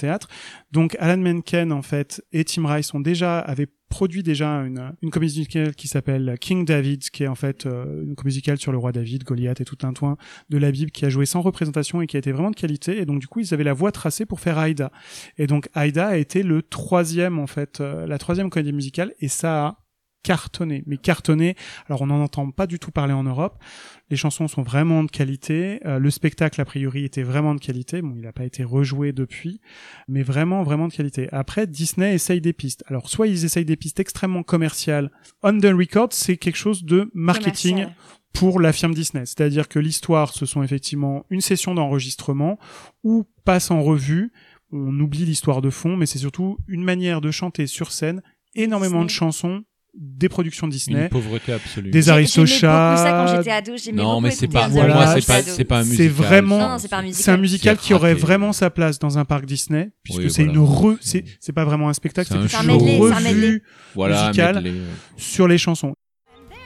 [0.73, 5.11] Donc, Alan Menken, en fait, et Tim Rice ont déjà, avaient produit déjà une, une
[5.11, 8.73] comédie musicale qui s'appelle King David, qui est en fait euh, une comédie musicale sur
[8.73, 10.17] le roi David, Goliath et tout un toin
[10.51, 12.99] de la Bible qui a joué sans représentation et qui a été vraiment de qualité.
[12.99, 14.91] Et donc, du coup, ils avaient la voie tracée pour faire Aïda.
[15.39, 19.29] Et donc, Aïda a été le troisième, en fait, euh, la troisième comédie musicale, et
[19.29, 19.86] ça a
[20.27, 21.55] cartonné, mais cartonné.
[21.89, 23.63] Alors on n'en entend pas du tout parler en Europe.
[24.11, 25.79] Les chansons sont vraiment de qualité.
[25.87, 28.03] Euh, le spectacle a priori était vraiment de qualité.
[28.03, 29.61] Bon, il n'a pas été rejoué depuis,
[30.09, 31.29] mais vraiment vraiment de qualité.
[31.31, 32.83] Après, Disney essaye des pistes.
[32.89, 35.13] Alors soit ils essayent des pistes extrêmement commerciales.
[35.45, 37.97] On the Record, c'est quelque chose de marketing Commercial.
[38.33, 39.27] pour la firme Disney.
[39.27, 42.59] C'est-à-dire que l'histoire, ce sont effectivement une session d'enregistrement
[43.05, 44.33] où passe en revue.
[44.73, 48.23] On oublie l'histoire de fond, mais c'est surtout une manière de chanter sur scène
[48.57, 49.63] énormément de chansons
[49.99, 51.05] des productions Disney.
[51.05, 51.91] Une pauvreté absolue.
[51.91, 52.97] Des Aristochats.
[52.97, 53.73] J'aimais beaucoup ça quand j'étais ado.
[53.77, 56.09] J'aimais Non, mais c'est pas- pour moi, c'est pas- c'est un musical.
[56.11, 57.25] vraiment, c'est un musical.
[57.25, 60.31] c'est un musical C'est qui aurait vraiment sa place dans un parc Disney, puisque Oui,
[60.31, 60.59] c'est voilà.
[60.59, 63.63] une re, c'est, c'est pas vraiment un spectacle, C'est un une medley, revue.
[63.95, 64.75] Voilà, musicale medley,
[65.17, 65.95] sur les chansons.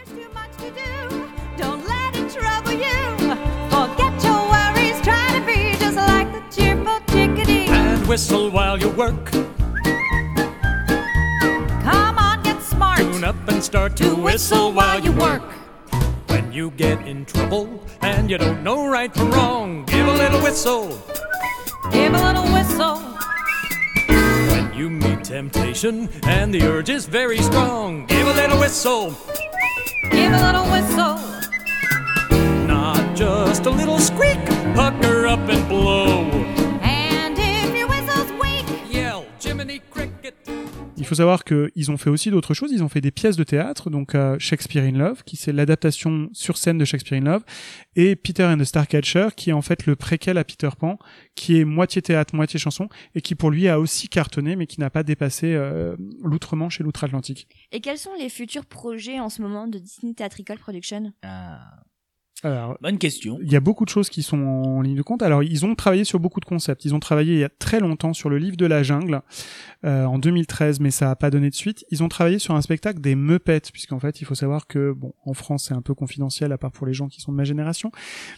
[0.07, 0.65] Too much to
[13.31, 15.45] up and start to whistle while you work.
[16.27, 17.69] When you get in trouble
[18.01, 20.89] and you don't know right from wrong, give a little whistle.
[21.93, 22.97] Give a little whistle.
[24.51, 29.15] When you meet temptation and the urge is very strong, give a little whistle.
[30.11, 31.17] Give a little whistle.
[32.67, 36.23] Not just a little squeak, pucker up and blow.
[36.83, 40.20] And if your whistle's weak, Yell, Jiminy Cricket.
[41.01, 42.73] Il faut savoir qu'ils ont fait aussi d'autres choses.
[42.73, 46.29] Ils ont fait des pièces de théâtre, donc euh, Shakespeare in Love, qui c'est l'adaptation
[46.35, 47.43] sur scène de Shakespeare in Love,
[47.97, 50.99] et Peter and the Starcatcher, qui est en fait le préquel à Peter Pan,
[51.35, 54.79] qui est moitié théâtre, moitié chanson, et qui pour lui a aussi cartonné, mais qui
[54.79, 57.49] n'a pas dépassé euh, l'outre-Manche et l'outre-Atlantique.
[57.73, 61.15] Et quels sont les futurs projets en ce moment de Disney Theatrical Production?
[61.23, 61.61] Ah,
[62.43, 63.39] Alors, bonne question.
[63.43, 65.23] il y a beaucoup de choses qui sont en ligne de compte.
[65.23, 66.85] Alors, ils ont travaillé sur beaucoup de concepts.
[66.87, 69.21] Ils ont travaillé il y a très longtemps sur le livre de la jungle
[69.85, 71.85] euh, en 2013, mais ça n'a pas donné de suite.
[71.91, 75.13] Ils ont travaillé sur un spectacle des Muppets, puisqu'en fait, il faut savoir que, bon,
[75.27, 77.45] en France, c'est un peu confidentiel, à part pour les gens qui sont de ma
[77.45, 77.93] génération,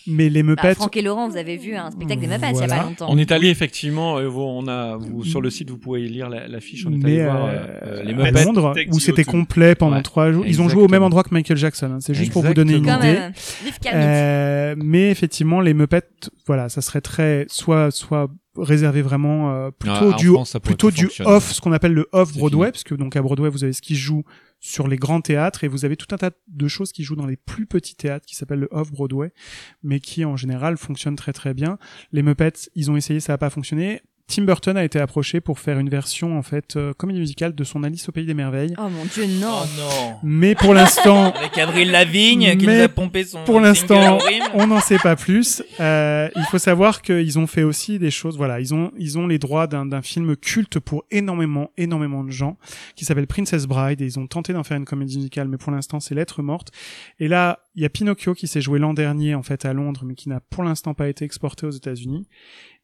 [0.08, 0.74] mais les bah, Muppets...
[0.74, 3.06] Franck et Laurent, vous avez vu un spectacle des Muppets il y a pas longtemps.
[3.08, 6.48] On est allé effectivement, euh, on a, vous, sur le site, vous pouvez lire la,
[6.48, 6.86] la fiche.
[6.86, 7.50] On est allé mais voir euh,
[7.82, 8.44] euh, les à Muppets.
[8.44, 9.26] Londres, où the c'était O2.
[9.26, 10.44] complet pendant Ouais, trois jours.
[10.46, 11.92] Ils ont joué au même endroit que Michael Jackson.
[11.92, 11.98] hein.
[12.00, 13.18] C'est juste pour vous donner une Quand idée.
[13.92, 16.02] Euh, mais effectivement, les Muppets,
[16.46, 21.08] voilà, ça serait très soit soit réservé vraiment euh, plutôt Ah, du France, plutôt du
[21.24, 22.72] off, ce qu'on appelle le off Broadway, fini.
[22.72, 24.24] parce que donc à Broadway vous avez ce qui joue
[24.60, 27.26] sur les grands théâtres et vous avez tout un tas de choses qui jouent dans
[27.26, 29.32] les plus petits théâtres qui s'appellent le off Broadway,
[29.82, 31.78] mais qui en général fonctionnent très très bien.
[32.12, 34.02] Les Muppets, ils ont essayé, ça n'a pas fonctionné.
[34.28, 37.64] Tim Burton a été approché pour faire une version en fait euh, comédie musicale de
[37.64, 38.74] son Alice au pays des merveilles.
[38.78, 39.48] Oh mon dieu, non.
[39.62, 40.16] Oh non.
[40.22, 43.44] Mais pour l'instant, Avec Avril Lavigne qui nous a pompé son.
[43.44, 44.18] pour l'instant,
[44.54, 45.62] on n'en sait pas plus.
[45.80, 48.36] Euh, il faut savoir qu'ils ont fait aussi des choses.
[48.36, 52.30] Voilà, ils ont ils ont les droits d'un d'un film culte pour énormément énormément de
[52.30, 52.56] gens
[52.96, 55.72] qui s'appelle Princess Bride et ils ont tenté d'en faire une comédie musicale, mais pour
[55.72, 56.68] l'instant c'est lettre morte.
[57.18, 60.02] Et là, il y a Pinocchio qui s'est joué l'an dernier en fait à Londres,
[60.04, 62.26] mais qui n'a pour l'instant pas été exporté aux États-Unis.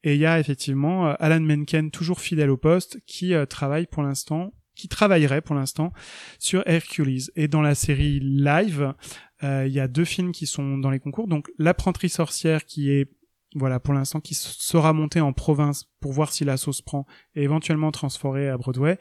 [0.04, 3.86] Et il y a effectivement euh, Alan Menken, toujours fidèle au poste, qui euh, travaille
[3.86, 5.92] pour l'instant qui travaillerait pour l'instant
[6.38, 7.30] sur Hercules.
[7.34, 8.94] Et dans la série live,
[9.42, 11.26] euh, il y a deux films qui sont dans les concours.
[11.26, 13.10] Donc l'apprenti sorcière qui est
[13.54, 17.42] voilà pour l'instant qui sera monté en province pour voir si la sauce prend et
[17.42, 18.98] éventuellement transféré à Broadway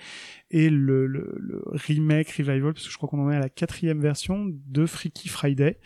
[0.51, 3.99] et le, le remake revival parce que je crois qu'on en est à la quatrième
[3.99, 5.81] version de Freaky Friday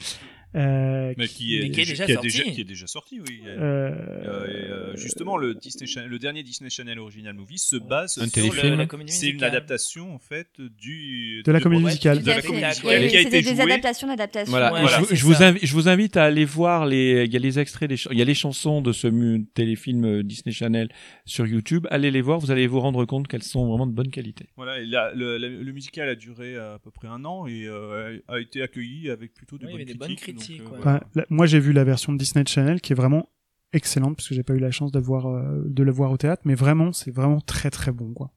[0.56, 2.28] euh, Mais qui est, Mais qui est déjà qui sorti.
[2.28, 3.41] déjà, qui est déjà sorti, oui.
[3.45, 7.76] euh, Euh, et, euh, justement, le, Disney Channel- le dernier Disney Channel Original Movie se
[7.78, 12.22] base Un sur la comédie C'est une adaptation en fait du De la comédie musicale.
[12.22, 14.49] De la comédie musicale été des adaptations d'adaptations.
[14.52, 15.47] Voilà, Ouais, je, vous- c'est je vous ça.
[15.47, 18.18] invite, je vous invite à aller voir les, il y a les extraits des, il
[18.18, 19.08] y a les chansons de ce
[19.54, 20.89] téléfilm euh, Disney Channel
[21.26, 21.88] sur YouTube.
[21.91, 24.45] Allez les voir, vous allez vous rendre compte qu'elles sont vraiment de bonne qualité.
[24.56, 28.18] Voilà, et la- le, le musical a duré à peu près un an et euh,
[28.28, 30.57] a été accueilli avec plutôt de bonnes, bonnes critiques.
[30.57, 30.79] critiques, donc, ouais.
[30.83, 30.97] voilà.
[30.97, 33.29] Enfin, la- moi j'ai vu la version de Disney Channel qui est vraiment
[33.73, 36.17] excellente parce que j'ai pas eu la chance de voir euh, de le voir au
[36.17, 38.31] théâtre mais vraiment c'est vraiment très très bon quoi.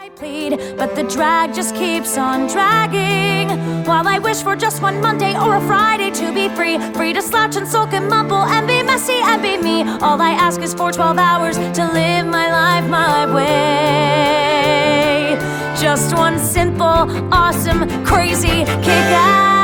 [0.00, 3.48] I plead, but the drag just keeps on dragging.
[3.84, 7.20] While I wish for just one Monday or a Friday to be free, free to
[7.20, 9.82] slouch and sulk and mumble and be messy and be me.
[10.00, 15.36] All I ask is for 12 hours to live my life my way.
[15.78, 19.57] Just one simple, awesome, crazy, kick ass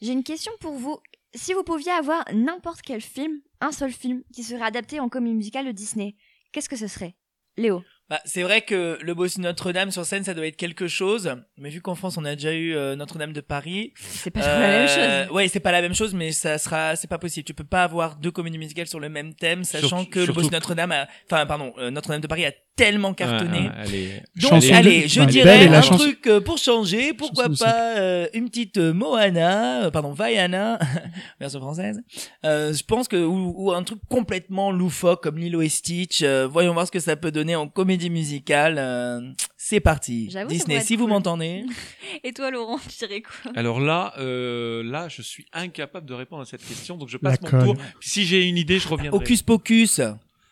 [0.00, 0.98] J'ai une question pour vous.
[1.34, 5.34] Si vous pouviez avoir n'importe quel film, un seul film, qui serait adapté en comédie
[5.34, 6.14] musicale de Disney,
[6.52, 7.14] qu'est-ce que ce serait?
[7.58, 11.34] Léo Bah, c'est vrai que le bossu Notre-Dame sur scène, ça doit être quelque chose.
[11.56, 13.92] Mais vu qu'en France, on a déjà eu euh, Notre-Dame de Paris.
[13.96, 15.34] C'est pas la même chose.
[15.34, 17.44] Ouais, c'est pas la même chose, mais ça sera, c'est pas possible.
[17.44, 20.50] Tu peux pas avoir deux comédies musicales sur le même thème, sachant que le bossu
[20.52, 23.68] Notre-Dame a, enfin, pardon, euh, Notre-Dame de Paris a tellement cartonné.
[23.74, 27.12] Ah, est- Donc, Chanson allez, je enfin, dirais un chanson- truc euh, pour changer.
[27.12, 30.78] Pourquoi Chanson pas euh, une petite euh, Moana, euh, pardon, Vaiana,
[31.40, 32.00] version française.
[32.44, 36.22] Euh, je pense que ou, ou un truc complètement loufoque comme Lilo et Stitch.
[36.22, 38.76] Euh, voyons voir ce que ça peut donner en comédie musicale.
[38.78, 39.20] Euh,
[39.56, 40.28] c'est parti.
[40.30, 41.64] J'avoue, ça Disney, si vous m'entendez.
[42.24, 43.52] Et toi, Laurent, tu dirais quoi?
[43.56, 47.38] Alors là, euh, là, je suis incapable de répondre à cette question, donc je passe
[47.42, 47.76] La mon tour.
[48.00, 49.18] Si j'ai une idée, je reviendrai.
[49.18, 50.00] Hocus Pocus.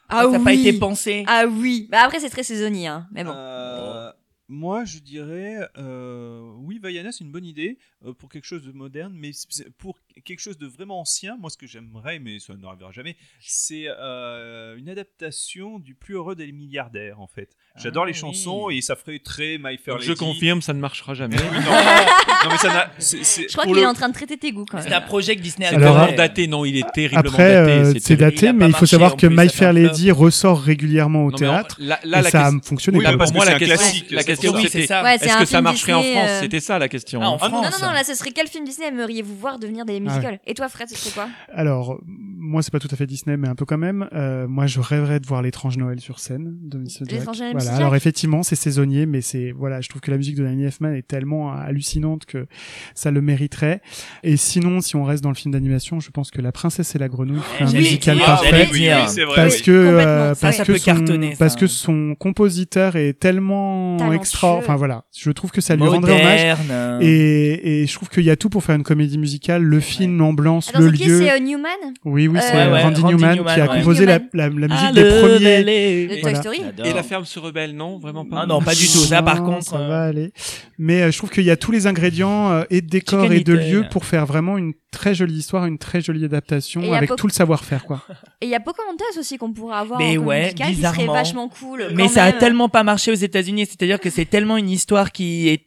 [0.08, 0.66] Ah ça n'a pas oui.
[0.68, 1.24] été pensé.
[1.26, 1.88] Ah oui.
[1.90, 3.06] Bah après, c'est très saisonnier, hein.
[3.12, 3.32] Mais bon.
[3.34, 4.10] Euh,
[4.48, 8.70] moi, je dirais, euh, oui, Vaiana, c'est une bonne idée euh, pour quelque chose de
[8.72, 12.54] moderne, mais c'est- pour quelque chose de vraiment ancien, moi, ce que j'aimerais, mais ça
[12.54, 17.50] n'arrivera jamais, c'est euh, une adaptation du plus heureux des milliardaires, en fait.
[17.76, 18.18] J'adore Ah les oui.
[18.18, 20.18] chansons et ça ferait très My Fair Donc, je Lady.
[20.18, 21.36] confirme, ça ne marchera jamais.
[21.36, 21.60] Oui, non,
[22.44, 22.90] non, mais ça n'a.
[22.98, 24.92] c'est- c'est- Je crois qu'il le- est en train de traiter tes goûts quand C'est
[24.92, 27.70] un projet que Disney a C'est Alors, daté, non, il est terriblement Après daté.
[27.70, 28.34] euh, c'est c'est terrible.
[28.34, 29.72] il daté mais il faut savoir que My Fair.
[29.74, 32.98] Lady ressort régulièrement au théâtre là, là, et la ça a fonctionné.
[33.02, 36.14] Pour moi, la question, c'était est-ce que ça marcherait en France?
[36.30, 37.20] euh, C'était ça la question.
[37.22, 40.38] Ah, Non, non, non, là, ce serait quel film Disney aimeriez-vous voir devenir des musicals
[40.46, 41.28] Et toi, Fred, ce serait quoi?
[41.52, 44.08] Alors, moi, c'est pas tout à fait Disney, mais un peu quand même.
[44.12, 47.10] Euh, moi, je rêverais de voir l'étrange Noël sur scène de Miss Jack.
[47.10, 47.74] L'étrange Noël, Voilà.
[47.76, 50.92] Alors, effectivement, c'est saisonnier, mais c'est voilà, je trouve que la musique de Danny Elfman
[50.94, 52.46] est tellement hallucinante que
[52.94, 53.80] ça le mériterait.
[54.22, 56.98] Et sinon, si on reste dans le film d'animation, je pense que La Princesse et
[56.98, 58.68] la Grenouille ferait un musical Ah, parfait.
[58.72, 59.34] oui, oui, vrai.
[59.34, 59.62] parce oui.
[59.62, 61.38] que euh, Ça, parce ça que son cartonner, ça.
[61.38, 64.16] parce que son compositeur est tellement Talentueux.
[64.18, 68.24] extra enfin voilà je trouve que ça lui rendrait hommage et, et je trouve qu'il
[68.24, 71.18] y a tout pour faire une comédie musicale le film Attends, le c'est qui lieu
[71.18, 71.70] C'est euh, Newman
[72.04, 73.78] oui oui Euh, c'est Ouais, ouais, Randy, Randy Newman, Newman, qui a ouais.
[73.78, 74.30] composé la, Newman.
[74.34, 76.36] la, la musique Ah, des le premiers Toy.
[76.36, 76.62] Story.
[76.84, 78.40] Et la ferme se rebelle, non Vraiment pas.
[78.42, 78.98] Ah non, pas du tout.
[78.98, 80.32] Ça, par contre, ça euh, va aller
[80.78, 83.40] mais euh, je trouve qu'il y a tous les ingrédients euh, et de décor et
[83.40, 87.14] de lieux pour faire vraiment une très jolie histoire une très jolie adaptation Et avec
[87.16, 88.02] tout le savoir-faire quoi
[88.40, 90.92] Et il y a Pocahontas aussi qu'on pourrait avoir Mais en ouais, musicale, qui serait
[90.92, 91.12] bizarrement.
[91.12, 91.88] vachement cool.
[91.94, 95.48] Mais ça a tellement pas marché aux États-Unis, c'est-à-dire que c'est tellement une histoire qui
[95.48, 95.66] est,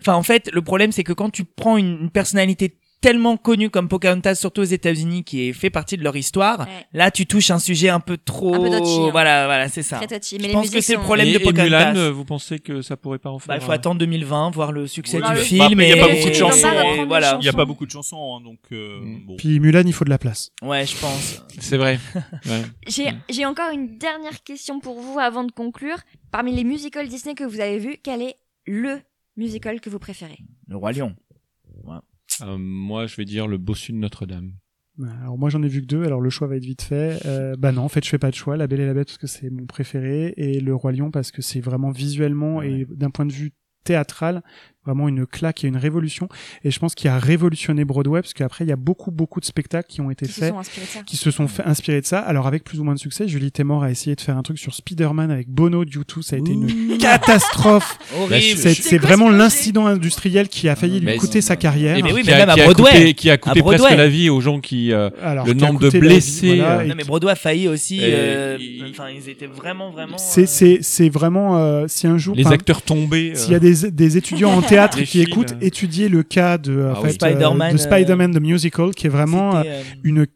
[0.00, 3.70] enfin en fait, le problème c'est que quand tu prends une, une personnalité tellement connue
[3.70, 6.66] comme Pocahontas, surtout aux États-Unis, qui est fait partie de leur histoire, Ouais.
[6.92, 9.08] là tu touches un sujet un peu trop, Un peu touchy, hein.
[9.12, 9.98] voilà, voilà, c'est ça.
[9.98, 10.36] Très touchy.
[10.36, 11.92] Mais Je les pense que c'est le problème et, de et Pocahontas.
[11.92, 13.98] Mulan, euh, vous pensez que ça pourrait pas en faire Bah, il faut euh, attendre
[14.00, 15.34] 2020, voir le succès Voilà.
[15.34, 15.62] du Bah, film.
[15.62, 17.36] après, il y a et- pas beaucoup de et- chansons, les Voilà.
[17.40, 19.26] Il n'y a pas beaucoup de chansons, hein, donc euh, Mm.
[19.26, 19.36] bon.
[19.36, 21.42] puis Mulan il faut de la place Ouais, je pense.
[21.60, 21.98] C'est vrai.
[22.46, 22.62] Ouais.
[22.88, 25.98] J'ai j'ai encore une dernière question pour vous avant de conclure.
[26.30, 28.34] Parmi les musicals Disney que vous avez vus, quel est
[28.66, 29.00] le
[29.36, 30.38] musical que vous préférez?
[30.66, 31.14] Le Roi Lion.
[32.42, 34.52] Euh, moi, je vais dire le bossu de Notre-Dame.
[35.22, 37.20] Alors moi j'en ai vu que deux, alors le choix va être vite fait.
[37.24, 38.56] Euh, bah non, en fait je fais pas de choix.
[38.56, 41.30] La Belle et la Bête parce que c'est mon préféré et le Roi Lion parce
[41.30, 43.52] que c'est vraiment visuellement et d'un point de vue
[43.84, 44.42] théâtral
[44.88, 46.28] vraiment une claque et une révolution.
[46.64, 49.44] Et je pense qu'il a révolutionné Broadway parce qu'après il y a beaucoup beaucoup de
[49.44, 52.18] spectacles qui ont été Qui faits, inspirés qui se sont fait inspirer de ça.
[52.20, 54.58] Alors avec plus ou moins de succès, Julie Temor a essayé de faire un truc
[54.58, 57.98] sur Spider-Man avec Bono du tout, ça a été une catastrophe.
[58.58, 61.96] C'est vraiment l'incident industriel qui a failli lui coûter sa carrière.
[61.98, 62.90] Eh oui, mais a, même à qui a Broadway.
[62.90, 63.78] coûté, qui a coûté À Broadway.
[63.86, 66.56] presque la vie aux gens qui euh, Alors, le qui nombre de vie, blessés.
[66.56, 67.98] voilà, euh, Non mais Broadway a failli aussi.
[67.98, 68.58] Et euh,
[68.90, 70.18] Enfin, ils étaient vraiment vraiment.
[70.18, 73.32] C'est euh, c'est c'est vraiment euh, si un jour les acteurs tombés.
[73.34, 75.28] S'il y a des, des étudiants en théâtre Les qui films.
[75.28, 77.08] écoutent, étudiez le cas de, Ah oui.
[77.08, 80.26] euh, Spider-Man, de Spider-Man the Musical, qui est vraiment euh, euh, une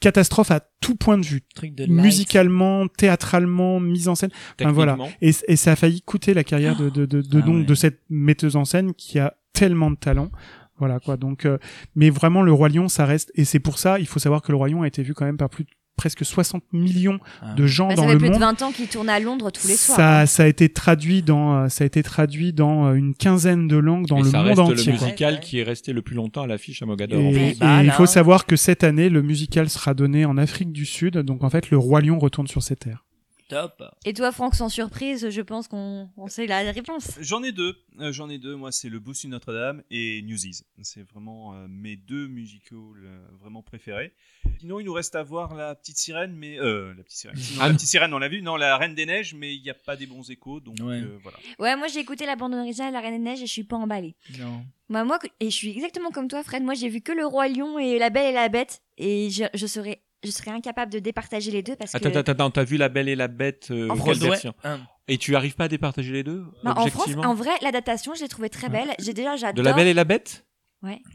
[0.00, 1.42] catastrophe à tout point de vue.
[1.54, 1.92] truc de light.
[1.92, 4.30] Musicalement, théâtralement, mise en scène.
[4.60, 4.96] Enfin, voilà.
[5.20, 7.64] Et, et ça a failli coûter la carrière de, de, de, de, Ah donc, ouais.
[7.64, 10.30] de cette metteuse en scène qui a tellement de talent.
[10.78, 11.16] Voilà quoi.
[11.16, 11.58] Donc, euh,
[11.94, 13.30] mais vraiment, le Roi Lion, ça reste.
[13.36, 15.24] Et c'est pour ça, il faut savoir que le Roi Lion a été vu quand
[15.24, 17.54] même par plus de presque 60 millions Ah.
[17.54, 18.36] de gens Bah, dans ça fait le plus monde.
[18.36, 19.96] de 20 ans qu'il tourne à Londres tous les soirs.
[19.96, 23.68] Ça, ça a été traduit dans, euh, ça a été traduit dans euh, une quinzaine
[23.68, 24.86] de langues dans et le ça monde reste entier.
[24.86, 25.40] le musical Ouais.
[25.40, 27.20] qui est resté le plus longtemps à l'affiche à Mogador.
[27.20, 27.58] Et, en et France.
[27.58, 31.18] bah, il faut savoir que cette année, le musical sera donné en Afrique du Sud.
[31.18, 33.04] Donc en fait, le roi lion retourne sur ses terres.
[33.52, 33.82] Top.
[34.04, 37.10] Et toi, Franck, sans surprise, je pense qu'on on sait la réponse.
[37.20, 37.76] J'en ai deux.
[38.00, 38.56] Euh, J'en ai deux.
[38.56, 40.62] Moi, c'est le Bossu Notre-Dame et Newsies.
[40.82, 44.12] C'est vraiment euh, mes deux musicals euh, vraiment préférés.
[44.60, 47.36] Sinon, il nous reste à voir la petite sirène, mais euh, la petite sirène.
[47.36, 48.42] Sinon, Ah, la petite sirène, on l'a vu.
[48.42, 51.00] Non, la Reine des Neiges, mais il n'y a pas des bons échos, donc Ouais.
[51.02, 51.38] euh, voilà.
[51.58, 53.76] Ouais, moi j'ai écouté la bande originale La Reine des Neiges et je suis pas
[53.76, 54.14] emballée.
[54.38, 54.64] Non.
[54.88, 56.62] Moi, moi, et je suis exactement comme toi, Fred.
[56.62, 59.44] Moi, j'ai vu que le Roi Lion et La Belle et la Bête et je,
[59.54, 62.18] je serais, je serais incapable de départager les deux parce Attends, que.
[62.18, 64.80] attends, attends, t'as vu La Belle et la Bête euh, En quelle Broadway, version hein.
[65.08, 68.22] Et tu arrives pas à départager les deux Bah, en France, en vrai, l'adaptation, je
[68.22, 68.94] l'ai trouvée très belle.
[69.00, 69.62] J'ai déjà, j'adore.
[69.62, 70.44] De La Belle et la Bête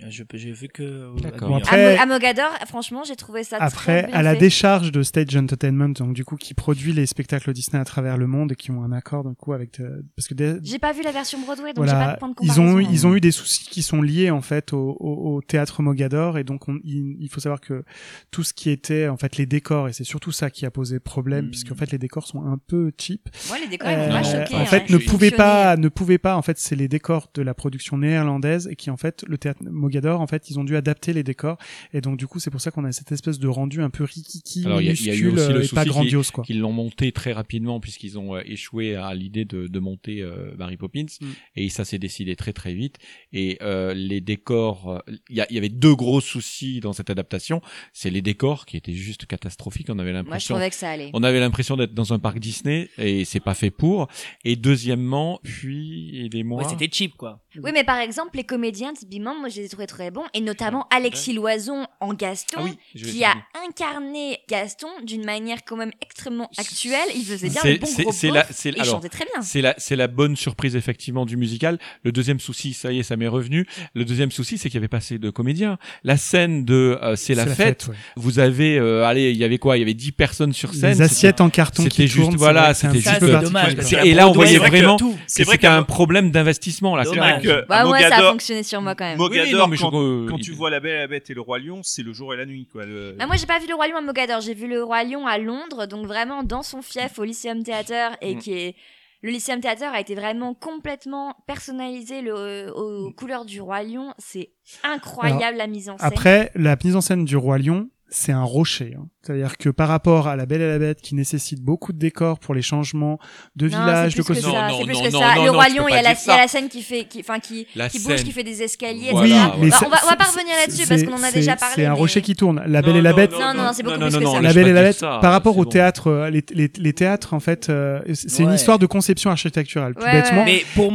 [0.10, 0.84] Je- J'ai vu que.
[0.84, 1.12] euh.
[1.58, 4.40] Après- À, Mo- à Mogador, franchement, j'ai trouvé ça Après, très bien à la fait.
[4.40, 8.28] décharge de Stage Entertainment, donc du coup qui produit les spectacles Disney à travers le
[8.28, 10.94] monde et qui ont un accord du coup avec euh, parce que des- J'ai pas
[10.94, 12.76] vu la version Broadway, donc j'ai pas voilà, de point de ils comparaison.
[12.78, 15.82] ont ils ont eu des soucis qui sont liés en fait au, au, au théâtre
[15.82, 17.84] Mogador et donc on, il, il faut savoir que
[18.32, 21.00] tout ce qui était en fait les décors et c'est surtout ça qui a posé
[21.00, 21.50] problème Mm.
[21.50, 23.28] puisqu'en fait les décors sont un peu cheap.
[23.52, 24.56] Ouais, les décors, ils m'ont pas Euh, choqué.
[24.56, 24.66] en hein.
[24.66, 25.32] fait, Je ne fonctionné.
[25.32, 26.36] pas, ne pouvait pas.
[26.38, 29.57] En fait, c'est les décors de la production néerlandaise et qui, en fait, le théâtre
[29.62, 31.58] Mogador, en fait, ils ont dû adapter les décors
[31.94, 34.04] et donc du coup, c'est pour ça qu'on a cette espèce de rendu un peu
[34.04, 35.86] rikiki, Alors, il y a- il y a eu minuscule aussi le euh, et pas
[35.86, 36.44] grandiose quoi.
[36.44, 40.54] qu'ils l'ont monté très rapidement puisqu'ils ont euh, échoué à l'idée de, de monter euh,
[40.58, 41.26] Mary Poppins Mm.
[41.56, 42.98] et ça s'est décidé très très vite
[43.34, 47.62] et euh, les décors euh, il y, avait deux gros soucis dans cette adaptation
[47.94, 50.90] c'est les décors qui étaient juste catastrophiques on avait Moi, je l'impression trouvais que ça
[50.90, 51.10] allait.
[51.14, 54.08] on avait l'impression d'être dans un parc Disney et c'est pas fait pour
[54.44, 57.44] et deuxièmement puis aidez-moi Ouais, c'était cheap quoi.
[57.64, 60.42] Oui, mais par exemple, les comédiens, typiquement, moi, je les ai trouvés très bons, et
[60.42, 63.34] notamment Alexis Loison en Gaston, Ah oui, qui a
[63.66, 67.08] incarné Gaston d'une manière quand même extrêmement actuelle.
[67.16, 69.42] Il faisait bien C'est- le bon gros la- et il alors, chantait très bien.
[69.42, 71.80] C'est la, c'est la bonne surprise effectivement du musical.
[72.04, 73.66] Le deuxième souci, ça y est, ça m'est revenu.
[73.94, 75.78] Le deuxième souci, c'est qu'il y avait pas assez de comédiens.
[76.04, 77.88] La scène de euh, c'est la, fête.
[77.88, 77.96] ouais.
[78.18, 79.78] Vous avez, euh, allez, il y avait quoi?
[79.78, 80.92] Il y avait 10 personnes sur scène.
[80.92, 83.22] Les assiettes en carton C'était qui juste, tournent, voilà, un c'était petit juste.
[83.22, 84.98] dommage, qu'à et là, on voyait vraiment
[85.28, 87.04] C'est vrai c'était qu'à un Mo- problème d'investissement là.
[87.06, 89.18] C'est vrai que Bah, moi, ça a fonctionné sur moi quand même.
[89.40, 91.42] Mogador, Oui, non, je- quand, euh, quand tu vois la Belle, la Bête et le
[91.42, 92.86] Roi Lion, c'est le jour et la nuit, quoi.
[92.86, 95.04] le- Bah, moi, j'ai pas vu le Roi Lion à Mogador, j'ai vu le Roi
[95.04, 98.40] Lion à Londres, donc vraiment dans son fief au Lyceum Theatre, et Mm.
[98.40, 98.76] qui est.
[99.24, 104.14] Le Lyceum Theatre a été vraiment complètement personnalisé le, aux couleurs du Roi Lion.
[104.20, 104.52] C'est
[104.84, 106.08] incroyable la mise en scène.
[106.08, 108.96] Après, la mise en scène du roi lion, c'est un rocher.
[108.98, 109.06] hein.
[109.22, 112.40] C'est-à-dire que par rapport à la Belle et la Bête, qui nécessite beaucoup de décors
[112.40, 113.20] pour les changements
[113.58, 114.52] de Non, village, c'est de plus que costumes.
[114.54, 115.36] ça, Non, c'est plus non, que non, ça.
[115.36, 117.20] non, le non, roi lion, il y a la, y a scène qui fait, qui,
[117.20, 119.48] enfin qui, La qui bouge, qui fait des escaliers, Voilà.
[119.48, 121.74] Bah, on va, on va pas revenir là-dessus parce qu'on en a déjà parlé.
[121.76, 122.64] C'est un mais- rocher qui tourne.
[122.66, 123.32] La Belle Non, et la non, Bête.
[123.34, 124.42] Non, non, non, c'est beaucoup Non, plus non, que non, ça.
[124.42, 128.00] La Belle et la Bête, par rapport au théâtre, euh, les, théâtres, en fait, euh,
[128.14, 130.46] c'est une histoire de conception architecturale, tout bêtement.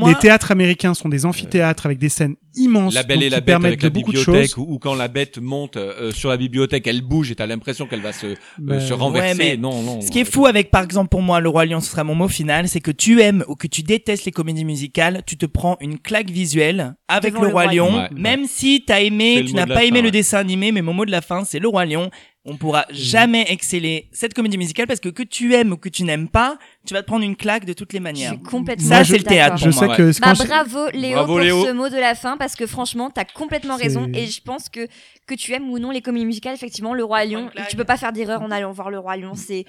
[0.09, 3.45] Les théâtres américains sont des amphithéâtres avec des scènes immenses La belle et la qui
[3.45, 4.65] bête avec de la beaucoup de bibliothèque choses.
[4.69, 8.01] ou, quand la bête monte euh, sur la bibliothèque, elle bouge et t'as l'impression qu'elle
[8.01, 9.29] va se, euh, Ben, se renverser.
[9.39, 10.01] ouais, mais non, non.
[10.01, 12.15] Ce qui est fou avec, par exemple, pour moi, Le Roi Lion, ce sera mon
[12.15, 15.47] mot final, c'est que tu aimes ou que tu détestes les comédies musicales, tu te
[15.47, 19.67] prends une claque visuelle avec Le Roi Lion, Ouais, même si t'as aimé, tu n'as
[19.67, 20.11] pas aimé fin, le ouais.
[20.11, 22.11] dessin animé, mais mon mot de la fin, c'est Le Roi Lion.
[22.45, 26.03] On pourra jamais exceller cette comédie musicale parce que que tu aimes ou que tu
[26.03, 28.33] n'aimes pas, tu vas te prendre une claque de toutes les Je manières.
[28.33, 31.65] suis complètement Ça, c'est le théâtre Je sais que Bah, bravo Léo Bravo, pour Léo.
[31.65, 34.89] ce mot de la fin parce que franchement t'as complètement raison et je pense que
[35.29, 37.97] que tu aimes ou non les comédies musicales effectivement le roi lion tu peux pas
[37.97, 39.65] faire d'erreur en allant voir le roi lion c'est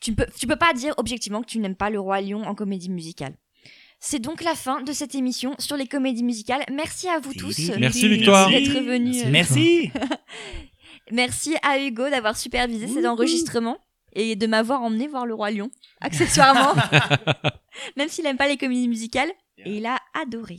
[0.00, 2.56] tu peux tu peux pas dire objectivement que tu n'aimes pas le roi lion en
[2.56, 3.34] comédie musicale
[4.00, 6.64] c'est donc la fin de cette émission sur les comédies musicales.
[6.72, 7.70] Merci à vous tous.
[7.78, 8.48] Merci, Victoire.
[8.48, 9.26] D'être venus.
[9.26, 9.90] Merci.
[11.12, 13.78] Merci à Hugo d'avoir supervisé cet enregistrement
[14.12, 15.70] et de m'avoir emmené voir le roi lion,
[16.00, 16.80] accessoirement.
[17.96, 20.58] Même s'il aime pas les comédies musicales, et il a adoré.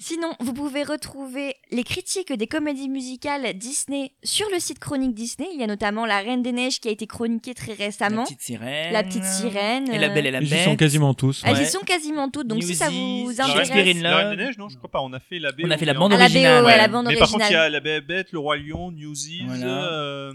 [0.00, 5.48] Sinon, vous pouvez retrouver les critiques des comédies musicales Disney sur le site Chronique Disney.
[5.54, 8.18] Il y a notamment La Reine des Neiges qui a été chroniquée très récemment.
[8.22, 8.92] La petite sirène.
[8.92, 9.90] La petite sirène.
[9.92, 10.64] Et la belle et la Ils y bête.
[10.64, 11.42] sont quasiment tous.
[11.44, 11.62] Elles Ouais.
[11.64, 13.70] y sont quasiment toutes, donc si ça vous intéresse.
[14.00, 15.00] La Reine des Neiges, non, je crois pas.
[15.02, 15.62] On a fait la BO.
[15.66, 16.64] On a fait la bande À la BO, originale.
[16.64, 16.76] ouais, ouais.
[16.78, 17.64] la bande Mais par contre, il y originale.
[17.66, 19.66] a La Belle et Bête, Le Roi Lion, Newsies, Voilà.
[19.92, 20.34] euh, La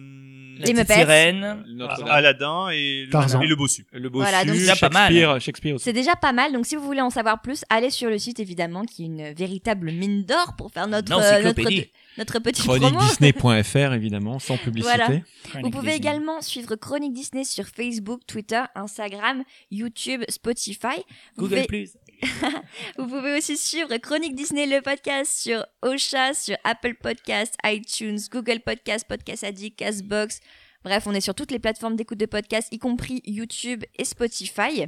[0.60, 0.94] Les Muppets.
[0.96, 1.64] sirène.
[1.70, 3.42] Notre- Aladdin et le, Tarzan.
[3.42, 3.86] et le Bossu.
[3.92, 5.12] Le bossu, Voilà, donc- Déjà pas mal.
[5.14, 5.84] Shakespeare, Shakespeare aussi.
[5.84, 8.40] C'est déjà pas mal, donc si vous voulez en savoir plus, allez sur le site
[8.40, 11.90] évidemment, qui est une véritable mine d'or pour faire notre, euh, notre, encyclopédie.
[12.18, 12.80] notre petit promo.
[12.90, 14.96] ChroniqueDisney.fr évidemment, sans publicité.
[14.96, 15.20] Voilà.
[15.62, 15.96] Vous pouvez Disney.
[15.96, 20.88] également suivre Chronique Disney sur Facebook, Twitter, Instagram, YouTube, Spotify.
[21.36, 21.92] Vous Google pouvez- Plus.
[22.98, 28.60] Vous pouvez aussi suivre Chronique Disney le podcast sur Ocha, sur Apple Podcast, iTunes, Google
[28.62, 30.40] Podcast, Podcast Addict, Castbox.
[30.84, 34.88] Bref, on est sur toutes les plateformes d'écoute de podcasts, y compris YouTube et Spotify.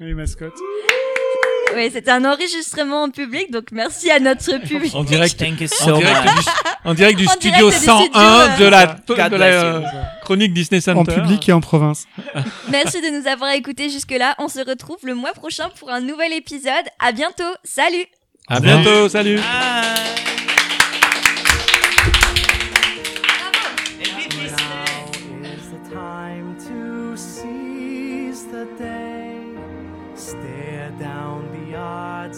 [0.00, 0.58] Oui, mascotte.
[1.74, 4.94] Oui, c'était un enregistrement en public, donc merci à notre public.
[4.94, 6.44] En direct, Thank you en direct du,
[6.84, 9.80] en direct du En studio direct des 101 studios, de la, de euh,
[10.22, 11.00] chronique Disney Center.
[11.00, 12.06] En public et en province.
[12.70, 14.34] Merci de nous avoir écoutés jusque-là.
[14.38, 16.72] On se retrouve le mois prochain pour un nouvel épisode.
[16.98, 17.44] À bientôt.
[17.64, 18.06] Salut
[18.48, 19.36] À bientôt, salut.
[19.36, 20.37] Bye.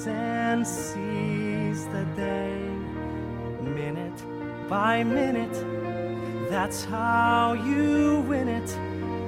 [0.06, 2.58] And seize the day.
[3.62, 4.20] Minute
[4.68, 5.58] by minute,
[6.50, 8.70] that's how you win it.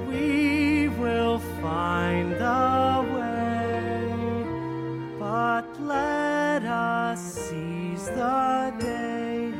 [0.09, 4.03] We will find a way.
[5.19, 9.53] But let us seize the day.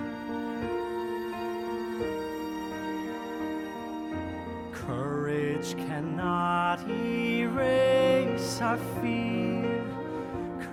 [4.71, 9.42] Courage cannot erase our fear.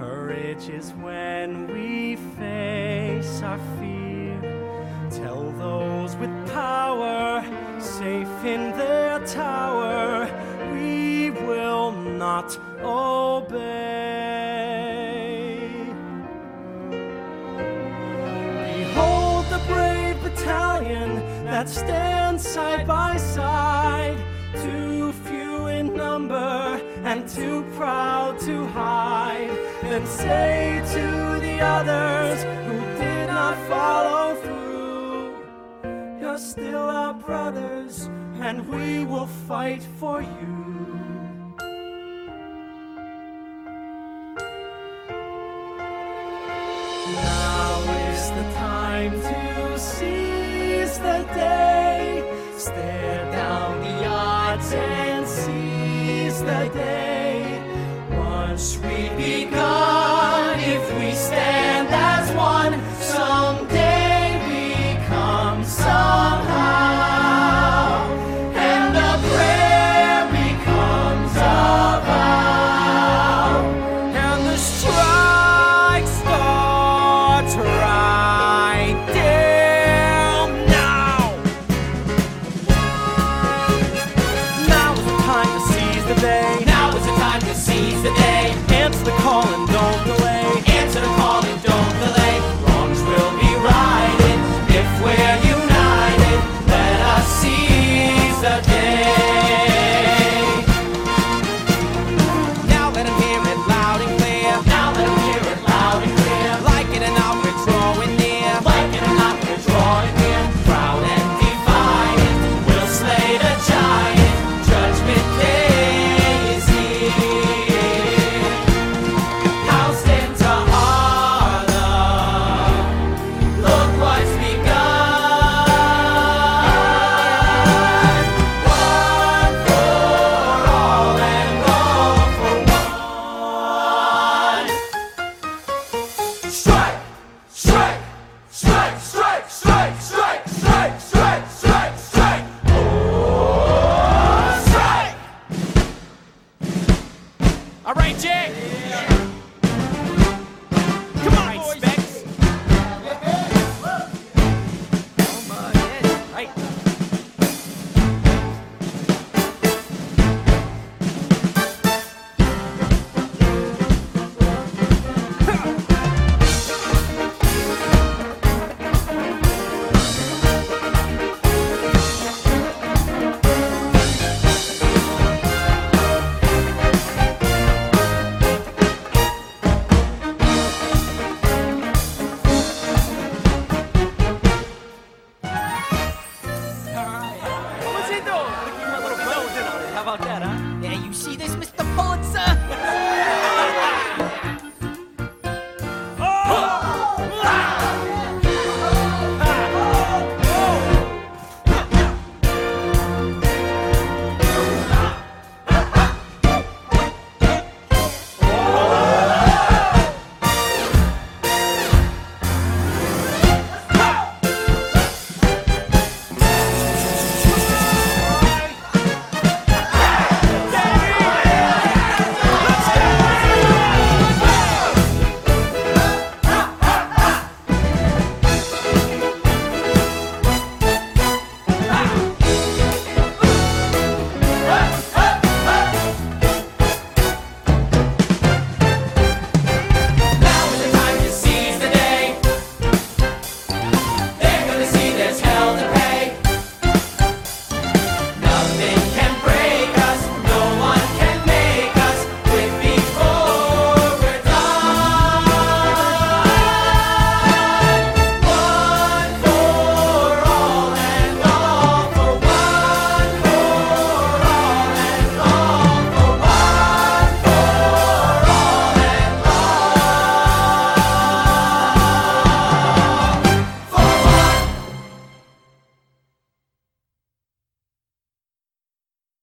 [0.00, 4.40] Courage is when we face our fear.
[5.10, 7.44] Tell those with power,
[7.78, 10.26] safe in their tower,
[10.72, 13.58] we will not obey.
[18.78, 24.16] Behold the brave battalion that stands side by side,
[24.62, 29.59] too few in number and too proud to hide.
[29.90, 35.34] Then say to the others who did not follow through,
[36.20, 38.08] You're still our brothers,
[38.40, 40.60] and we will fight for you.
[47.12, 47.80] Now
[48.12, 52.22] is the time to seize the day.
[52.56, 57.60] Stare down the odds and seize the day.
[58.10, 58.99] Once we